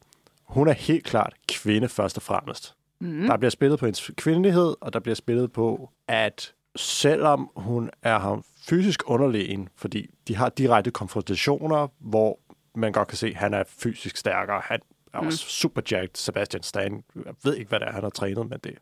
hun 0.43 0.67
er 0.67 0.73
helt 0.73 1.03
klart 1.05 1.33
kvinde 1.49 1.89
først 1.89 2.17
og 2.17 2.23
fremmest. 2.23 2.75
Mm. 3.01 3.27
Der 3.27 3.37
bliver 3.37 3.49
spillet 3.49 3.79
på 3.79 3.85
hendes 3.85 4.11
kvindelighed, 4.17 4.75
og 4.81 4.93
der 4.93 4.99
bliver 4.99 5.15
spillet 5.15 5.51
på, 5.51 5.89
at 6.07 6.53
selvom 6.75 7.49
hun 7.55 7.89
er 8.03 8.19
ham 8.19 8.43
fysisk 8.69 9.03
underlegen, 9.05 9.69
fordi 9.75 10.07
de 10.27 10.35
har 10.35 10.49
direkte 10.49 10.91
konfrontationer, 10.91 11.87
hvor 11.99 12.39
man 12.75 12.91
godt 12.91 13.07
kan 13.07 13.17
se, 13.17 13.27
at 13.27 13.35
han 13.35 13.53
er 13.53 13.63
fysisk 13.79 14.17
stærkere. 14.17 14.61
Han 14.63 14.79
er 15.13 15.17
også 15.17 15.37
super 15.37 15.81
jacked, 15.91 16.09
Sebastian 16.15 16.63
Stan. 16.63 17.03
Jeg 17.25 17.33
ved 17.43 17.55
ikke, 17.55 17.69
hvad 17.69 17.79
det 17.79 17.87
er, 17.87 17.91
han 17.91 18.03
har 18.03 18.09
trænet, 18.09 18.49
men 18.49 18.59
det 18.63 18.73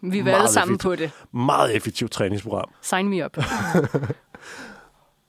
Vi 0.00 0.18
er 0.18 0.24
Meget 0.24 0.36
alle 0.36 0.48
sammen 0.48 0.78
på 0.78 0.96
det. 0.96 1.10
meget 1.32 1.76
effektivt 1.76 2.10
træningsprogram. 2.12 2.70
Sign 2.82 3.08
me 3.08 3.24
up. 3.24 3.36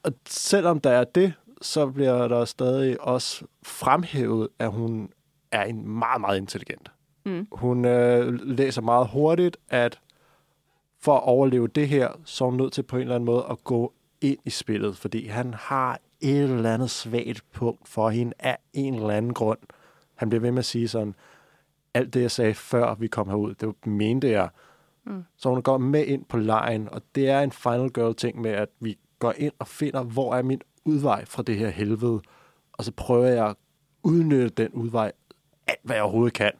Og 0.03 0.13
selvom 0.27 0.79
der 0.79 0.89
er 0.89 1.03
det, 1.03 1.33
så 1.61 1.87
bliver 1.87 2.27
der 2.27 2.45
stadig 2.45 3.01
også 3.01 3.45
fremhævet, 3.63 4.47
at 4.59 4.71
hun 4.71 5.09
er 5.51 5.63
en 5.63 5.87
meget, 5.87 6.21
meget 6.21 6.37
intelligent. 6.37 6.91
Mm. 7.25 7.47
Hun 7.51 7.85
øh, 7.85 8.33
læser 8.33 8.81
meget 8.81 9.07
hurtigt, 9.07 9.57
at 9.69 9.99
for 10.99 11.15
at 11.15 11.23
overleve 11.23 11.67
det 11.67 11.87
her, 11.87 12.09
så 12.25 12.45
er 12.45 12.49
hun 12.49 12.57
nødt 12.57 12.73
til 12.73 12.83
på 12.83 12.95
en 12.95 13.01
eller 13.01 13.15
anden 13.15 13.25
måde 13.25 13.45
at 13.49 13.63
gå 13.63 13.93
ind 14.21 14.37
i 14.45 14.49
spillet, 14.49 14.97
fordi 14.97 15.27
han 15.27 15.53
har 15.53 15.99
et 16.19 16.43
eller 16.43 16.73
andet 16.73 16.89
svagt 16.89 17.43
punkt 17.53 17.87
for 17.87 18.09
hende 18.09 18.33
af 18.39 18.57
en 18.73 18.93
eller 18.93 19.09
anden 19.09 19.33
grund. 19.33 19.59
Han 20.15 20.29
bliver 20.29 20.41
ved 20.41 20.51
med 20.51 20.59
at 20.59 20.65
sige 20.65 20.87
sådan, 20.87 21.15
alt 21.93 22.13
det, 22.13 22.21
jeg 22.21 22.31
sagde 22.31 22.53
før 22.53 22.95
vi 22.95 23.07
kom 23.07 23.29
herud, 23.29 23.53
det 23.53 23.87
mente 23.87 24.29
jeg. 24.29 24.49
Mm. 25.05 25.23
Så 25.37 25.49
hun 25.49 25.61
går 25.61 25.77
med 25.77 26.05
ind 26.05 26.25
på 26.25 26.37
lejen, 26.37 26.89
og 26.89 27.01
det 27.15 27.29
er 27.29 27.41
en 27.41 27.51
Final 27.51 27.89
Girl-ting 27.89 28.41
med, 28.41 28.51
at 28.51 28.69
vi 28.79 28.97
går 29.21 29.33
ind 29.37 29.53
og 29.59 29.67
finder, 29.67 30.03
hvor 30.03 30.35
er 30.35 30.41
min 30.41 30.61
udvej 30.85 31.25
fra 31.25 31.43
det 31.43 31.57
her 31.57 31.69
helvede, 31.69 32.21
og 32.73 32.83
så 32.83 32.91
prøver 32.91 33.27
jeg 33.27 33.47
at 33.49 33.55
udnytte 34.03 34.49
den 34.49 34.71
udvej 34.71 35.11
alt, 35.67 35.79
hvad 35.83 35.95
jeg 35.95 36.03
overhovedet 36.03 36.33
kan. 36.33 36.51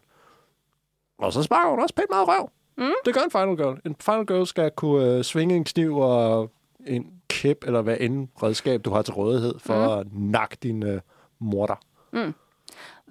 Og 1.18 1.34
så 1.34 1.44
sparker 1.44 1.70
hun 1.70 1.80
også 1.80 1.96
pænt 1.96 2.10
meget 2.10 2.28
røv. 2.28 2.50
Mm. 2.78 2.94
Det 3.06 3.14
gør 3.14 3.22
en 3.22 3.32
Final 3.32 3.58
Girl. 3.58 3.80
En 3.86 3.96
Final 4.00 4.26
Girl 4.26 4.46
skal 4.46 4.72
kunne 4.72 5.16
øh, 5.18 5.24
svinge 5.24 5.56
en 5.56 5.64
kniv 5.64 5.98
og 5.98 6.52
en 6.88 7.14
kæp, 7.30 7.64
eller 7.66 7.82
hvad 7.82 7.98
end 8.00 8.28
redskab, 8.44 8.86
du 8.86 8.90
har 8.90 9.02
til 9.02 9.14
rådighed, 9.14 9.60
for 9.60 9.96
mm. 9.96 10.00
at 10.00 10.08
nakke 10.14 10.58
din 10.64 10.84
øh, 10.84 11.02
morter. 11.40 11.76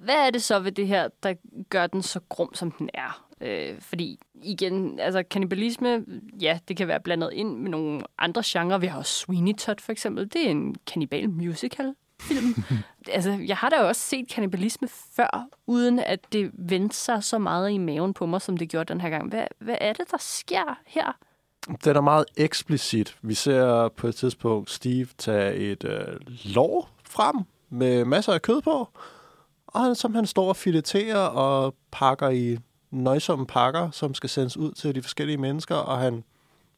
Hvad 0.03 0.15
er 0.15 0.29
det 0.29 0.43
så 0.43 0.59
ved 0.59 0.71
det 0.71 0.87
her, 0.87 1.07
der 1.23 1.33
gør 1.69 1.87
den 1.87 2.01
så 2.01 2.19
grum, 2.29 2.53
som 2.53 2.71
den 2.71 2.89
er? 2.93 3.25
Øh, 3.41 3.81
fordi 3.81 4.19
igen, 4.43 4.99
altså 4.99 5.23
kannibalisme, 5.23 6.05
ja, 6.41 6.59
det 6.67 6.77
kan 6.77 6.87
være 6.87 6.99
blandet 6.99 7.29
ind 7.33 7.57
med 7.57 7.69
nogle 7.69 8.01
andre 8.17 8.41
genrer. 8.45 8.77
Vi 8.77 8.87
har 8.87 8.97
også 8.97 9.13
Sweeney 9.13 9.53
Todd 9.53 9.79
for 9.79 9.91
eksempel. 9.91 10.33
Det 10.33 10.45
er 10.45 10.49
en 10.49 10.75
kannibal 10.87 11.29
musical 11.29 11.95
film. 12.21 12.63
altså, 13.07 13.31
jeg 13.31 13.57
har 13.57 13.69
da 13.69 13.75
også 13.75 14.01
set 14.01 14.27
kannibalisme 14.29 14.87
før, 15.15 15.47
uden 15.67 15.99
at 15.99 16.19
det 16.33 16.51
vendte 16.53 16.95
sig 16.95 17.23
så 17.23 17.37
meget 17.37 17.71
i 17.71 17.77
maven 17.77 18.13
på 18.13 18.25
mig, 18.25 18.41
som 18.41 18.57
det 18.57 18.69
gjorde 18.69 18.93
den 18.93 19.01
her 19.01 19.09
gang. 19.09 19.29
Hvad, 19.29 19.45
hvad 19.59 19.77
er 19.81 19.93
det, 19.93 20.11
der 20.11 20.17
sker 20.19 20.79
her? 20.87 21.17
Den 21.83 21.95
er 21.95 22.01
meget 22.01 22.25
eksplicit. 22.37 23.15
Vi 23.21 23.33
ser 23.33 23.87
på 23.87 24.07
et 24.07 24.15
tidspunkt 24.15 24.69
Steve 24.69 25.07
tage 25.17 25.55
et 25.55 25.83
øh, 25.83 26.17
lår 26.55 26.89
frem 27.03 27.35
med 27.69 28.05
masser 28.05 28.33
af 28.33 28.41
kød 28.41 28.61
på, 28.61 28.89
og 29.71 29.81
han, 29.81 29.95
som 29.95 30.15
han 30.15 30.25
står 30.25 30.49
og 30.49 30.55
fileterer 30.55 31.17
og 31.17 31.75
pakker 31.91 32.29
i 32.29 32.57
nøjsomme 32.91 33.45
pakker, 33.45 33.91
som 33.91 34.13
skal 34.13 34.29
sendes 34.29 34.57
ud 34.57 34.71
til 34.71 34.95
de 34.95 35.01
forskellige 35.01 35.37
mennesker, 35.37 35.75
og 35.75 35.97
han 35.97 36.23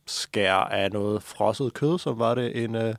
skærer 0.06 0.66
af 0.66 0.92
noget 0.92 1.24
frosset 1.24 1.74
kød, 1.74 2.00
som 2.00 2.20
var 2.20 2.36
det 2.36 2.64
en 2.64 2.76
øh, 2.76 2.96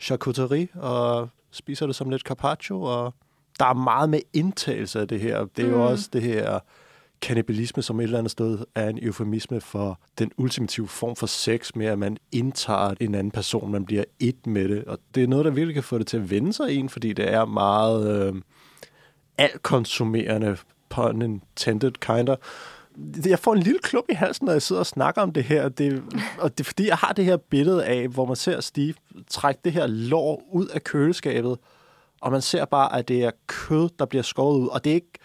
charcuterie, 0.00 0.68
og 0.74 1.28
spiser 1.50 1.86
det 1.86 1.96
som 1.96 2.10
lidt 2.10 2.22
carpaccio, 2.22 2.82
og 2.82 3.14
der 3.58 3.66
er 3.66 3.74
meget 3.74 4.10
med 4.10 4.20
indtagelse 4.32 5.00
af 5.00 5.08
det 5.08 5.20
her. 5.20 5.44
Det 5.56 5.64
er 5.64 5.68
mm. 5.68 5.74
jo 5.74 5.86
også 5.86 6.08
det 6.12 6.22
her 6.22 6.58
kannibalisme, 7.20 7.82
som 7.82 8.00
et 8.00 8.04
eller 8.04 8.18
andet 8.18 8.30
sted 8.30 8.58
er 8.74 8.88
en 8.88 8.98
eufemisme 9.02 9.60
for 9.60 10.00
den 10.18 10.30
ultimative 10.36 10.88
form 10.88 11.16
for 11.16 11.26
sex, 11.26 11.74
med 11.74 11.86
at 11.86 11.98
man 11.98 12.16
indtager 12.32 12.94
en 13.00 13.14
anden 13.14 13.30
person, 13.30 13.72
man 13.72 13.84
bliver 13.84 14.04
et 14.18 14.46
med 14.46 14.68
det. 14.68 14.84
Og 14.84 14.98
det 15.14 15.22
er 15.22 15.26
noget, 15.26 15.44
der 15.44 15.50
virkelig 15.50 15.74
kan 15.74 15.82
få 15.82 15.98
det 15.98 16.06
til 16.06 16.16
at 16.16 16.30
vende 16.30 16.52
sig 16.52 16.70
en, 16.70 16.88
fordi 16.88 17.12
det 17.12 17.32
er 17.32 17.44
meget 17.44 18.28
øh, 18.28 18.42
altkonsumerende, 19.40 20.56
pun 20.88 21.22
intended, 21.22 21.92
kinder. 21.92 22.36
Jeg 23.26 23.38
får 23.38 23.52
en 23.52 23.62
lille 23.62 23.78
klub 23.82 24.04
i 24.08 24.14
halsen, 24.14 24.44
når 24.44 24.52
jeg 24.52 24.62
sidder 24.62 24.80
og 24.80 24.86
snakker 24.86 25.22
om 25.22 25.32
det 25.32 25.44
her. 25.44 25.68
Det, 25.68 26.02
og 26.38 26.58
det 26.58 26.64
er 26.64 26.68
fordi, 26.68 26.88
jeg 26.88 26.96
har 26.96 27.12
det 27.12 27.24
her 27.24 27.36
billede 27.36 27.84
af, 27.84 28.08
hvor 28.08 28.24
man 28.24 28.36
ser 28.36 28.60
Steve 28.60 28.94
trække 29.30 29.60
det 29.64 29.72
her 29.72 29.86
lår 29.86 30.42
ud 30.52 30.66
af 30.66 30.84
køleskabet, 30.84 31.58
og 32.20 32.32
man 32.32 32.42
ser 32.42 32.64
bare, 32.64 32.98
at 32.98 33.08
det 33.08 33.24
er 33.24 33.30
kød, 33.46 33.88
der 33.98 34.04
bliver 34.04 34.22
skåret 34.22 34.58
ud. 34.58 34.68
Og 34.68 34.84
det 34.84 34.90
er 34.90 34.94
ikke 34.94 35.18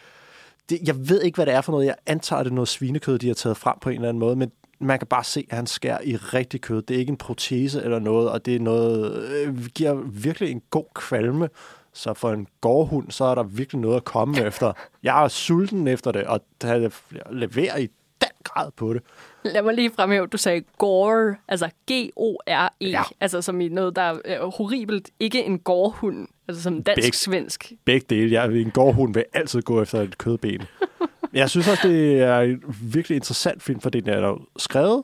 det, 0.69 0.79
jeg 0.87 1.09
ved 1.09 1.21
ikke, 1.21 1.35
hvad 1.35 1.45
det 1.45 1.53
er 1.53 1.61
for 1.61 1.71
noget. 1.71 1.85
Jeg 1.85 1.95
antager, 2.05 2.43
det 2.43 2.49
er 2.49 2.55
noget 2.55 2.67
svinekød, 2.67 3.19
de 3.19 3.27
har 3.27 3.33
taget 3.33 3.57
frem 3.57 3.75
på 3.81 3.89
en 3.89 3.95
eller 3.95 4.09
anden 4.09 4.19
måde, 4.19 4.35
men 4.35 4.51
man 4.79 4.99
kan 4.99 5.07
bare 5.07 5.23
se, 5.23 5.47
at 5.49 5.55
han 5.55 5.67
skærer 5.67 6.01
i 6.03 6.15
rigtig 6.15 6.61
kød. 6.61 6.81
Det 6.81 6.95
er 6.95 6.99
ikke 6.99 7.09
en 7.09 7.17
protese 7.17 7.83
eller 7.83 7.99
noget, 7.99 8.29
og 8.29 8.45
det 8.45 8.55
er 8.55 8.59
noget, 8.59 9.23
øh, 9.29 9.65
giver 9.65 9.93
virkelig 9.93 10.51
en 10.51 10.61
god 10.69 10.85
kvalme. 10.95 11.49
Så 11.97 12.13
for 12.13 12.31
en 12.31 12.47
gårdhund, 12.61 13.11
så 13.11 13.25
er 13.25 13.35
der 13.35 13.43
virkelig 13.43 13.81
noget 13.81 13.95
at 13.95 14.03
komme 14.03 14.41
efter. 14.45 14.73
Jeg 15.03 15.23
er 15.23 15.27
sulten 15.27 15.87
efter 15.87 16.11
det, 16.11 16.23
og 16.23 16.41
jeg 16.63 16.91
leverer 17.31 17.77
i 17.77 17.87
den 18.21 18.29
grad 18.43 18.71
på 18.71 18.93
det. 18.93 19.01
Lad 19.43 19.61
mig 19.61 19.73
lige 19.73 19.91
fremhæve, 19.95 20.27
du 20.27 20.37
sagde 20.37 20.61
gore, 20.77 21.35
altså 21.47 21.69
G-O-R-E, 21.91 22.85
Ja. 22.89 23.03
altså 23.19 23.41
som 23.41 23.61
i 23.61 23.67
noget, 23.69 23.95
der 23.95 24.17
er 24.25 24.45
horribelt. 24.57 25.09
Ikke 25.19 25.43
en 25.43 25.59
gårdhund, 25.59 26.27
altså 26.47 26.63
som 26.63 26.83
dansk-svensk. 26.83 27.71
Begge 27.85 28.05
dele. 28.09 28.31
Jeg, 28.41 28.51
en 28.61 28.71
gårdhund 28.71 29.13
vil 29.13 29.23
altid 29.33 29.61
gå 29.61 29.81
efter 29.81 30.01
et 30.01 30.17
kødben. 30.17 30.61
Jeg 31.33 31.49
synes 31.49 31.67
også, 31.67 31.87
det 31.87 32.21
er 32.21 32.39
en 32.39 32.63
virkelig 32.81 33.15
interessant 33.15 33.63
film, 33.63 33.79
fordi 33.81 33.99
den 33.99 34.09
er 34.13 34.47
skrevet 34.57 35.03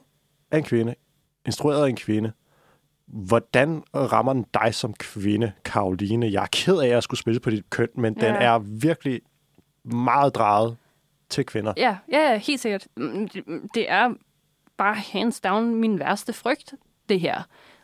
af 0.51 0.57
en 0.57 0.63
kvinde, 0.63 0.95
instrueret 1.45 1.83
af 1.85 1.89
en 1.89 1.95
kvinde. 1.95 2.31
Hvordan 3.14 3.84
rammer 3.95 4.34
den 4.34 4.45
dig 4.53 4.76
som 4.76 4.93
kvinde, 4.93 5.51
Karoline? 5.66 6.32
Jeg 6.32 6.43
er 6.43 6.47
ked 6.51 6.78
af, 6.78 6.86
at 6.86 6.91
jeg 6.91 7.03
skulle 7.03 7.20
spille 7.20 7.39
på 7.39 7.49
dit 7.49 7.70
køn, 7.70 7.88
men 7.95 8.18
ja. 8.22 8.28
den 8.28 8.36
er 8.36 8.59
virkelig 8.59 9.22
meget 9.84 10.36
drejet 10.36 10.78
til 11.30 11.45
kvinder. 11.45 11.74
Ja, 11.78 11.97
ja, 12.12 12.38
helt 12.38 12.59
sikkert. 12.59 12.88
Mm, 12.97 13.30
Det, 13.74 13.91
er 13.91 14.14
bare 14.78 14.95
hands 14.95 15.39
down 15.41 15.76
min 15.76 15.99
værste 15.99 16.34
frygt, 16.34 16.74
det 17.09 17.20
her. 17.20 17.41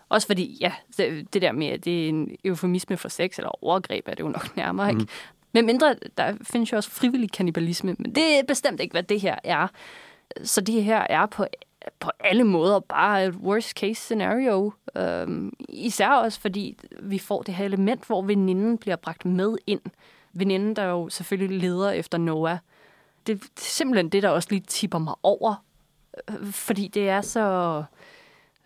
Også 0.10 0.28
fordi, 0.28 0.58
ja, 0.62 0.74
det, 0.98 1.42
der 1.42 1.52
med, 1.52 1.68
at 1.68 1.86
det 1.86 2.06
er 2.06 2.10
en 2.10 2.36
eufemisme 2.46 2.98
for 2.98 3.10
sex, 3.10 3.38
eller 3.38 3.64
overgreb 3.64 4.08
er 4.08 4.14
det 4.14 4.24
jo 4.24 4.30
nok 4.30 4.56
nærmere, 4.58 4.90
ikke? 4.90 5.08
Men 5.54 5.66
mindre, 5.66 5.96
der 6.18 6.34
findes 6.44 6.72
jo 6.72 6.78
også 6.78 6.92
frivillig 6.92 7.32
kannibalisme, 7.32 7.96
men 8.00 8.16
det 8.16 8.40
er 8.40 8.44
bestemt 8.48 8.82
ikke, 8.82 8.94
hvad 8.94 9.04
det 9.04 9.22
her 9.22 9.36
er. 9.44 9.68
Så 10.44 10.62
det 10.62 10.84
her 10.84 11.08
er 11.10 11.26
på, 11.26 11.46
på 12.00 12.12
alle 12.20 12.44
måder 12.44 12.80
bare 12.80 13.26
et 13.26 13.36
worst 13.36 13.70
case 13.70 14.02
scenario. 14.02 14.74
Øhm, 14.96 15.54
især 15.70 16.10
også 16.10 16.40
fordi 16.40 16.78
vi 17.00 17.20
får 17.20 17.42
det 17.42 17.54
her 17.54 17.66
element, 17.66 18.06
hvor 18.06 18.22
veninden 18.22 18.78
bliver 18.78 18.96
bragt 18.96 19.26
med 19.26 19.58
ind. 19.68 19.82
Veninden, 20.34 20.76
der 20.76 20.84
jo 20.84 21.10
selvfølgelig 21.10 21.60
leder 21.60 21.92
efter 21.92 22.18
Noah. 22.18 22.58
Det 23.28 23.42
er 23.42 23.48
simpelthen 23.58 24.10
det, 24.10 24.24
der 24.24 24.30
også 24.30 24.48
lige 24.52 24.64
tipper 24.68 25.00
mig 25.00 25.16
over. 25.24 25.64
Øh, 26.30 26.52
Fordi 26.52 26.88
det 26.88 27.10
er 27.10 27.22
så 27.22 27.84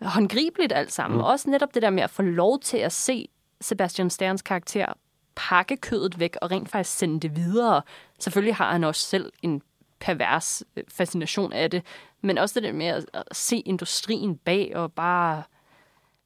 håndgribeligt 0.00 0.72
alt 0.72 0.92
sammen. 0.92 1.18
Mm. 1.18 1.24
Også 1.24 1.50
netop 1.50 1.74
det 1.74 1.82
der 1.82 1.90
med 1.90 2.02
at 2.02 2.10
få 2.10 2.22
lov 2.22 2.60
til 2.60 2.78
at 2.78 2.92
se 2.92 3.28
Sebastian 3.60 4.10
Sterns 4.10 4.42
karakter 4.42 4.92
pakke 5.34 5.76
kødet 5.76 6.18
væk 6.18 6.36
og 6.42 6.50
rent 6.50 6.68
faktisk 6.68 6.98
sende 6.98 7.20
det 7.20 7.36
videre. 7.36 7.82
Selvfølgelig 8.18 8.54
har 8.56 8.72
han 8.72 8.84
også 8.84 9.02
selv 9.02 9.32
en 9.42 9.62
pervers 10.02 10.62
øh, 10.76 10.84
fascination 10.88 11.52
af 11.52 11.70
det, 11.70 11.82
men 12.20 12.38
også 12.38 12.60
det 12.60 12.62
der 12.62 12.72
med 12.72 12.86
at 12.86 13.06
at 13.12 13.22
se 13.32 13.56
industrien 13.56 14.36
bag 14.36 14.76
og 14.76 14.92
bare, 14.92 15.42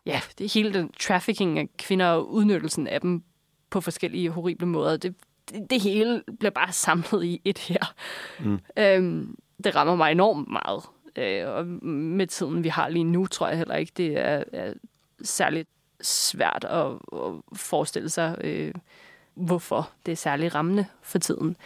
ja, 0.07 0.21
det 0.39 0.55
hele 0.55 0.75
den 0.75 0.93
trafficking 1.01 1.59
af 1.59 1.69
kvinder 1.79 2.07
og 2.07 2.33
udnyttelsen 2.33 2.87
af 2.87 3.01
dem 3.01 3.23
på 3.71 3.81
forskellige 3.81 4.31
horrible 4.31 4.67
måder. 4.67 4.97
Det, 4.97 5.15
det, 5.51 5.71
det 5.71 5.81
hele 5.81 6.23
bliver 6.39 6.51
bare 6.51 6.73
samlet 6.73 7.25
i 7.25 7.41
et 7.45 7.59
her. 7.59 7.95
Mm. 8.41 8.59
Øhm, 8.79 9.37
det 9.65 9.77
rammer 9.77 9.97
mig 9.97 10.13
enormt 10.13 10.49
meget. 10.49 10.83
Øh, 11.17 11.49
og 11.49 11.67
med 11.87 12.27
tiden, 12.27 12.65
vi 12.65 12.69
har 12.69 12.89
lige 12.89 13.05
nu, 13.05 13.27
tror 13.27 13.49
jeg 13.49 13.59
heller 13.59 13.75
ikke, 13.77 13.93
det 13.97 14.19
er, 14.19 14.45
er 14.53 14.73
særligt 15.23 15.69
svært 16.01 16.65
at, 16.65 16.87
at 17.13 17.59
forestille 17.59 18.09
sig, 18.09 18.37
øh, 18.41 18.75
hvorfor 19.35 19.91
det 20.07 20.13
er 20.13 20.17
særligt 20.17 20.55
rammende 20.55 20.87
for 21.03 21.19
tiden. 21.19 21.57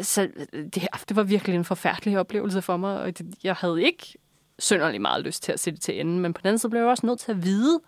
Så 0.00 0.28
det, 0.52 0.88
det 1.08 1.16
var 1.16 1.22
virkelig 1.22 1.56
en 1.56 1.64
forfærdelig 1.64 2.18
oplevelse 2.18 2.62
for 2.62 2.76
mig, 2.76 3.00
og 3.00 3.18
det, 3.18 3.26
jeg 3.44 3.54
havde 3.54 3.82
ikke 3.82 4.14
synderlig 4.58 5.00
meget 5.00 5.24
lyst 5.24 5.42
til 5.42 5.52
at 5.52 5.60
se 5.60 5.70
det 5.70 5.80
til 5.80 6.00
enden, 6.00 6.20
men 6.20 6.32
på 6.32 6.40
den 6.42 6.48
anden 6.48 6.58
side 6.58 6.70
blev 6.70 6.80
jeg 6.80 6.90
også 6.90 7.06
nødt 7.06 7.20
til 7.20 7.32
at 7.32 7.44
vide, 7.44 7.80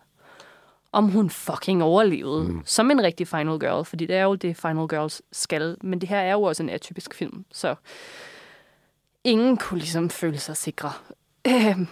om 0.93 1.09
hun 1.09 1.31
fucking 1.31 1.83
overlevede 1.83 2.49
mm. 2.49 2.63
som 2.65 2.91
en 2.91 3.03
rigtig 3.03 3.29
Final 3.29 3.59
Girl, 3.59 3.85
fordi 3.85 4.07
det 4.07 4.17
er 4.17 4.23
jo 4.23 4.35
det, 4.35 4.57
Final 4.57 4.89
Girls 4.89 5.23
skal, 5.33 5.77
men 5.81 6.01
det 6.01 6.09
her 6.09 6.19
er 6.19 6.33
jo 6.33 6.43
også 6.43 6.63
en 6.63 6.71
atypisk 6.71 7.15
film, 7.15 7.45
så 7.53 7.75
ingen 9.25 9.57
kunne 9.57 9.79
ligesom 9.79 10.11
føle 10.11 10.39
sig 10.39 10.57
sikre. 10.57 10.93
Øhm, 11.49 11.89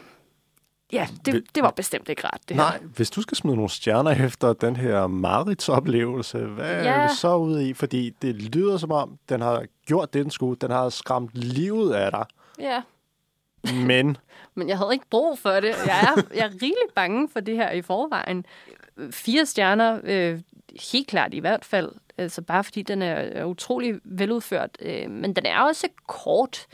ja, 0.92 1.08
det, 1.26 1.44
det 1.54 1.62
var 1.62 1.70
bestemt 1.70 2.08
ikke 2.08 2.24
rart, 2.24 2.40
det 2.48 2.56
Nej, 2.56 2.78
her. 2.78 2.86
hvis 2.86 3.10
du 3.10 3.22
skal 3.22 3.36
smide 3.36 3.56
nogle 3.56 3.70
stjerner 3.70 4.10
efter 4.26 4.52
den 4.52 4.76
her 4.76 5.06
Marits 5.06 5.68
oplevelse, 5.68 6.38
hvad 6.38 6.84
ja. 6.84 6.90
er 6.90 7.08
vi 7.08 7.14
så 7.16 7.36
ude 7.36 7.68
i? 7.68 7.74
Fordi 7.74 8.10
det 8.22 8.34
lyder 8.34 8.76
som 8.76 8.92
om, 8.92 9.18
den 9.28 9.40
har 9.40 9.64
gjort 9.86 10.14
det, 10.14 10.24
den 10.24 10.30
skulle. 10.30 10.56
Den 10.60 10.70
har 10.70 10.88
skræmt 10.88 11.30
livet 11.34 11.94
af 11.94 12.10
dig. 12.10 12.24
Ja, 12.58 12.82
Men 13.74 14.16
men 14.54 14.68
jeg 14.68 14.78
havde 14.78 14.92
ikke 14.92 15.08
brug 15.10 15.38
for 15.38 15.50
det. 15.50 15.74
Jeg 15.86 16.14
er, 16.16 16.22
jeg 16.34 16.44
er 16.46 16.50
rigeligt 16.50 16.94
bange 16.94 17.28
for 17.32 17.40
det 17.40 17.56
her 17.56 17.70
i 17.70 17.82
forvejen. 17.82 18.46
Fire 19.10 19.46
stjerner, 19.46 20.00
øh, 20.04 20.40
helt 20.92 21.06
klart 21.08 21.34
i 21.34 21.38
hvert 21.38 21.64
fald. 21.64 21.92
Altså 22.18 22.42
bare 22.42 22.64
fordi 22.64 22.82
den 22.82 23.02
er, 23.02 23.14
er 23.14 23.44
utrolig 23.44 23.94
veludført. 24.04 24.70
Øh, 24.80 25.10
men 25.10 25.32
den 25.32 25.46
er 25.46 25.60
også 25.60 25.88
kort. 26.06 26.66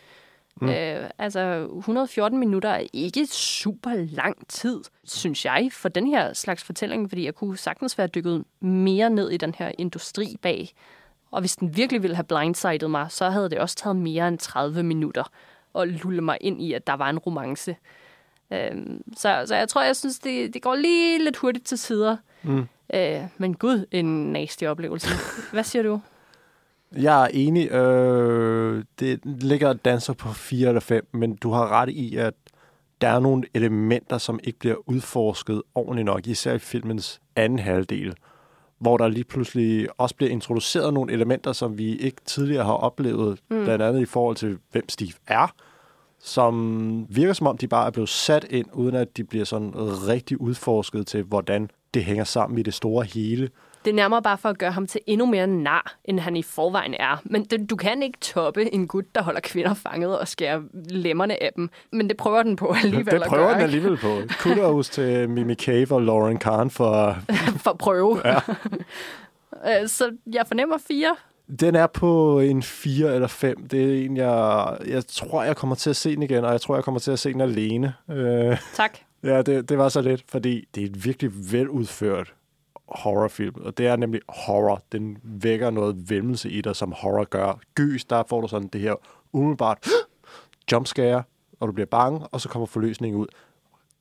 Mm. 0.61 0.69
Øh, 0.69 1.11
altså 1.19 1.69
114 1.77 2.39
minutter 2.39 2.69
er 2.69 2.87
ikke 2.93 3.27
super 3.27 3.91
lang 3.95 4.49
tid, 4.49 4.81
synes 5.05 5.45
jeg, 5.45 5.69
for 5.73 5.89
den 5.89 6.07
her 6.07 6.33
slags 6.33 6.65
fortælling, 6.65 7.09
fordi 7.09 7.25
jeg 7.25 7.35
kunne 7.35 7.57
sagtens 7.57 7.99
være 7.99 8.07
dykket 8.07 8.45
mere 8.61 9.11
ned 9.11 9.31
i 9.31 9.37
den 9.37 9.55
her 9.59 9.73
industri 9.79 10.37
bag. 10.43 10.69
Og 11.31 11.41
hvis 11.41 11.57
den 11.57 11.77
virkelig 11.77 12.03
ville 12.03 12.17
have 12.17 12.25
blindsided 12.25 12.89
mig, 12.89 13.07
så 13.11 13.31
havde 13.31 13.51
det 13.51 13.59
også 13.59 13.77
taget 13.77 13.97
mere 13.97 14.29
end 14.29 14.39
30 14.39 14.83
minutter 14.83 15.31
at 15.75 15.89
lulle 15.89 16.23
mig 16.23 16.39
ind 16.41 16.63
i, 16.63 16.73
at 16.73 16.87
der 16.87 16.95
var 16.95 17.11
en 17.11 17.19
romance. 17.19 17.77
Øhm, 18.53 19.03
så, 19.17 19.45
så 19.47 19.55
jeg 19.55 19.69
tror, 19.69 19.83
jeg 19.83 19.97
synes, 19.97 20.19
det, 20.19 20.55
det 20.55 20.63
går 20.63 20.75
lige 20.75 21.25
lidt 21.25 21.37
hurtigt 21.37 21.67
til 21.67 21.79
sider. 21.79 22.17
Mm. 22.43 22.69
Øh, 22.95 23.21
men 23.39 23.55
gud, 23.55 23.87
en 23.91 24.33
nasty 24.33 24.65
oplevelse. 24.65 25.09
Hvad 25.53 25.65
siger 25.65 25.83
du? 25.83 26.01
Jeg 26.97 27.25
er 27.25 27.29
enig. 27.33 27.71
Øh, 27.73 28.85
det 29.01 29.21
ligger 29.25 29.73
danser 29.73 30.13
på 30.13 30.33
fire 30.33 30.69
eller 30.69 30.81
fem, 30.81 31.09
men 31.13 31.37
du 31.37 31.51
har 31.51 31.69
ret 31.69 31.89
i, 31.89 32.17
at 32.17 32.35
der 33.01 33.09
er 33.09 33.21
nogle 33.21 33.45
elementer, 33.55 34.19
som 34.19 34.41
ikke 34.45 34.59
bliver 34.59 34.89
udforsket 34.89 35.63
ordentligt 35.75 36.07
nok, 36.07 36.27
især 36.27 36.55
i 36.55 36.59
filmens 36.59 37.21
anden 37.37 37.59
halvdel, 37.59 38.15
hvor 38.79 38.97
der 38.97 39.09
lige 39.09 39.25
pludselig 39.25 39.89
også 39.99 40.15
bliver 40.15 40.31
introduceret 40.31 40.95
nogle 40.95 41.13
elementer, 41.13 41.53
som 41.53 41.79
vi 41.79 41.97
ikke 41.97 42.21
tidligere 42.25 42.65
har 42.65 42.73
oplevet, 42.73 43.39
mm. 43.51 43.65
blandt 43.65 43.83
andet 43.83 44.01
i 44.01 44.05
forhold 44.05 44.37
til, 44.37 44.59
hvem 44.73 44.89
Steve 44.89 45.13
er, 45.27 45.55
som 46.21 47.07
virker 47.09 47.33
som 47.33 47.47
om, 47.47 47.59
de 47.59 47.69
bare 47.69 47.87
er 47.87 47.91
blevet 47.91 48.09
sat 48.09 48.47
ind, 48.51 48.67
uden 48.73 48.95
at 48.95 49.17
de 49.17 49.25
bliver 49.25 49.45
sådan 49.45 49.73
rigtig 50.09 50.41
udforsket 50.41 51.07
til, 51.07 51.23
hvordan 51.23 51.71
det 51.95 52.05
hænger 52.05 52.25
sammen 52.25 52.59
i 52.59 52.63
det 52.63 52.75
store 52.75 53.05
hele. 53.05 53.49
Det 53.89 53.93
er 53.95 53.97
nærmere 53.97 54.23
bare 54.23 54.39
for 54.39 54.49
at 54.49 54.59
gøre 54.59 54.71
ham 54.71 54.87
til 54.87 55.01
endnu 55.07 55.27
mere 55.27 55.47
nar, 55.47 55.97
end 56.05 56.21
han 56.21 56.37
i 56.37 56.43
forvejen 56.43 56.95
er. 56.95 57.23
Men 57.25 57.45
det, 57.45 57.71
du 57.71 57.77
kan 57.77 58.03
ikke 58.03 58.19
toppe 58.21 58.75
en 58.75 58.87
gut, 58.89 59.05
der 59.15 59.23
holder 59.23 59.41
kvinder 59.41 59.75
fanget 59.75 60.19
og 60.19 60.29
skærer 60.29 60.61
lemmerne 60.91 61.43
af 61.43 61.51
dem. 61.57 61.71
Men 61.93 62.09
det 62.09 62.17
prøver 62.17 62.43
den 62.43 62.57
på 62.57 62.75
alligevel 62.85 63.15
det 63.21 63.23
prøver 63.29 63.45
at 63.45 63.51
den 63.51 63.57
gøre. 63.59 63.63
alligevel 63.63 63.97
på. 63.97 64.19
Kudos 64.43 64.89
til 64.91 65.31
Mimi 65.31 65.55
Cave 65.55 65.93
og 65.93 66.03
Lauren 66.03 66.39
Kahn 66.39 66.71
for... 66.71 67.17
For 67.63 67.71
at 67.71 67.79
prøve. 67.79 68.21
Ja. 68.25 68.39
Øh, 69.67 69.89
Så 69.89 70.11
jeg 70.33 70.45
fornemmer 70.49 70.79
fire. 70.89 71.17
Den 71.61 71.75
er 71.75 71.87
på 71.87 72.41
en 72.41 72.63
4 72.63 73.15
eller 73.15 73.29
5. 73.29 73.69
Det 73.69 74.01
er 74.01 74.05
en, 74.05 74.17
jeg... 74.17 74.77
Jeg 74.87 75.07
tror, 75.07 75.43
jeg 75.43 75.57
kommer 75.57 75.77
til 75.77 75.91
at 75.91 75.97
se 75.97 76.15
den 76.15 76.23
igen, 76.23 76.45
og 76.45 76.53
jeg 76.53 76.61
tror, 76.61 76.75
jeg 76.75 76.85
kommer 76.85 76.99
til 77.01 77.11
at 77.11 77.19
se 77.19 77.33
den 77.33 77.41
alene. 77.41 77.95
Øh, 78.11 78.57
Tak. 78.75 78.99
ja, 79.25 79.43
det, 79.43 79.69
det 79.69 79.79
var 79.79 79.89
så 79.89 80.01
lidt, 80.03 80.25
fordi 80.29 80.69
det 80.75 80.83
er 80.83 80.87
et 80.87 81.05
virkelig 81.05 81.31
veludført 81.53 82.35
horrorfilm, 82.89 83.55
og 83.55 83.79
det 83.79 83.87
er 83.87 83.97
nemlig 83.97 84.21
horror. 84.29 84.83
Den 84.93 85.19
vækker 85.23 85.71
noget 85.71 86.11
vemmelse 86.11 86.51
i 86.51 86.61
dig, 86.61 86.77
som 86.77 86.93
horror 86.93 87.25
gør. 87.25 87.61
Gys, 87.75 88.05
der 88.05 88.23
får 88.29 88.41
du 88.41 88.49
sådan 88.49 88.69
det 88.69 88.81
her 88.81 88.95
umiddelbart 89.33 89.89
jumpscare, 90.73 91.23
og 91.61 91.69
du 91.69 91.73
bliver 91.73 91.87
bange, 91.87 92.27
og 92.27 92.41
så 92.41 92.49
kommer 92.49 92.67
forløsningen 92.67 93.21
ud. 93.21 93.27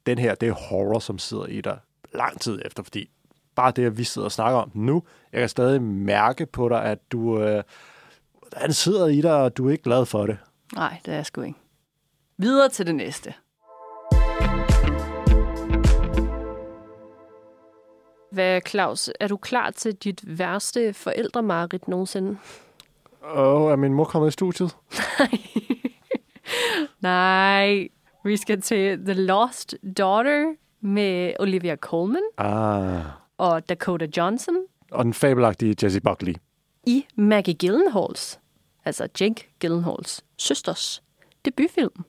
Den 0.05 0.17
her, 0.17 0.35
det 0.35 0.49
er 0.49 0.53
horror, 0.53 0.99
som 0.99 1.19
sidder 1.19 1.45
i 1.45 1.61
dig 1.61 1.79
lang 2.13 2.41
tid 2.41 2.61
efter, 2.65 2.83
fordi 2.83 3.09
bare 3.55 3.71
det, 3.71 3.85
at 3.85 3.97
vi 3.97 4.03
sidder 4.03 4.25
og 4.25 4.31
snakker 4.31 4.59
om 4.59 4.71
nu, 4.73 5.03
jeg 5.33 5.39
kan 5.39 5.49
stadig 5.49 5.81
mærke 5.81 6.45
på 6.45 6.69
dig, 6.69 6.83
at 6.83 7.11
du, 7.11 7.41
øh, 7.41 7.63
han 8.53 8.73
sidder 8.73 9.07
i 9.07 9.21
dig, 9.21 9.35
og 9.35 9.57
du 9.57 9.67
er 9.67 9.71
ikke 9.71 9.83
glad 9.83 10.05
for 10.05 10.25
det. 10.25 10.37
Nej, 10.73 10.97
det 11.05 11.11
er 11.11 11.15
jeg 11.15 11.25
sgu 11.25 11.41
ikke. 11.41 11.59
Videre 12.37 12.69
til 12.69 12.87
det 12.87 12.95
næste. 12.95 13.33
Hvad, 18.31 18.61
Claus, 18.67 19.09
er 19.19 19.27
du 19.27 19.37
klar 19.37 19.71
til 19.71 19.95
dit 19.95 20.39
værste 20.39 20.93
forældremarit 20.93 21.87
nogensinde? 21.87 22.37
Åh, 23.35 23.61
oh, 23.61 23.71
er 23.71 23.75
min 23.75 23.93
mor 23.93 24.03
kommet 24.03 24.27
i 24.27 24.31
studiet? 24.31 24.75
Nej, 27.01 27.87
vi 28.23 28.37
skal 28.37 28.61
til 28.61 29.05
The 29.05 29.13
Lost 29.13 29.75
Daughter 29.97 30.53
med 30.81 31.33
Olivia 31.39 31.75
Colman 31.75 32.21
Ah. 32.37 33.01
og 33.37 33.69
Dakota 33.69 34.07
Johnson 34.17 34.55
Og 34.91 35.05
den 35.05 35.13
fabelagtige 35.13 35.75
Jessie 35.83 36.01
Buckley. 36.01 36.35
i 36.85 37.05
Maggie 37.15 37.53
Gyllenhaals, 37.55 38.39
altså 38.85 39.07
Jake 39.21 39.47
Gyllenhaals 39.59 40.23
søsters 40.37 41.03
debutfilm. 41.45 42.03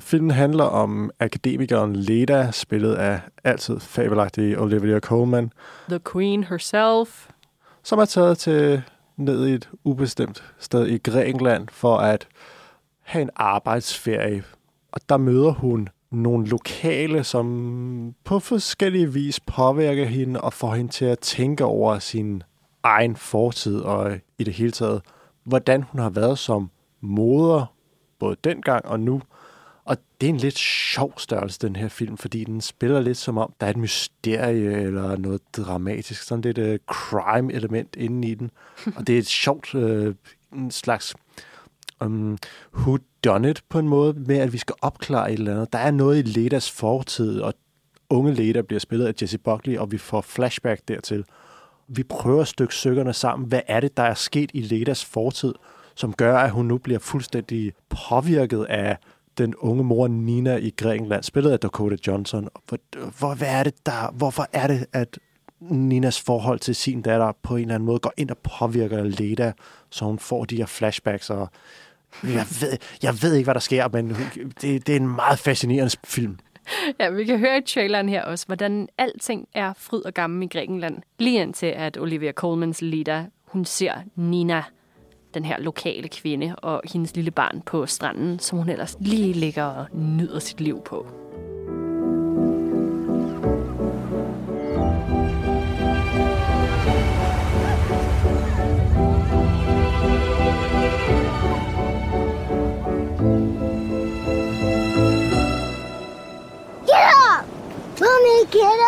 Filmen 0.00 0.30
handler 0.30 0.64
om 0.64 1.10
akademikeren 1.20 1.96
Leda, 1.96 2.50
spillet 2.50 2.94
af 2.94 3.20
altid 3.44 3.80
fabelagtige 3.80 4.60
Olivia 4.60 5.00
Colman, 5.00 5.52
The 5.88 6.00
Queen 6.12 6.44
herself. 6.44 7.28
som 7.82 7.98
er 7.98 8.04
taget 8.04 8.38
til 8.38 8.82
ned 9.16 9.46
i 9.46 9.52
et 9.52 9.70
ubestemt 9.84 10.44
sted 10.58 10.86
i 10.86 10.98
Grækenland 10.98 11.68
for 11.68 11.96
at 11.96 12.28
have 13.00 13.22
en 13.22 13.30
arbejdsferie. 13.36 14.44
Og 14.92 15.00
der 15.08 15.16
møder 15.16 15.50
hun 15.50 15.88
nogle 16.10 16.46
lokale, 16.46 17.24
som 17.24 18.14
på 18.24 18.38
forskellige 18.38 19.12
vis 19.12 19.40
påvirker 19.40 20.04
hende 20.04 20.40
og 20.40 20.52
får 20.52 20.74
hende 20.74 20.92
til 20.92 21.04
at 21.04 21.18
tænke 21.18 21.64
over 21.64 21.98
sin 21.98 22.42
egen 22.82 23.16
fortid 23.16 23.80
og 23.80 24.12
i 24.38 24.44
det 24.44 24.54
hele 24.54 24.72
taget, 24.72 25.02
hvordan 25.44 25.82
hun 25.82 26.00
har 26.00 26.10
været 26.10 26.38
som 26.38 26.70
moder, 27.00 27.74
både 28.18 28.36
dengang 28.44 28.86
og 28.86 29.00
nu, 29.00 29.22
og 29.84 29.96
det 30.20 30.26
er 30.26 30.30
en 30.30 30.36
lidt 30.36 30.58
sjov 30.58 31.18
størrelse, 31.18 31.58
den 31.58 31.76
her 31.76 31.88
film, 31.88 32.16
fordi 32.16 32.44
den 32.44 32.60
spiller 32.60 33.00
lidt 33.00 33.18
som 33.18 33.38
om, 33.38 33.52
der 33.60 33.66
er 33.66 33.70
et 33.70 33.76
mysterie 33.76 34.72
eller 34.82 35.16
noget 35.16 35.40
dramatisk, 35.56 36.22
sådan 36.22 36.42
lidt 36.42 36.58
øh, 36.58 36.72
uh, 36.72 36.78
crime-element 36.94 37.96
inde 37.96 38.28
i 38.28 38.34
den. 38.34 38.50
Og 38.96 39.06
det 39.06 39.14
er 39.14 39.18
et 39.18 39.26
sjovt 39.26 39.74
uh, 39.74 40.14
en 40.52 40.70
slags 40.70 41.14
um, 42.00 42.38
who 42.74 42.98
done 43.24 43.50
it 43.50 43.62
på 43.68 43.78
en 43.78 43.88
måde, 43.88 44.12
med 44.12 44.38
at 44.38 44.52
vi 44.52 44.58
skal 44.58 44.74
opklare 44.82 45.32
et 45.32 45.38
eller 45.38 45.52
andet. 45.52 45.72
Der 45.72 45.78
er 45.78 45.90
noget 45.90 46.18
i 46.18 46.22
Ledas 46.22 46.70
fortid, 46.70 47.40
og 47.40 47.54
unge 48.10 48.34
Leda 48.34 48.62
bliver 48.62 48.80
spillet 48.80 49.06
af 49.06 49.14
Jesse 49.22 49.38
Buckley, 49.38 49.78
og 49.78 49.92
vi 49.92 49.98
får 49.98 50.20
flashback 50.20 50.88
dertil. 50.88 51.24
Vi 51.88 52.02
prøver 52.02 52.40
at 52.40 52.48
stykke 52.48 52.74
søkkerne 52.74 53.12
sammen. 53.12 53.48
Hvad 53.48 53.60
er 53.66 53.80
det, 53.80 53.96
der 53.96 54.02
er 54.02 54.14
sket 54.14 54.50
i 54.54 54.60
Ledas 54.60 55.04
fortid, 55.04 55.54
som 55.94 56.12
gør, 56.12 56.38
at 56.38 56.50
hun 56.50 56.66
nu 56.66 56.78
bliver 56.78 56.98
fuldstændig 56.98 57.72
påvirket 57.88 58.64
af 58.64 58.98
den 59.38 59.54
unge 59.54 59.84
mor 59.84 60.08
Nina 60.08 60.56
i 60.56 60.70
Grækenland, 60.76 61.22
spillet 61.22 61.50
af 61.50 61.60
Dakota 61.60 61.96
Johnson. 62.06 62.48
Hvor, 62.68 62.78
hvor, 63.18 63.34
hvad 63.34 63.48
er 63.48 63.62
det 63.62 63.86
der, 63.86 64.12
hvorfor 64.12 64.46
er 64.52 64.66
det, 64.66 64.86
at 64.92 65.18
Ninas 65.60 66.20
forhold 66.20 66.58
til 66.58 66.74
sin 66.74 67.02
datter 67.02 67.32
på 67.42 67.56
en 67.56 67.62
eller 67.62 67.74
anden 67.74 67.86
måde 67.86 67.98
går 67.98 68.12
ind 68.16 68.30
og 68.30 68.38
påvirker 68.38 69.04
Leda, 69.04 69.52
så 69.90 70.04
hun 70.04 70.18
får 70.18 70.44
de 70.44 70.56
her 70.56 70.66
flashbacks, 70.66 71.30
og 71.30 71.48
jeg 72.22 72.46
ved, 72.60 72.78
jeg 73.02 73.22
ved 73.22 73.34
ikke, 73.34 73.46
hvad 73.46 73.54
der 73.54 73.60
sker, 73.60 73.88
men 73.88 74.16
det, 74.60 74.86
det 74.86 74.88
er 74.88 74.96
en 74.96 75.08
meget 75.08 75.38
fascinerende 75.38 75.96
film. 76.04 76.38
Ja, 77.00 77.10
vi 77.10 77.24
kan 77.24 77.38
høre 77.38 77.58
i 77.58 77.62
traileren 77.66 78.08
her 78.08 78.22
også, 78.22 78.46
hvordan 78.46 78.88
alting 78.98 79.48
er 79.54 79.72
fryd 79.76 80.00
og 80.00 80.14
gammel 80.14 80.42
i 80.42 80.46
Grækenland. 80.46 80.98
Lige 81.18 81.42
indtil, 81.42 81.66
at 81.66 81.98
Olivia 81.98 82.32
Colmans 82.32 82.82
Leda, 82.82 83.24
hun 83.44 83.64
ser 83.64 83.92
Nina, 84.16 84.62
den 85.34 85.44
her 85.44 85.60
lokale 85.60 86.08
kvinde, 86.08 86.56
og 86.56 86.82
hendes 86.92 87.16
lille 87.16 87.30
barn 87.30 87.62
på 87.66 87.86
stranden, 87.86 88.38
som 88.38 88.58
hun 88.58 88.68
ellers 88.68 88.96
lige 89.00 89.32
ligger 89.32 89.64
og 89.64 89.86
nyder 89.92 90.38
sit 90.38 90.60
liv 90.60 90.82
på. 90.84 91.06
Get 106.86 107.10
up! 107.30 107.44
Mommy, 108.00 108.44
get 108.52 108.80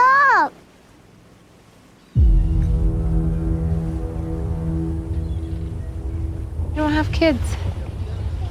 up! 0.45 0.66
You 6.77 6.83
don't 6.83 6.93
have 6.93 7.11
kids? 7.11 7.57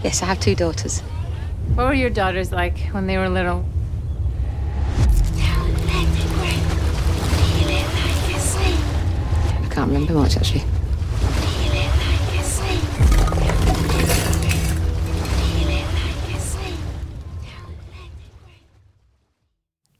Yes, 0.03 0.23
I 0.23 0.25
have 0.25 0.39
two 0.39 0.55
daughters. 0.55 1.01
What 1.75 1.85
were 1.85 1.93
your 1.93 2.09
daughters 2.09 2.51
like 2.51 2.79
when 2.89 3.05
they 3.05 3.19
were 3.19 3.29
little? 3.29 3.63
I 9.61 9.67
can't 9.69 9.91
remember 9.91 10.13
much 10.13 10.37
actually. 10.37 10.63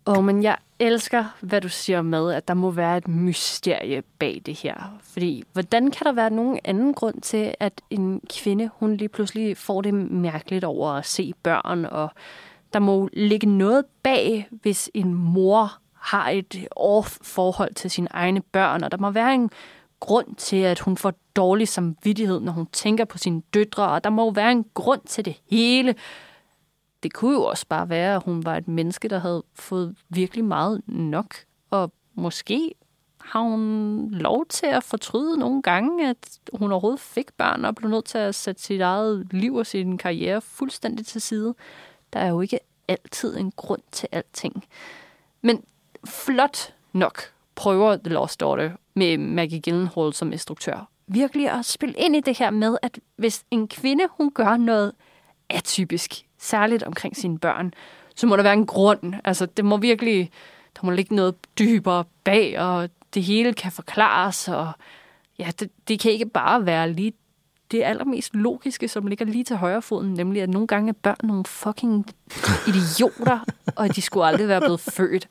Åh, 0.08 0.18
oh, 0.18 0.24
men 0.24 0.44
jeg 0.44 0.58
elsker, 0.80 1.26
hvad 1.42 1.62
du 1.62 1.70
siger 1.70 2.02
med, 2.02 2.34
at 2.34 2.48
der 2.48 2.54
må 2.54 2.72
være 2.72 2.98
et 2.98 3.08
mysterie 3.08 4.04
bag 4.20 4.42
det 4.46 4.56
her. 4.56 4.98
Fordi, 5.04 5.44
hvordan 5.54 5.92
kan 5.92 6.06
der 6.06 6.12
være 6.12 6.30
nogen 6.30 6.60
anden 6.64 6.94
grund 6.94 7.22
til, 7.22 7.56
at 7.60 7.82
en 7.90 8.22
kvinde, 8.30 8.70
hun 8.76 8.98
lige 8.98 9.10
pludselig 9.10 9.58
får 9.58 9.82
det 9.82 9.94
mærkeligt 9.94 10.64
over 10.64 10.90
at 10.92 11.06
se 11.06 11.34
børn, 11.44 11.86
og 11.86 12.10
der 12.74 12.80
må 12.80 13.10
ligge 13.14 13.48
noget 13.48 13.86
bag, 14.04 14.48
hvis 14.52 14.90
en 14.94 15.14
mor 15.14 15.72
har 15.94 16.30
et 16.30 16.68
off-forhold 16.76 17.74
til 17.74 17.92
sine 17.92 18.08
egne 18.12 18.42
børn, 18.42 18.84
og 18.84 18.92
der 18.92 18.98
må 18.98 19.10
være 19.10 19.34
en 19.34 19.50
grund 20.00 20.36
til, 20.36 20.58
at 20.58 20.80
hun 20.80 20.98
får 20.98 21.14
dårlig 21.36 21.68
samvittighed, 21.68 22.40
når 22.40 22.52
hun 22.52 22.66
tænker 22.66 23.06
på 23.06 23.18
sine 23.18 23.42
døtre, 23.54 23.88
og 23.88 24.04
der 24.04 24.10
må 24.10 24.32
være 24.32 24.52
en 24.52 24.66
grund 24.74 25.02
til 25.06 25.26
det 25.26 25.42
hele 25.50 25.96
det 27.06 27.14
kunne 27.14 27.34
jo 27.34 27.44
også 27.44 27.66
bare 27.68 27.90
være, 27.90 28.16
at 28.16 28.24
hun 28.24 28.46
var 28.46 28.58
et 28.58 28.68
menneske, 28.68 29.08
der 29.08 29.20
havde 29.20 29.44
fået 29.54 29.96
virkelig 30.10 30.46
meget 30.46 30.82
nok. 30.88 31.36
Og 31.70 31.92
måske 32.16 32.72
har 33.22 33.40
hun 33.42 34.08
lov 34.12 34.46
til 34.46 34.66
at 34.66 34.84
fortryde 34.84 35.38
nogle 35.38 35.62
gange, 35.62 36.10
at 36.10 36.40
hun 36.54 36.72
overhovedet 36.72 37.00
fik 37.00 37.34
børn 37.34 37.66
og 37.66 37.76
blev 37.76 37.90
nødt 37.90 38.06
til 38.06 38.18
at 38.18 38.36
sætte 38.36 38.62
sit 38.62 38.82
eget 38.82 39.28
liv 39.32 39.56
og 39.56 39.66
sin 39.66 39.98
karriere 39.98 40.42
fuldstændig 40.42 41.06
til 41.06 41.22
side. 41.22 41.56
Der 42.14 42.20
er 42.20 42.30
jo 42.30 42.42
ikke 42.42 42.60
altid 42.88 43.38
en 43.38 43.52
grund 43.52 43.82
til 43.92 44.10
alting. 44.12 44.66
Men 45.42 45.64
flot 46.08 46.74
nok 46.94 47.22
prøver 47.56 47.98
The 47.98 48.14
Lost 48.14 48.40
Daughter 48.40 48.72
med 48.94 49.18
Maggie 49.18 49.62
Gyllenhaal 49.62 50.14
som 50.14 50.32
instruktør 50.32 50.90
virkelig 51.08 51.52
at 51.52 51.66
spille 51.66 51.96
ind 51.98 52.16
i 52.16 52.20
det 52.20 52.38
her 52.38 52.50
med, 52.50 52.78
at 52.82 53.00
hvis 53.16 53.46
en 53.52 53.68
kvinde, 53.68 54.04
hun 54.18 54.32
gør 54.32 54.58
noget 54.58 54.92
atypisk, 55.50 56.26
særligt 56.40 56.84
omkring 56.84 57.18
sine 57.18 57.40
børn, 57.40 57.74
så 58.16 58.28
må 58.28 58.36
der 58.36 58.44
være 58.44 58.54
en 58.54 58.66
grund. 58.66 59.14
Altså, 59.24 59.46
det 59.46 59.66
må 59.66 59.78
virkelig, 59.78 60.32
der 60.76 60.86
må 60.86 60.92
ligge 60.92 61.16
noget 61.16 61.36
dybere 61.60 62.04
bag, 62.24 62.60
og 62.60 62.90
det 63.14 63.24
hele 63.24 63.54
kan 63.54 63.72
forklares, 63.72 64.48
og 64.48 64.72
ja, 65.40 65.52
det, 65.60 65.70
det 65.88 66.00
kan 66.00 66.12
ikke 66.12 66.26
bare 66.26 66.66
være 66.66 66.92
lige 66.92 67.14
det 67.72 67.84
allermest 67.84 68.36
logiske, 68.36 68.88
som 68.88 69.08
ligger 69.08 69.26
lige 69.26 69.44
til 69.44 69.56
højre 69.56 69.82
foden, 69.82 70.14
nemlig 70.14 70.42
at 70.42 70.50
nogle 70.50 70.68
gange 70.68 70.90
er 70.90 70.94
børn 71.04 71.18
nogle 71.24 71.46
fucking 71.46 72.06
idioter, 72.68 73.40
og 73.76 73.86
at 73.86 73.96
de 73.96 74.02
skulle 74.02 74.26
aldrig 74.26 74.48
være 74.48 74.62
blevet 74.62 74.80
født. 74.80 75.28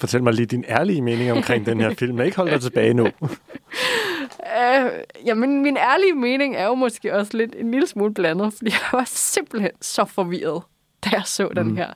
Fortæl 0.00 0.22
mig 0.22 0.32
lige 0.32 0.46
din 0.46 0.64
ærlige 0.68 1.02
mening 1.02 1.32
omkring 1.32 1.66
den 1.66 1.80
her 1.80 1.94
film. 1.94 2.18
Jeg 2.18 2.26
ikke 2.26 2.36
holde 2.36 2.52
dig 2.52 2.60
tilbage 2.60 2.94
nu. 2.94 3.08
Uh, 3.22 4.90
jamen, 5.26 5.62
min 5.62 5.76
ærlige 5.76 6.14
mening 6.14 6.56
er 6.56 6.66
jo 6.66 6.74
måske 6.74 7.14
også 7.14 7.36
lidt 7.36 7.54
en 7.58 7.70
lille 7.70 7.86
smule 7.86 8.14
blandet, 8.14 8.52
fordi 8.52 8.70
jeg 8.70 8.98
var 8.98 9.04
simpelthen 9.06 9.70
så 9.80 10.04
forvirret, 10.04 10.62
da 11.04 11.10
jeg 11.12 11.22
så 11.24 11.48
mm. 11.48 11.54
den 11.54 11.76
her. 11.76 11.92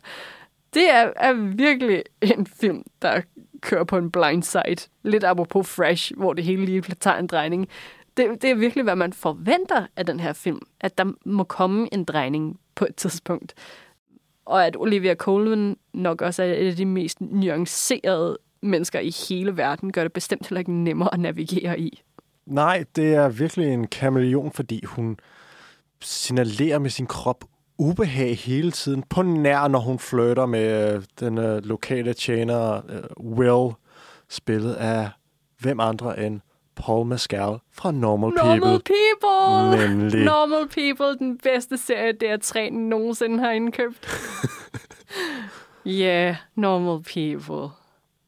Det 0.74 0.90
er, 0.90 1.10
er 1.16 1.32
virkelig 1.32 2.02
en 2.20 2.46
film, 2.46 2.82
der 3.02 3.20
kører 3.60 3.84
på 3.84 3.96
en 3.96 4.10
blind 4.10 4.42
side. 4.42 4.88
Lidt 5.02 5.24
apropos 5.24 5.68
Fresh, 5.68 6.12
hvor 6.16 6.32
det 6.32 6.44
hele 6.44 6.64
lige 6.64 6.80
tager 6.80 7.16
en 7.16 7.26
drejning. 7.26 7.68
Det, 8.16 8.42
det 8.42 8.50
er 8.50 8.54
virkelig, 8.54 8.84
hvad 8.84 8.96
man 8.96 9.12
forventer 9.12 9.86
af 9.96 10.06
den 10.06 10.20
her 10.20 10.32
film. 10.32 10.60
At 10.80 10.98
der 10.98 11.12
må 11.24 11.44
komme 11.44 11.88
en 11.92 12.04
drejning 12.04 12.60
på 12.74 12.84
et 12.84 12.96
tidspunkt. 12.96 13.54
Og 14.44 14.66
at 14.66 14.76
Olivia 14.76 15.14
Colman 15.14 15.76
nok 15.92 16.22
også 16.22 16.42
er 16.42 16.46
et 16.46 16.70
af 16.70 16.76
de 16.76 16.86
mest 16.86 17.20
nuancerede 17.20 18.38
mennesker 18.62 19.00
i 19.00 19.14
hele 19.28 19.56
verden, 19.56 19.92
gør 19.92 20.02
det 20.02 20.12
bestemt 20.12 20.48
heller 20.48 20.58
ikke 20.58 20.72
nemmere 20.72 21.14
at 21.14 21.20
navigere 21.20 21.80
i. 21.80 22.02
Nej, 22.46 22.84
det 22.96 23.14
er 23.14 23.28
virkelig 23.28 23.66
en 23.66 23.86
kameleon, 23.86 24.52
fordi 24.52 24.84
hun 24.84 25.16
signalerer 26.00 26.78
med 26.78 26.90
sin 26.90 27.06
krop 27.06 27.44
ubehag 27.78 28.36
hele 28.36 28.70
tiden. 28.70 29.02
På 29.02 29.22
nær, 29.22 29.68
når 29.68 29.78
hun 29.78 29.98
flytter 29.98 30.46
med 30.46 30.94
øh, 30.94 31.02
den 31.20 31.38
uh, 31.38 31.56
lokale 31.56 32.14
tjener 32.14 32.82
øh, 32.88 33.02
Will, 33.20 33.74
spillet 34.28 34.74
af 34.74 35.08
hvem 35.58 35.80
andre 35.80 36.26
end 36.26 36.40
Paul 36.76 37.06
Mescal 37.06 37.58
fra 37.72 37.90
Normal, 37.90 38.30
Normal 38.30 38.60
People. 38.60 38.94
People! 39.20 39.88
Nemlig. 39.88 40.24
Normal 40.24 40.68
People, 40.68 41.18
den 41.18 41.38
bedste 41.38 41.78
serie, 41.78 42.12
DR3 42.24 42.70
nogensinde 42.70 43.38
har 43.38 43.50
indkøbt. 43.50 44.08
Ja, 45.86 45.90
yeah, 45.90 46.36
Normal 46.54 47.02
People. 47.02 47.70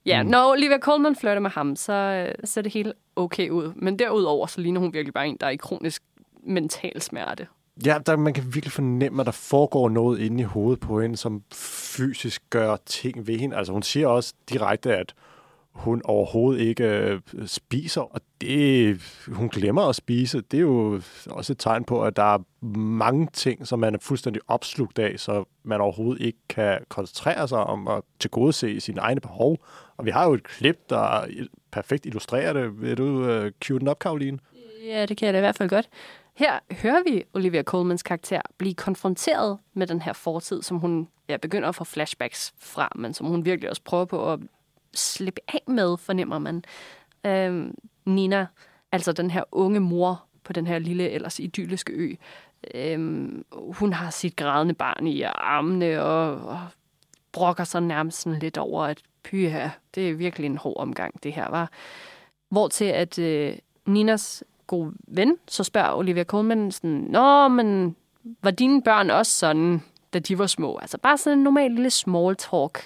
Ja, 0.07 0.23
mm. 0.23 0.29
når 0.29 0.51
Olivia 0.53 0.79
Colman 0.79 1.17
flytter 1.17 1.41
med 1.41 1.51
ham, 1.51 1.77
så 1.77 1.93
øh, 1.93 2.35
ser 2.45 2.63
det 2.63 2.73
helt 2.73 2.93
okay 3.17 3.51
ud. 3.51 3.73
Men 3.77 3.99
derudover, 3.99 4.47
så 4.47 4.61
ligner 4.61 4.81
hun 4.81 4.93
virkelig 4.93 5.15
bare 5.15 5.27
en, 5.27 5.37
der 5.41 5.47
er 5.47 5.51
i 5.51 5.57
kronisk 5.57 6.03
mental 6.43 7.03
smerte. 7.03 7.47
Ja, 7.87 7.99
der, 8.07 8.17
man 8.17 8.35
kan 8.35 8.45
virkelig 8.45 8.73
fornemme, 8.73 9.23
at 9.23 9.27
der 9.27 9.33
foregår 9.33 9.89
noget 9.89 10.19
inde 10.19 10.41
i 10.41 10.45
hovedet 10.45 10.81
på 10.81 11.01
hende, 11.01 11.17
som 11.17 11.43
fysisk 11.53 12.43
gør 12.51 12.77
ting 12.87 13.27
ved 13.27 13.39
hende. 13.39 13.57
Altså 13.57 13.73
hun 13.73 13.83
siger 13.83 14.09
også 14.09 14.35
direkte, 14.51 14.97
at 14.97 15.15
hun 15.77 16.03
overhovedet 16.05 16.61
ikke 16.61 16.85
øh, 16.85 17.21
spiser, 17.47 18.01
og 18.01 18.21
det, 18.41 19.01
hun 19.29 19.49
glemmer 19.49 19.83
at 19.83 19.97
spise. 19.97 20.41
Det 20.41 20.57
er 20.57 20.61
jo 20.61 21.01
også 21.31 21.53
et 21.53 21.59
tegn 21.59 21.85
på, 21.85 22.05
at 22.05 22.17
der 22.17 22.35
er 22.35 22.39
mange 22.79 23.29
ting, 23.33 23.67
som 23.67 23.79
man 23.79 23.95
er 23.95 23.99
fuldstændig 23.99 24.43
opslugt 24.49 24.99
af, 24.99 25.15
så 25.21 25.45
man 25.63 25.81
overhovedet 25.81 26.23
ikke 26.23 26.39
kan 26.49 26.79
koncentrere 26.89 27.49
sig 27.49 27.59
om 27.59 27.89
at 27.89 28.03
tilgodese 28.19 28.81
sine 28.81 29.01
egne 29.01 29.21
behov. 29.21 29.59
Og 29.97 30.05
vi 30.05 30.11
har 30.11 30.27
jo 30.27 30.35
et 30.35 30.45
klip, 30.45 30.91
der 30.91 31.27
perfekt 31.71 32.07
illustrerer 32.07 32.53
det. 32.53 32.83
Vil 32.83 32.99
du 32.99 33.25
øh, 33.25 33.53
cue 33.65 33.79
den 33.79 33.89
op, 33.89 33.99
Karoline? 33.99 34.39
Ja, 34.87 35.07
det 35.07 35.17
kan 35.17 35.27
jeg 35.27 35.33
da 35.33 35.39
i 35.39 35.41
hvert 35.41 35.57
fald 35.57 35.69
godt. 35.69 35.89
Her 36.35 36.59
hører 36.83 37.03
vi 37.07 37.25
Olivia 37.35 37.63
Colmans 37.63 38.03
karakter 38.03 38.41
blive 38.59 38.75
konfronteret 38.75 39.59
med 39.75 39.87
den 39.87 40.03
her 40.03 40.13
fortid, 40.13 40.63
som 40.63 40.79
hun 40.79 41.09
ja, 41.29 41.37
begynder 41.37 41.69
at 41.69 41.75
få 41.75 41.85
flashbacks 41.85 42.55
fra, 42.59 42.93
men 42.95 43.15
som 43.15 43.27
hun 43.27 43.45
virkelig 43.45 43.71
også 43.71 43.83
prøver 43.83 44.05
på 44.05 44.33
at 44.33 44.41
slippe 44.97 45.41
af 45.49 45.63
med, 45.67 45.97
fornemmer 45.97 46.39
man. 46.39 46.65
Øh, 47.27 47.71
Nina, 48.05 48.47
altså 48.93 49.13
den 49.13 49.31
her 49.31 49.45
unge 49.53 49.81
mor 49.81 50.25
på 50.45 50.53
den 50.53 50.67
her 50.67 50.79
lille, 50.79 51.11
ellers 51.11 51.41
idylliske 51.41 51.93
ø, 51.93 52.15
øh, 52.75 52.99
hun 53.53 53.93
har 53.93 54.11
sit 54.11 54.37
grædende 54.37 54.75
barn 54.75 55.07
i 55.07 55.23
armene 55.23 56.03
og, 56.03 56.49
og 56.49 56.61
brokker 57.33 57.65
sig 57.65 57.83
nærmest 57.83 58.21
sådan 58.21 58.39
lidt 58.39 58.59
over, 58.59 58.85
at 58.85 59.03
pyha, 59.25 59.69
det 59.95 60.11
er 60.11 60.15
virkelig 60.15 60.47
en 60.47 60.57
hård 60.57 60.77
omgang, 60.77 61.23
det 61.23 61.33
her 61.33 61.51
var. 61.51 61.71
Hvor 62.49 62.69
til 62.69 62.85
at 62.85 63.19
øh, 63.19 63.59
Ninas 63.87 64.45
god 64.67 64.93
ven, 65.09 65.37
så 65.49 65.65
spørger 65.65 65.95
Olivia 65.95 66.25
Colman 66.25 66.73
sådan, 66.73 67.07
Nå, 67.11 67.49
men 67.49 67.97
var 68.43 68.51
dine 68.51 68.83
børn 68.83 69.11
også 69.11 69.33
sådan, 69.33 69.83
da 70.13 70.19
de 70.19 70.39
var 70.39 70.47
små? 70.47 70.79
Altså 70.79 70.99
bare 70.99 71.19
sådan 71.19 71.39
en 71.39 71.45
normal 71.45 71.71
lille 71.71 71.91
small 71.91 72.37
talk. 72.37 72.79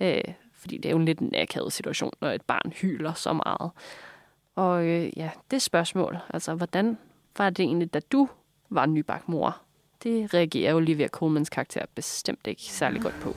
Øh, 0.00 0.20
fordi 0.66 0.76
det 0.76 0.86
er 0.86 0.90
jo 0.90 0.98
en 0.98 1.04
lidt 1.04 1.18
en 1.18 1.34
akavet 1.34 1.72
situation, 1.72 2.12
når 2.20 2.28
et 2.28 2.42
barn 2.42 2.72
hyler 2.72 3.12
så 3.12 3.32
meget. 3.32 3.70
Og 4.56 4.84
øh, 4.84 5.18
ja, 5.18 5.30
det 5.50 5.62
spørgsmål, 5.62 6.18
altså 6.30 6.54
hvordan 6.54 6.98
var 7.38 7.50
det 7.50 7.62
egentlig, 7.62 7.94
da 7.94 8.00
du 8.12 8.28
var 8.70 8.86
nybagt 8.86 9.28
mor? 9.28 9.56
Det 10.02 10.34
reagerer 10.34 10.74
Olivia 10.74 11.08
Colmans 11.08 11.48
karakter 11.48 11.80
bestemt 11.94 12.46
ikke 12.46 12.62
særlig 12.62 13.02
godt 13.02 13.14
på. 13.20 13.28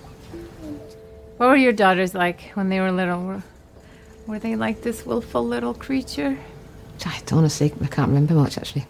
What 1.40 1.50
were 1.50 1.66
your 1.66 1.72
daughters 1.72 2.14
like 2.14 2.52
when 2.58 2.70
they 2.70 2.80
were 2.80 2.92
little? 2.92 3.42
Were, 4.28 4.40
they 4.40 4.56
like 4.56 4.82
this 4.82 5.08
willful 5.08 5.50
little 5.50 5.74
creature? 5.74 6.38
I 7.06 7.34
honestly, 7.36 7.68
I 7.68 7.86
can't 7.86 8.08
remember 8.08 8.34
much 8.34 8.58
actually. 8.58 8.86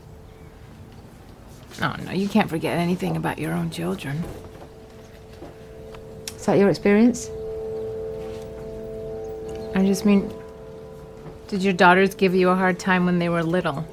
Oh, 1.82 1.96
no, 2.06 2.12
you 2.12 2.30
can't 2.30 2.50
forget 2.50 2.78
anything 2.78 3.18
about 3.18 3.38
your 3.40 3.54
own 3.54 3.70
children. 3.70 4.24
Is 6.36 6.46
that 6.46 6.58
your 6.58 6.70
experience? 6.70 7.30
I 9.80 9.86
just 9.86 10.06
mean, 10.06 10.30
did 11.48 11.64
your 11.64 11.72
daughters 11.72 12.14
give 12.14 12.36
you 12.36 12.50
a 12.50 12.56
hard 12.56 12.80
time 12.80 13.06
when 13.06 13.18
they 13.18 13.30
were 13.30 13.42
little? 13.42 13.88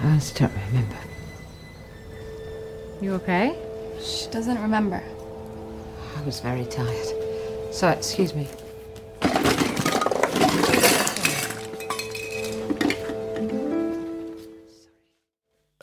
I 0.00 0.14
just 0.14 0.38
don't 0.38 0.52
remember. 0.68 0.96
You 3.00 3.14
okay? 3.14 3.58
She 4.00 4.30
doesn't 4.30 4.62
remember. 4.62 5.02
I 6.16 6.22
was 6.22 6.38
very 6.38 6.66
tired. 6.66 7.08
So, 7.72 7.88
excuse 7.88 8.32
me. 8.32 8.46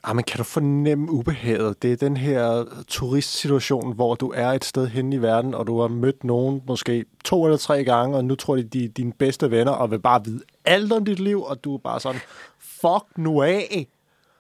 Ah, 0.10 0.16
men 0.16 0.24
kan 0.24 0.38
du 0.38 0.44
fornemme 0.44 1.12
ubehaget? 1.12 1.82
Det 1.82 1.92
er 1.92 1.96
den 1.96 2.18
her 2.18 2.66
turistsituation, 2.88 3.96
hvor 3.96 4.16
du 4.16 4.32
er 4.36 4.48
et 4.48 4.66
sted 4.66 4.88
hen 4.88 5.14
i 5.14 5.22
verden, 5.22 5.54
og 5.54 5.68
du 5.68 5.82
har 5.82 5.88
mødt 5.88 6.24
nogen 6.24 6.62
måske 6.68 7.06
to 7.24 7.46
eller 7.46 7.58
tre 7.58 7.84
gange, 7.84 8.18
og 8.18 8.26
nu 8.26 8.36
tror 8.36 8.56
de, 8.56 8.64
de 8.64 8.86
er 8.86 8.90
dine 8.90 9.14
bedste 9.14 9.52
venner, 9.52 9.72
og 9.72 9.92
vil 9.92 10.00
bare 10.00 10.26
vide 10.26 10.42
alt 10.66 10.94
om 10.94 11.06
dit 11.06 11.20
liv, 11.20 11.44
og 11.44 11.64
du 11.64 11.74
er 11.74 11.78
bare 11.78 12.00
sådan, 12.00 12.22
fuck 12.60 13.06
nu 13.18 13.42
af. 13.42 13.88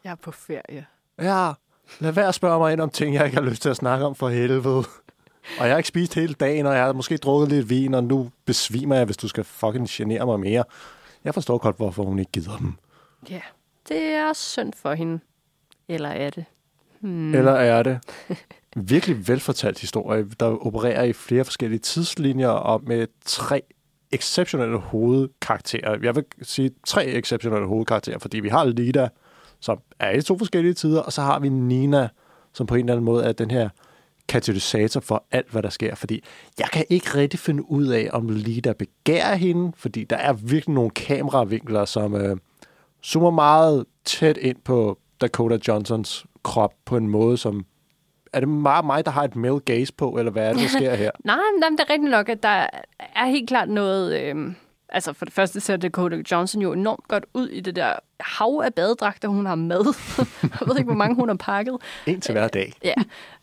Jeg 0.04 0.12
er 0.12 0.16
på 0.16 0.32
ferie. 0.32 0.86
Ja, 1.22 1.52
lad 2.00 2.12
være 2.12 2.28
at 2.28 2.36
spørge 2.36 2.60
mig 2.60 2.74
ind 2.74 2.82
om 2.82 2.90
ting, 2.90 3.16
jeg 3.16 3.26
ikke 3.26 3.38
har 3.38 3.46
lyst 3.50 3.62
til 3.62 3.70
at 3.70 3.78
snakke 3.78 4.06
om 4.06 4.16
for 4.16 4.30
helvede. 4.30 4.78
Og 5.60 5.66
jeg 5.66 5.70
har 5.70 5.78
ikke 5.78 5.88
spist 5.88 6.16
hele 6.16 6.34
dagen, 6.34 6.66
og 6.66 6.76
jeg 6.76 6.84
har 6.84 6.94
måske 6.94 7.18
drukket 7.18 7.50
lidt 7.50 7.70
vin, 7.70 7.94
og 7.94 8.04
nu 8.04 8.30
besvimer 8.46 8.96
jeg, 8.96 9.06
hvis 9.06 9.18
du 9.18 9.28
skal 9.28 9.44
fucking 9.44 9.88
genere 9.90 10.26
mig 10.26 10.40
mere. 10.40 10.64
Jeg 11.24 11.34
forstår 11.34 11.58
godt, 11.58 11.76
hvorfor 11.76 12.04
hun 12.04 12.20
ikke 12.20 12.32
gider 12.32 12.58
dem. 12.58 12.74
Ja, 13.30 13.42
det 13.90 14.02
er 14.02 14.34
synd 14.34 14.74
for 14.74 14.94
hende. 14.94 15.20
Eller 15.90 16.10
er 16.10 16.30
det? 16.30 16.46
Hmm. 17.00 17.36
Eller 17.36 17.52
er 17.52 17.84
det? 17.84 18.00
Virkelig 18.76 19.28
velfortalt 19.28 19.80
historie, 19.80 20.26
der 20.40 20.66
opererer 20.66 21.04
i 21.04 21.14
flere 21.14 21.44
forskellige 21.44 21.80
tidslinjer 21.80 22.48
og 22.48 22.82
med 22.84 23.08
tre 23.26 23.62
exceptionelle 24.12 24.78
hovedkarakterer. 24.78 25.98
Jeg 26.04 26.16
vil 26.16 26.24
sige 26.42 26.72
tre 26.88 27.06
exceptionelle 27.06 27.68
hovedkarakterer, 27.68 28.20
fordi 28.20 28.40
vi 28.40 28.50
har 28.50 28.66
Lida, 28.66 29.10
som 29.60 29.80
er 30.00 30.12
i 30.12 30.22
to 30.22 30.38
forskellige 30.38 30.74
tider, 30.74 31.02
og 31.02 31.14
så 31.14 31.22
har 31.22 31.40
vi 31.40 31.50
Nina, 31.50 32.10
som 32.54 32.68
på 32.68 32.76
en 32.76 32.80
eller 32.80 32.94
anden 32.94 33.06
måde 33.06 33.26
er 33.26 33.32
den 33.32 33.52
her 33.52 33.70
katalysator 34.28 35.00
for 35.00 35.26
alt, 35.32 35.52
hvad 35.52 35.64
der 35.64 35.70
sker. 35.70 35.96
Fordi 35.96 36.24
jeg 36.60 36.68
kan 36.74 36.86
ikke 36.90 37.16
rigtig 37.16 37.40
finde 37.40 37.72
ud 37.72 37.88
af, 37.88 38.10
om 38.14 38.30
Lida 38.30 38.74
begærer 38.74 39.36
hende, 39.36 39.72
fordi 39.76 40.04
der 40.04 40.16
er 40.16 40.34
virkelig 40.34 40.76
nogle 40.76 40.90
kameravinkler, 40.90 41.86
som 41.86 42.16
øh, 42.16 42.38
zoomer 43.06 43.32
meget 43.32 43.86
tæt 44.06 44.38
ind 44.38 44.58
på 44.64 45.00
Dakota 45.22 45.58
Johnsons 45.68 46.26
krop 46.44 46.74
på 46.86 46.98
en 46.98 47.08
måde, 47.08 47.38
som... 47.38 47.66
Er 48.34 48.40
det 48.40 48.50
meget 48.50 48.86
mig, 48.86 49.06
der 49.06 49.12
har 49.12 49.24
et 49.24 49.36
male 49.36 49.60
gaze 49.60 49.94
på, 49.94 50.10
eller 50.18 50.32
hvad 50.32 50.50
er 50.50 50.54
det, 50.54 50.62
der 50.62 50.68
sker 50.68 50.96
her? 50.96 51.12
nej, 51.26 51.36
nej, 51.60 51.70
det 51.70 51.80
er 51.80 51.90
rigtigt 51.90 52.12
nok, 52.12 52.30
at 52.30 52.44
der 52.44 52.68
er 53.16 53.26
helt 53.26 53.50
klart 53.50 53.70
noget... 53.70 54.22
Øh, 54.22 54.54
altså 54.90 55.14
for 55.14 55.26
det 55.26 55.34
første 55.34 55.60
ser 55.60 55.78
Dakota 55.78 56.22
Johnson 56.32 56.62
jo 56.62 56.74
enormt 56.74 57.08
godt 57.08 57.26
ud 57.34 57.48
i 57.48 57.60
det 57.60 57.76
der 57.76 57.94
hav 58.20 58.62
af 58.66 58.74
badedragter, 58.74 59.28
hun 59.28 59.46
har 59.46 59.56
med. 59.56 59.82
jeg 60.60 60.68
ved 60.68 60.78
ikke, 60.78 60.88
hvor 60.88 60.94
mange 60.94 61.16
hun 61.16 61.30
har 61.30 61.36
pakket. 61.36 61.78
En 62.06 62.22
til 62.22 62.32
hver 62.32 62.48
dag. 62.48 62.74
ja, 62.84 62.94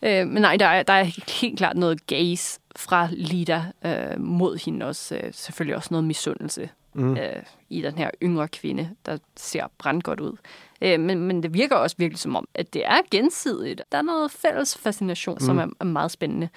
øh, 0.02 0.26
men 0.26 0.42
nej, 0.42 0.56
der 0.56 0.66
er, 0.66 0.82
der 0.82 0.92
er 0.92 1.30
helt 1.40 1.58
klart 1.58 1.76
noget 1.76 2.06
gaze 2.06 2.60
fra 2.76 3.08
Lida 3.12 3.64
øh, 3.84 4.20
mod 4.20 4.64
hende 4.64 4.86
også. 4.86 5.16
Øh, 5.16 5.32
selvfølgelig 5.32 5.76
også 5.76 5.88
noget 5.90 6.04
misundelse 6.04 6.68
mm. 6.96 7.16
øh, 7.16 7.42
i 7.68 7.82
den 7.82 7.98
her 7.98 8.10
yngre 8.22 8.48
kvinde, 8.48 8.90
der 9.06 9.18
ser 9.36 9.66
brandgodt 9.78 10.20
ud. 10.20 10.36
Øh, 10.82 11.00
men, 11.00 11.20
men 11.20 11.42
det 11.42 11.54
virker 11.54 11.76
også 11.76 11.96
virkelig 11.98 12.18
som 12.18 12.36
om, 12.36 12.48
at 12.54 12.74
det 12.74 12.86
er 12.86 13.00
gensidigt. 13.10 13.82
Der 13.92 13.98
er 13.98 14.02
noget 14.02 14.30
fælles 14.30 14.78
fascination, 14.78 15.34
mm. 15.34 15.46
som 15.46 15.58
er, 15.58 15.66
er 15.80 15.84
meget 15.84 16.10
spændende. 16.10 16.48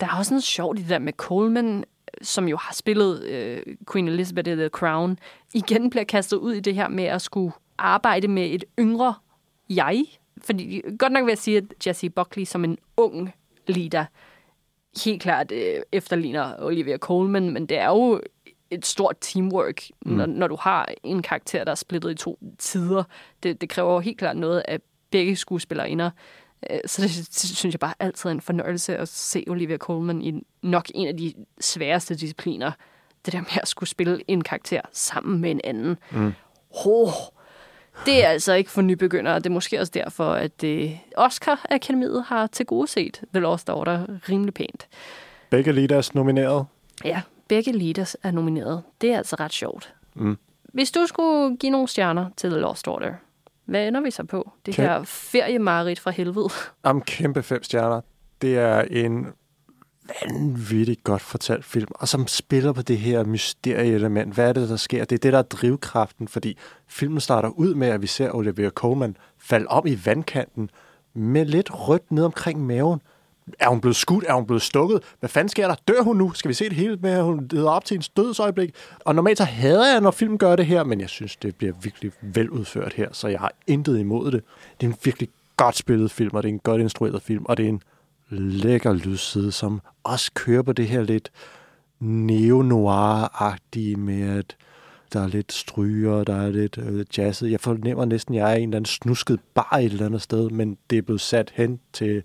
Der 0.00 0.06
er 0.06 0.18
også 0.18 0.34
noget 0.34 0.44
sjovt 0.44 0.78
i 0.78 0.82
det 0.82 0.90
der 0.90 0.98
med 0.98 1.12
Coleman, 1.12 1.84
som 2.22 2.48
jo 2.48 2.56
har 2.56 2.74
spillet 2.74 3.22
øh, 3.24 3.62
Queen 3.92 4.08
Elizabeth 4.08 4.50
i 4.50 4.54
The 4.54 4.68
Crown, 4.68 5.18
igen 5.54 5.90
bliver 5.90 6.04
kastet 6.04 6.36
ud 6.36 6.52
i 6.52 6.60
det 6.60 6.74
her 6.74 6.88
med 6.88 7.04
at 7.04 7.22
skulle 7.22 7.52
arbejde 7.78 8.28
med 8.28 8.50
et 8.50 8.64
yngre 8.78 9.14
jeg. 9.70 10.04
Fordi 10.38 10.82
godt 10.98 11.12
nok 11.12 11.24
vil 11.24 11.30
jeg 11.30 11.38
sige, 11.38 11.56
at 11.56 11.86
Jesse 11.86 12.10
Buckley 12.10 12.44
som 12.44 12.64
en 12.64 12.78
ung 12.96 13.34
leader 13.66 14.04
helt 15.04 15.22
klart 15.22 15.52
øh, 15.52 15.80
efterligner 15.92 16.54
Olivia 16.58 16.98
Colman, 16.98 17.50
men 17.50 17.66
det 17.66 17.78
er 17.78 17.88
jo 17.88 18.20
et 18.72 18.86
stort 18.86 19.16
teamwork, 19.20 19.82
mm. 20.06 20.12
når, 20.12 20.26
når 20.26 20.48
du 20.48 20.56
har 20.60 20.88
en 21.02 21.22
karakter, 21.22 21.64
der 21.64 21.70
er 21.70 21.74
splittet 21.76 22.10
i 22.10 22.14
to 22.14 22.38
tider. 22.58 23.04
Det, 23.42 23.60
det 23.60 23.68
kræver 23.68 24.00
helt 24.00 24.18
klart 24.18 24.36
noget 24.36 24.62
af 24.68 24.80
begge 25.10 25.36
skuespillerinder. 25.36 26.10
Øh, 26.70 26.78
så 26.86 27.02
det, 27.02 27.10
synes 27.34 27.72
jeg 27.74 27.80
bare 27.80 27.94
altid 28.00 28.30
er 28.30 28.34
en 28.34 28.40
fornøjelse 28.40 28.96
at 28.96 29.08
se 29.08 29.44
Olivia 29.48 29.76
Colman 29.76 30.22
i 30.22 30.42
nok 30.62 30.90
en 30.94 31.08
af 31.08 31.16
de 31.16 31.34
sværeste 31.60 32.14
discipliner. 32.14 32.72
Det 33.24 33.32
der 33.32 33.40
med 33.40 33.58
at 33.62 33.68
skulle 33.68 33.90
spille 33.90 34.22
en 34.28 34.42
karakter 34.42 34.80
sammen 34.92 35.40
med 35.40 35.50
en 35.50 35.60
anden. 35.64 35.98
Mm. 36.10 36.32
Oh, 36.86 37.12
det 38.06 38.24
er 38.24 38.28
altså 38.28 38.52
ikke 38.52 38.70
for 38.70 38.82
nybegyndere. 38.82 39.34
Det 39.34 39.46
er 39.46 39.50
måske 39.50 39.80
også 39.80 39.92
derfor, 39.94 40.32
at 40.32 40.64
uh, 40.64 40.90
Oscar-akademiet 41.16 42.24
har 42.26 42.46
til 42.46 42.66
gode 42.66 42.88
set 42.88 43.22
The 43.34 43.40
Lost 43.40 43.66
Daughter 43.66 44.06
rimelig 44.28 44.54
pænt. 44.54 44.88
Begge 45.50 45.72
leaders 45.72 46.14
nomineret. 46.14 46.66
Ja, 47.04 47.22
begge 47.48 47.72
leaders 47.72 48.16
er 48.22 48.30
nomineret. 48.30 48.82
Det 49.00 49.12
er 49.12 49.16
altså 49.16 49.36
ret 49.40 49.52
sjovt. 49.52 49.94
Mm. 50.14 50.38
Hvis 50.72 50.90
du 50.90 51.06
skulle 51.06 51.56
give 51.56 51.70
nogle 51.70 51.88
stjerner 51.88 52.30
til 52.36 52.50
The 52.50 52.58
Lost 52.58 52.86
Daughter, 52.86 53.14
hvad 53.64 53.88
ender 53.88 54.00
vi 54.00 54.10
så 54.10 54.24
på? 54.24 54.50
Det 54.66 54.78
Kæm- 54.78 54.82
her 54.82 55.02
feriemarit 55.02 56.00
fra 56.00 56.10
helvede. 56.10 56.48
Am 56.84 57.02
kæmpe 57.02 57.42
fem 57.42 57.62
stjerner. 57.62 58.00
Det 58.42 58.58
er 58.58 58.80
en 58.80 59.26
vanvittigt 60.22 61.04
godt 61.04 61.22
fortalt 61.22 61.64
film, 61.64 61.88
og 61.94 62.08
som 62.08 62.26
spiller 62.26 62.72
på 62.72 62.82
det 62.82 62.98
her 62.98 63.24
mysterieelement. 63.24 64.34
Hvad 64.34 64.48
er 64.48 64.52
det, 64.52 64.68
der 64.68 64.76
sker? 64.76 65.04
Det 65.04 65.16
er 65.16 65.18
det, 65.20 65.32
der 65.32 65.38
er 65.38 65.42
drivkraften, 65.42 66.28
fordi 66.28 66.58
filmen 66.86 67.20
starter 67.20 67.48
ud 67.48 67.74
med, 67.74 67.88
at 67.88 68.02
vi 68.02 68.06
ser 68.06 68.34
Olivia 68.34 68.70
Colman 68.70 69.16
falde 69.38 69.66
om 69.66 69.86
i 69.86 69.98
vandkanten 70.04 70.70
med 71.14 71.44
lidt 71.44 71.88
rødt 71.88 72.12
ned 72.12 72.24
omkring 72.24 72.66
maven. 72.66 73.00
Er 73.58 73.68
hun 73.68 73.80
blevet 73.80 73.96
skudt? 73.96 74.24
Er 74.28 74.34
hun 74.34 74.46
blevet 74.46 74.62
stukket? 74.62 75.02
Hvad 75.20 75.28
fanden 75.28 75.48
sker 75.48 75.68
der? 75.68 75.74
Dør 75.88 76.02
hun 76.02 76.16
nu? 76.16 76.32
Skal 76.32 76.48
vi 76.48 76.54
se 76.54 76.64
det 76.64 76.72
hele 76.72 76.96
med, 76.96 77.10
at 77.10 77.24
hun 77.24 77.48
leder 77.50 77.70
op 77.70 77.84
til 77.84 77.94
en 77.94 78.02
dødsøjeblik? 78.16 78.74
Og 79.00 79.14
normalt 79.14 79.38
så 79.38 79.44
hader 79.44 79.92
jeg, 79.92 80.00
når 80.00 80.10
film 80.10 80.38
gør 80.38 80.56
det 80.56 80.66
her, 80.66 80.84
men 80.84 81.00
jeg 81.00 81.08
synes, 81.08 81.36
det 81.36 81.56
bliver 81.56 81.72
virkelig 81.82 82.12
veludført 82.22 82.92
her, 82.92 83.08
så 83.12 83.28
jeg 83.28 83.40
har 83.40 83.52
intet 83.66 83.98
imod 83.98 84.30
det. 84.30 84.42
Det 84.80 84.86
er 84.86 84.90
en 84.90 84.96
virkelig 85.04 85.28
godt 85.56 85.76
spillet 85.76 86.10
film, 86.10 86.36
og 86.36 86.42
det 86.42 86.48
er 86.48 86.52
en 86.52 86.58
godt 86.58 86.80
instrueret 86.80 87.22
film, 87.22 87.44
og 87.44 87.56
det 87.56 87.64
er 87.64 87.68
en 87.68 87.82
lækker 88.30 88.92
lydside, 88.92 89.52
som 89.52 89.80
også 90.04 90.30
kører 90.34 90.62
på 90.62 90.72
det 90.72 90.86
her 90.86 91.02
lidt 91.02 91.30
neo-noir-agtige 92.00 93.96
med, 93.96 94.38
at 94.38 94.56
der 95.12 95.22
er 95.22 95.28
lidt 95.28 95.52
stryger, 95.52 96.24
der 96.24 96.36
er 96.36 96.50
lidt 96.50 96.78
øh, 96.78 97.04
jazzet. 97.18 97.50
Jeg 97.50 97.60
fornemmer 97.60 98.04
næsten, 98.04 98.34
at 98.34 98.40
jeg 98.40 98.52
er 98.52 98.56
en 98.56 98.62
eller 98.62 98.76
anden 98.76 98.84
snusket 98.84 99.40
bar 99.54 99.78
et 99.80 99.84
eller 99.84 100.06
andet 100.06 100.22
sted, 100.22 100.50
men 100.50 100.78
det 100.90 100.98
er 100.98 101.02
blevet 101.02 101.20
sat 101.20 101.52
hen 101.54 101.80
til 101.92 102.22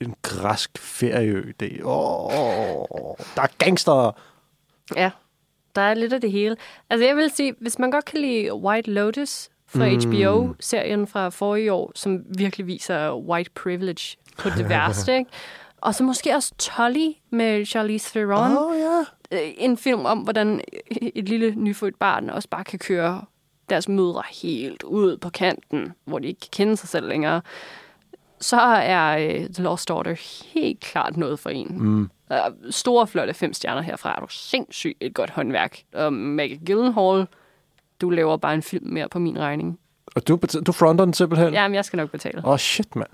en 0.00 0.14
græsk 0.22 0.78
ferieø. 0.78 1.52
Det, 1.60 1.80
åh, 1.84 3.16
der 3.36 3.42
er 3.42 3.46
gangster. 3.58 4.12
Ja, 4.96 5.10
der 5.74 5.82
er 5.82 5.94
lidt 5.94 6.12
af 6.12 6.20
det 6.20 6.32
hele. 6.32 6.56
Altså 6.90 7.06
jeg 7.06 7.16
vil 7.16 7.30
sige, 7.30 7.54
hvis 7.60 7.78
man 7.78 7.90
godt 7.90 8.04
kan 8.04 8.20
lide 8.20 8.54
White 8.54 8.90
Lotus 8.90 9.48
fra 9.66 9.88
mm. 9.88 10.00
HBO-serien 10.00 11.06
fra 11.06 11.28
forrige 11.28 11.72
år, 11.72 11.92
som 11.94 12.24
virkelig 12.38 12.66
viser 12.66 13.14
white 13.14 13.50
privilege 13.50 14.16
på 14.38 14.48
det 14.48 14.68
værste, 14.70 15.16
ikke? 15.16 15.30
Og 15.80 15.94
så 15.94 16.04
måske 16.04 16.34
også 16.34 16.52
Tully 16.58 17.12
med 17.30 17.66
Charlize 17.66 18.10
Theron. 18.10 18.58
Oh, 18.58 18.78
ja. 18.78 19.04
En 19.58 19.76
film 19.76 20.04
om, 20.04 20.18
hvordan 20.18 20.60
et 21.00 21.28
lille 21.28 21.54
nyfødt 21.54 21.98
barn 21.98 22.30
også 22.30 22.48
bare 22.48 22.64
kan 22.64 22.78
køre 22.78 23.24
deres 23.70 23.88
mødre 23.88 24.22
helt 24.42 24.82
ud 24.82 25.16
på 25.16 25.30
kanten, 25.30 25.92
hvor 26.04 26.18
de 26.18 26.28
ikke 26.28 26.40
kan 26.40 26.48
kende 26.52 26.76
sig 26.76 26.88
selv 26.88 27.08
længere, 27.08 27.42
så 28.40 28.60
er 28.60 29.40
uh, 29.40 29.46
The 29.54 29.62
Lost 29.62 29.88
Daughter 29.88 30.14
helt 30.54 30.80
klart 30.80 31.16
noget 31.16 31.38
for 31.38 31.50
en. 31.50 31.76
Mm. 31.78 32.10
Uh, 32.30 32.36
store, 32.70 33.06
flotte 33.06 33.34
fem 33.34 33.52
stjerner 33.52 33.82
herfra. 33.82 34.14
Er 34.16 34.20
du 34.20 34.26
sindssygt 34.28 34.98
et 35.00 35.14
godt 35.14 35.30
håndværk. 35.30 35.82
Og 35.94 36.12
Maggie 36.12 36.60
Gyllenhaal, 36.66 37.26
du 38.00 38.10
laver 38.10 38.36
bare 38.36 38.54
en 38.54 38.62
film 38.62 38.92
mere 38.92 39.08
på 39.08 39.18
min 39.18 39.38
regning. 39.38 39.78
Og 40.16 40.28
du, 40.28 40.38
du 40.66 40.72
fronter 40.72 41.04
den 41.04 41.14
simpelthen? 41.14 41.52
Jamen, 41.52 41.74
jeg 41.74 41.84
skal 41.84 41.96
nok 41.96 42.10
betale. 42.10 42.38
Åh, 42.38 42.52
oh, 42.52 42.58
shit, 42.58 42.96
mand. 42.96 43.08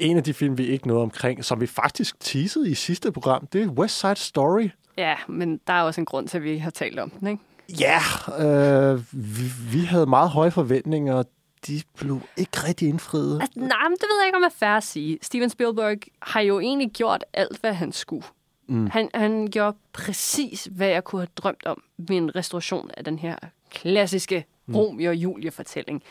En 0.00 0.16
af 0.16 0.24
de 0.24 0.34
film, 0.34 0.58
vi 0.58 0.66
ikke 0.66 0.88
nåede 0.88 1.02
omkring, 1.02 1.44
som 1.44 1.60
vi 1.60 1.66
faktisk 1.66 2.20
teasede 2.20 2.70
i 2.70 2.74
sidste 2.74 3.12
program, 3.12 3.46
det 3.46 3.62
er 3.62 3.66
West 3.68 4.00
Side 4.00 4.16
Story. 4.16 4.68
Ja, 4.96 5.14
men 5.28 5.60
der 5.66 5.72
er 5.72 5.82
også 5.82 6.00
en 6.00 6.04
grund 6.04 6.28
til, 6.28 6.38
at 6.38 6.44
vi 6.44 6.58
har 6.58 6.70
talt 6.70 6.98
om 6.98 7.10
den, 7.10 7.28
ikke? 7.28 7.42
Ja, 7.68 8.00
øh, 8.38 9.00
vi, 9.12 9.42
vi 9.72 9.84
havde 9.84 10.06
meget 10.06 10.30
høje 10.30 10.50
forventninger, 10.50 11.22
de 11.66 11.82
blev 11.96 12.20
ikke 12.36 12.58
rigtig 12.68 12.88
indfriet. 12.88 13.40
Altså, 13.40 13.58
nej, 13.58 13.88
men 13.88 13.92
det 13.92 14.02
ved 14.02 14.20
jeg 14.20 14.26
ikke, 14.26 14.36
om 14.36 14.42
jeg 14.42 14.48
er 14.48 14.58
fair 14.58 14.76
at 14.76 14.82
sige. 14.82 15.18
Steven 15.22 15.50
Spielberg 15.50 15.98
har 16.22 16.40
jo 16.40 16.60
egentlig 16.60 16.90
gjort 16.90 17.24
alt, 17.32 17.60
hvad 17.60 17.72
han 17.72 17.92
skulle. 17.92 18.26
Mm. 18.66 18.86
Han, 18.86 19.10
han 19.14 19.46
gjorde 19.46 19.76
præcis, 19.92 20.68
hvad 20.70 20.88
jeg 20.88 21.04
kunne 21.04 21.20
have 21.20 21.28
drømt 21.36 21.66
om 21.66 21.82
ved 21.98 22.16
en 22.16 22.36
restauration 22.36 22.90
af 22.96 23.04
den 23.04 23.18
her 23.18 23.36
klassiske 23.70 24.46
Romeo 24.74 25.10
og 25.10 25.16
Julie-fortælling. 25.16 26.02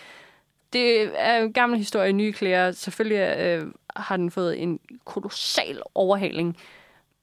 Det 0.74 1.12
er 1.16 1.38
en 1.44 1.54
gammel 1.54 1.80
historie, 1.80 2.12
nye 2.12 2.34
klæder. 2.34 2.72
Selvfølgelig 2.72 3.38
øh, 3.38 3.68
har 3.96 4.18
den 4.18 4.32
fået 4.32 4.62
en 4.62 4.80
kolossal 5.06 5.82
overhaling. 5.96 6.58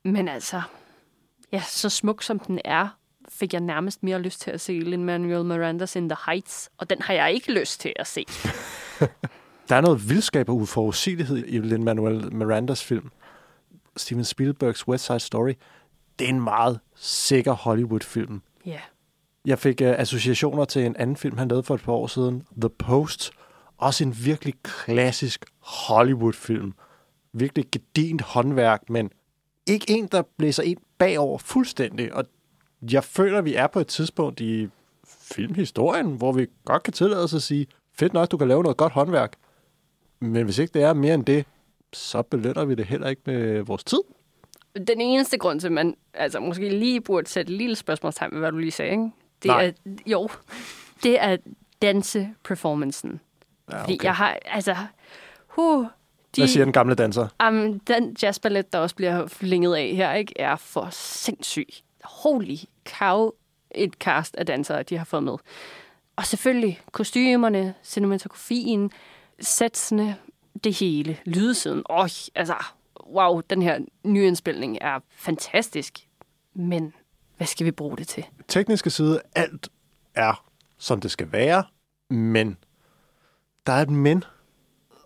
Men 0.04 0.28
altså, 0.28 0.62
ja, 1.52 1.60
så 1.60 1.88
smuk 1.88 2.22
som 2.22 2.38
den 2.38 2.60
er, 2.64 2.88
fik 3.28 3.52
jeg 3.52 3.60
nærmest 3.60 4.02
mere 4.02 4.22
lyst 4.22 4.40
til 4.40 4.50
at 4.50 4.60
se 4.60 4.72
Lin-Manuel 4.72 5.42
Miranda's 5.42 5.98
In 5.98 6.08
the 6.08 6.16
Heights, 6.26 6.70
og 6.78 6.90
den 6.90 7.02
har 7.02 7.14
jeg 7.14 7.32
ikke 7.32 7.52
lyst 7.52 7.80
til 7.80 7.92
at 7.96 8.06
se. 8.06 8.24
Der 9.68 9.76
er 9.76 9.80
noget 9.80 10.08
vildskab 10.08 10.48
og 10.48 10.56
uforudsigelighed 10.56 11.44
i 11.46 11.58
Lin-Manuel 11.58 12.34
Mirandas 12.34 12.84
film. 12.84 13.10
Steven 13.96 14.24
Spielbergs 14.24 14.88
West 14.88 15.06
Side 15.06 15.20
Story. 15.20 15.52
Det 16.18 16.24
er 16.24 16.28
en 16.28 16.40
meget 16.40 16.80
sikker 16.96 17.52
Hollywood-film. 17.52 18.42
Ja. 18.66 18.80
Jeg 19.46 19.58
fik 19.58 19.80
uh, 19.80 19.86
associationer 19.88 20.64
til 20.64 20.86
en 20.86 20.96
anden 20.96 21.16
film, 21.16 21.38
han 21.38 21.48
lavede 21.48 21.62
for 21.62 21.74
et 21.74 21.82
par 21.82 21.92
år 21.92 22.06
siden, 22.06 22.46
The 22.60 22.68
Post. 22.68 23.30
Også 23.78 24.04
en 24.04 24.16
virkelig 24.24 24.54
klassisk 24.62 25.44
Hollywood-film. 25.60 26.74
Virkelig 27.32 27.64
gedint 27.72 28.22
håndværk, 28.22 28.90
men 28.90 29.10
ikke 29.66 29.86
en, 29.88 30.06
der 30.06 30.22
blæser 30.38 30.62
ind 30.62 30.78
bagover 30.98 31.38
fuldstændig. 31.38 32.14
Og 32.14 32.24
jeg 32.92 33.04
føler, 33.04 33.38
at 33.38 33.44
vi 33.44 33.54
er 33.54 33.66
på 33.66 33.80
et 33.80 33.86
tidspunkt 33.86 34.40
i 34.40 34.68
filmhistorien, 35.08 36.06
hvor 36.06 36.32
vi 36.32 36.46
godt 36.64 36.82
kan 36.82 36.92
tillade 36.92 37.24
os 37.24 37.34
at 37.34 37.42
sige, 37.42 37.66
fedt 37.94 38.12
nok, 38.12 38.30
du 38.30 38.36
kan 38.36 38.48
lave 38.48 38.62
noget 38.62 38.76
godt 38.76 38.92
håndværk. 38.92 39.32
Men 40.20 40.44
hvis 40.44 40.58
ikke 40.58 40.74
det 40.74 40.82
er 40.82 40.92
mere 40.92 41.14
end 41.14 41.24
det, 41.24 41.44
så 41.92 42.22
belønner 42.22 42.64
vi 42.64 42.74
det 42.74 42.86
heller 42.86 43.08
ikke 43.08 43.22
med 43.26 43.60
vores 43.60 43.84
tid. 43.84 43.98
Den 44.88 45.00
eneste 45.00 45.38
grund 45.38 45.60
til, 45.60 45.66
at 45.66 45.72
man 45.72 45.96
altså, 46.14 46.40
måske 46.40 46.68
lige 46.68 47.00
burde 47.00 47.28
sætte 47.28 47.52
et 47.52 47.58
lille 47.58 47.76
spørgsmålstegn 47.76 48.32
ved, 48.32 48.38
hvad 48.38 48.52
du 48.52 48.58
lige 48.58 48.70
sagde, 48.70 48.90
ikke? 48.92 49.10
det 49.42 49.48
Nej. 49.48 49.64
er, 49.66 49.72
jo, 50.06 50.28
det 51.02 51.22
er 51.22 51.36
danse-performancen. 51.82 53.20
Ja, 53.72 53.82
Fordi 53.82 54.00
jeg 54.02 54.14
har, 54.14 54.38
altså, 54.44 54.76
huh, 55.46 55.86
de, 56.36 56.40
Hvad 56.40 56.48
siger 56.48 56.64
den 56.64 56.72
gamle 56.72 56.94
danser? 56.94 57.28
um, 57.48 57.80
den 57.80 58.16
jazzballet, 58.22 58.72
der 58.72 58.78
også 58.78 58.96
bliver 58.96 59.26
flænget 59.26 59.74
af 59.76 59.88
her, 59.96 60.12
ikke, 60.12 60.32
er 60.40 60.56
for 60.56 60.88
sindssyg. 60.92 61.68
Holy 62.04 62.56
cow, 62.88 63.30
et 63.74 63.92
cast 63.92 64.36
af 64.36 64.46
dansere, 64.46 64.82
de 64.82 64.98
har 64.98 65.04
fået 65.04 65.22
med. 65.22 65.36
Og 66.16 66.26
selvfølgelig 66.26 66.80
kostymerne, 66.92 67.74
cinematografien, 67.82 68.90
sætsene, 69.40 70.16
det 70.64 70.74
hele, 70.74 71.18
lydsiden. 71.24 71.82
Åh, 71.90 72.08
altså, 72.34 72.54
wow, 73.06 73.40
den 73.40 73.62
her 73.62 73.78
nyindspilning 74.04 74.78
er 74.80 75.00
fantastisk. 75.10 76.08
Men 76.54 76.94
hvad 77.36 77.46
skal 77.46 77.66
vi 77.66 77.70
bruge 77.70 77.96
det 77.96 78.08
til? 78.08 78.24
Tekniske 78.48 78.90
side, 78.90 79.20
alt 79.34 79.68
er, 80.14 80.44
som 80.78 81.00
det 81.00 81.10
skal 81.10 81.32
være, 81.32 81.64
men 82.10 82.56
der 83.66 83.72
er 83.72 83.82
et 83.82 83.90
men, 83.90 84.24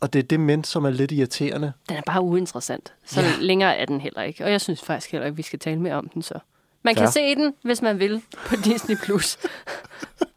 og 0.01 0.13
det 0.13 0.19
er 0.19 0.23
det 0.23 0.41
men, 0.41 0.65
som 0.65 0.85
er 0.85 0.91
lidt 0.91 1.13
irriterende. 1.13 1.73
Den 1.89 1.97
er 1.97 2.03
bare 2.07 2.23
uinteressant. 2.23 2.95
Så 3.05 3.21
ja. 3.21 3.33
længere 3.41 3.77
er 3.77 3.85
den 3.85 4.01
heller 4.01 4.23
ikke. 4.23 4.45
Og 4.45 4.51
jeg 4.51 4.61
synes 4.61 4.83
faktisk 4.83 5.13
heller 5.13 5.27
ikke, 5.27 5.37
vi 5.37 5.43
skal 5.43 5.59
tale 5.59 5.81
mere 5.81 5.95
om 5.95 6.09
den 6.09 6.23
så. 6.23 6.39
Man 6.83 6.95
kan 6.95 7.05
Ja. 7.05 7.11
se 7.11 7.35
den, 7.35 7.55
hvis 7.63 7.83
man 7.83 7.99
vil, 7.99 8.23
på 8.47 8.57
Disney+. 8.65 8.97
Plus. 8.97 9.39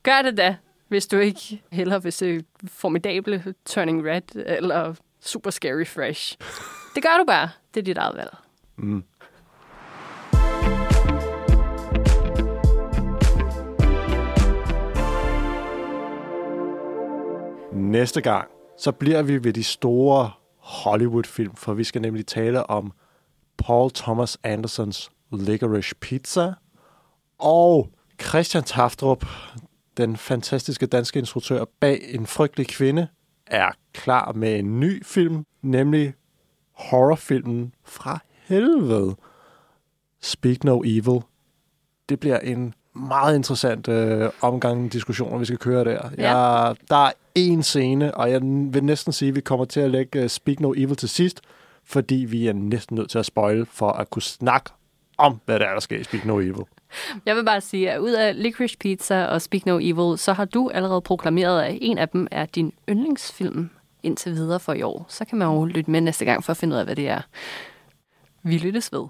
Gør 0.04 0.22
det 0.22 0.38
da, 0.38 0.56
hvis 0.88 1.08
du 1.08 1.18
ikke 1.18 1.62
hellere 1.72 2.04
vil 2.04 2.14
se 2.14 2.44
formidable 2.68 3.54
Turning 3.66 4.06
Red 4.06 4.22
eller 4.36 4.94
Super 5.20 5.50
Scary 5.50 5.86
Fresh. 5.86 6.38
Det 6.96 7.04
gør 7.04 7.18
du 7.18 7.24
bare. 7.28 7.50
Det 7.74 7.80
er 7.80 7.84
dit 7.84 7.98
eget 7.98 8.16
valg. 8.18 8.34
Mm. 8.78 9.04
Næste 17.74 18.22
gang, 18.22 18.48
så 18.78 18.92
bliver 18.92 19.22
vi 19.22 19.44
ved 19.44 19.54
de 19.54 19.64
store 19.64 20.32
Hollywood-film, 20.58 21.56
for 21.56 21.74
vi 21.74 21.84
skal 21.84 22.02
nemlig 22.02 22.26
tale 22.28 22.70
om 22.70 22.92
Paul 23.58 23.92
Thomas 23.92 24.38
Andersons 24.44 25.12
Licorice 25.32 25.96
Pizza 25.96 26.54
og 27.40 27.90
Christian 28.22 28.64
Taftrup, 28.64 29.26
den 29.98 30.18
fantastiske 30.18 30.86
danske 30.86 31.20
instruktør 31.20 31.66
bag 31.80 32.02
En 32.10 32.28
frygtelig 32.28 32.68
kvinde, 32.68 33.08
er 33.48 33.72
klar 33.94 34.32
med 34.32 34.60
en 34.60 34.80
ny 34.80 35.06
film, 35.06 35.46
nemlig 35.62 36.14
horrorfilmen 36.72 37.74
fra 37.84 38.20
helvede. 38.48 39.16
Speak 40.22 40.64
No 40.64 40.82
Evil. 40.86 41.22
Det 42.10 42.20
bliver 42.20 42.40
en 42.40 42.74
meget 42.96 43.36
interessant 43.36 43.88
øh, 43.88 44.30
omgang 44.42 44.94
diskussioner, 44.94 45.38
vi 45.38 45.46
skal 45.46 45.58
køre 45.58 45.84
der. 45.84 46.10
Ja. 46.18 46.38
Jeg, 46.38 46.76
der 46.90 46.96
er 46.96 47.12
en 47.36 47.64
scene, 47.64 48.16
og 48.16 48.32
jeg 48.32 48.42
vil 48.44 48.84
næsten 48.84 49.14
sige, 49.14 49.30
at 49.30 49.36
vi 49.36 49.42
kommer 49.42 49.66
til 49.66 49.80
at 49.80 49.92
lægge 49.92 50.24
uh, 50.24 50.30
Speak 50.30 50.60
No 50.60 50.74
Evil 50.78 50.96
til 50.96 51.10
sidst, 51.10 51.42
fordi 51.84 52.16
vi 52.16 52.48
er 52.48 52.54
næsten 52.54 52.96
nødt 52.96 53.10
til 53.10 53.20
at 53.20 53.26
spoil 53.26 53.66
for 53.66 53.92
at 53.92 54.10
kunne 54.10 54.22
snakke 54.22 54.72
om, 55.22 55.40
hvad 55.46 55.60
der 55.60 55.66
er, 55.66 55.74
der 55.74 55.80
sker 55.80 55.98
i 55.98 56.04
Speak 56.04 56.26
No 56.26 56.40
Evil. 56.40 56.64
Jeg 57.26 57.36
vil 57.36 57.46
bare 57.46 57.62
sige, 57.62 57.92
at 57.92 58.00
ud 58.00 58.12
af 58.12 58.44
Licorice 58.44 58.78
Pizza 58.78 59.26
og 59.26 59.42
Speak 59.42 59.66
No 59.66 59.80
Evil, 59.82 60.18
så 60.18 60.34
har 60.34 60.46
du 60.46 60.70
allerede 60.70 61.02
proklameret, 61.02 61.62
at 61.62 61.78
en 61.82 61.98
af 61.98 62.10
dem 62.10 62.28
er 62.32 62.46
din 62.46 62.74
yndlingsfilm 62.90 63.70
indtil 64.04 64.32
videre 64.32 64.60
for 64.60 64.74
i 64.74 64.82
år. 64.82 65.06
Så 65.10 65.26
kan 65.26 65.38
man 65.38 65.48
jo 65.48 65.66
lytte 65.66 65.92
med 65.92 66.02
næste 66.02 66.26
gang 66.26 66.44
for 66.44 66.52
at 66.52 66.58
finde 66.58 66.74
ud 66.74 66.80
af, 66.80 66.86
hvad 66.86 66.96
det 66.96 67.08
er. 67.10 67.22
Vi 68.44 68.58
lyttes 68.58 68.94
ved. 68.94 69.08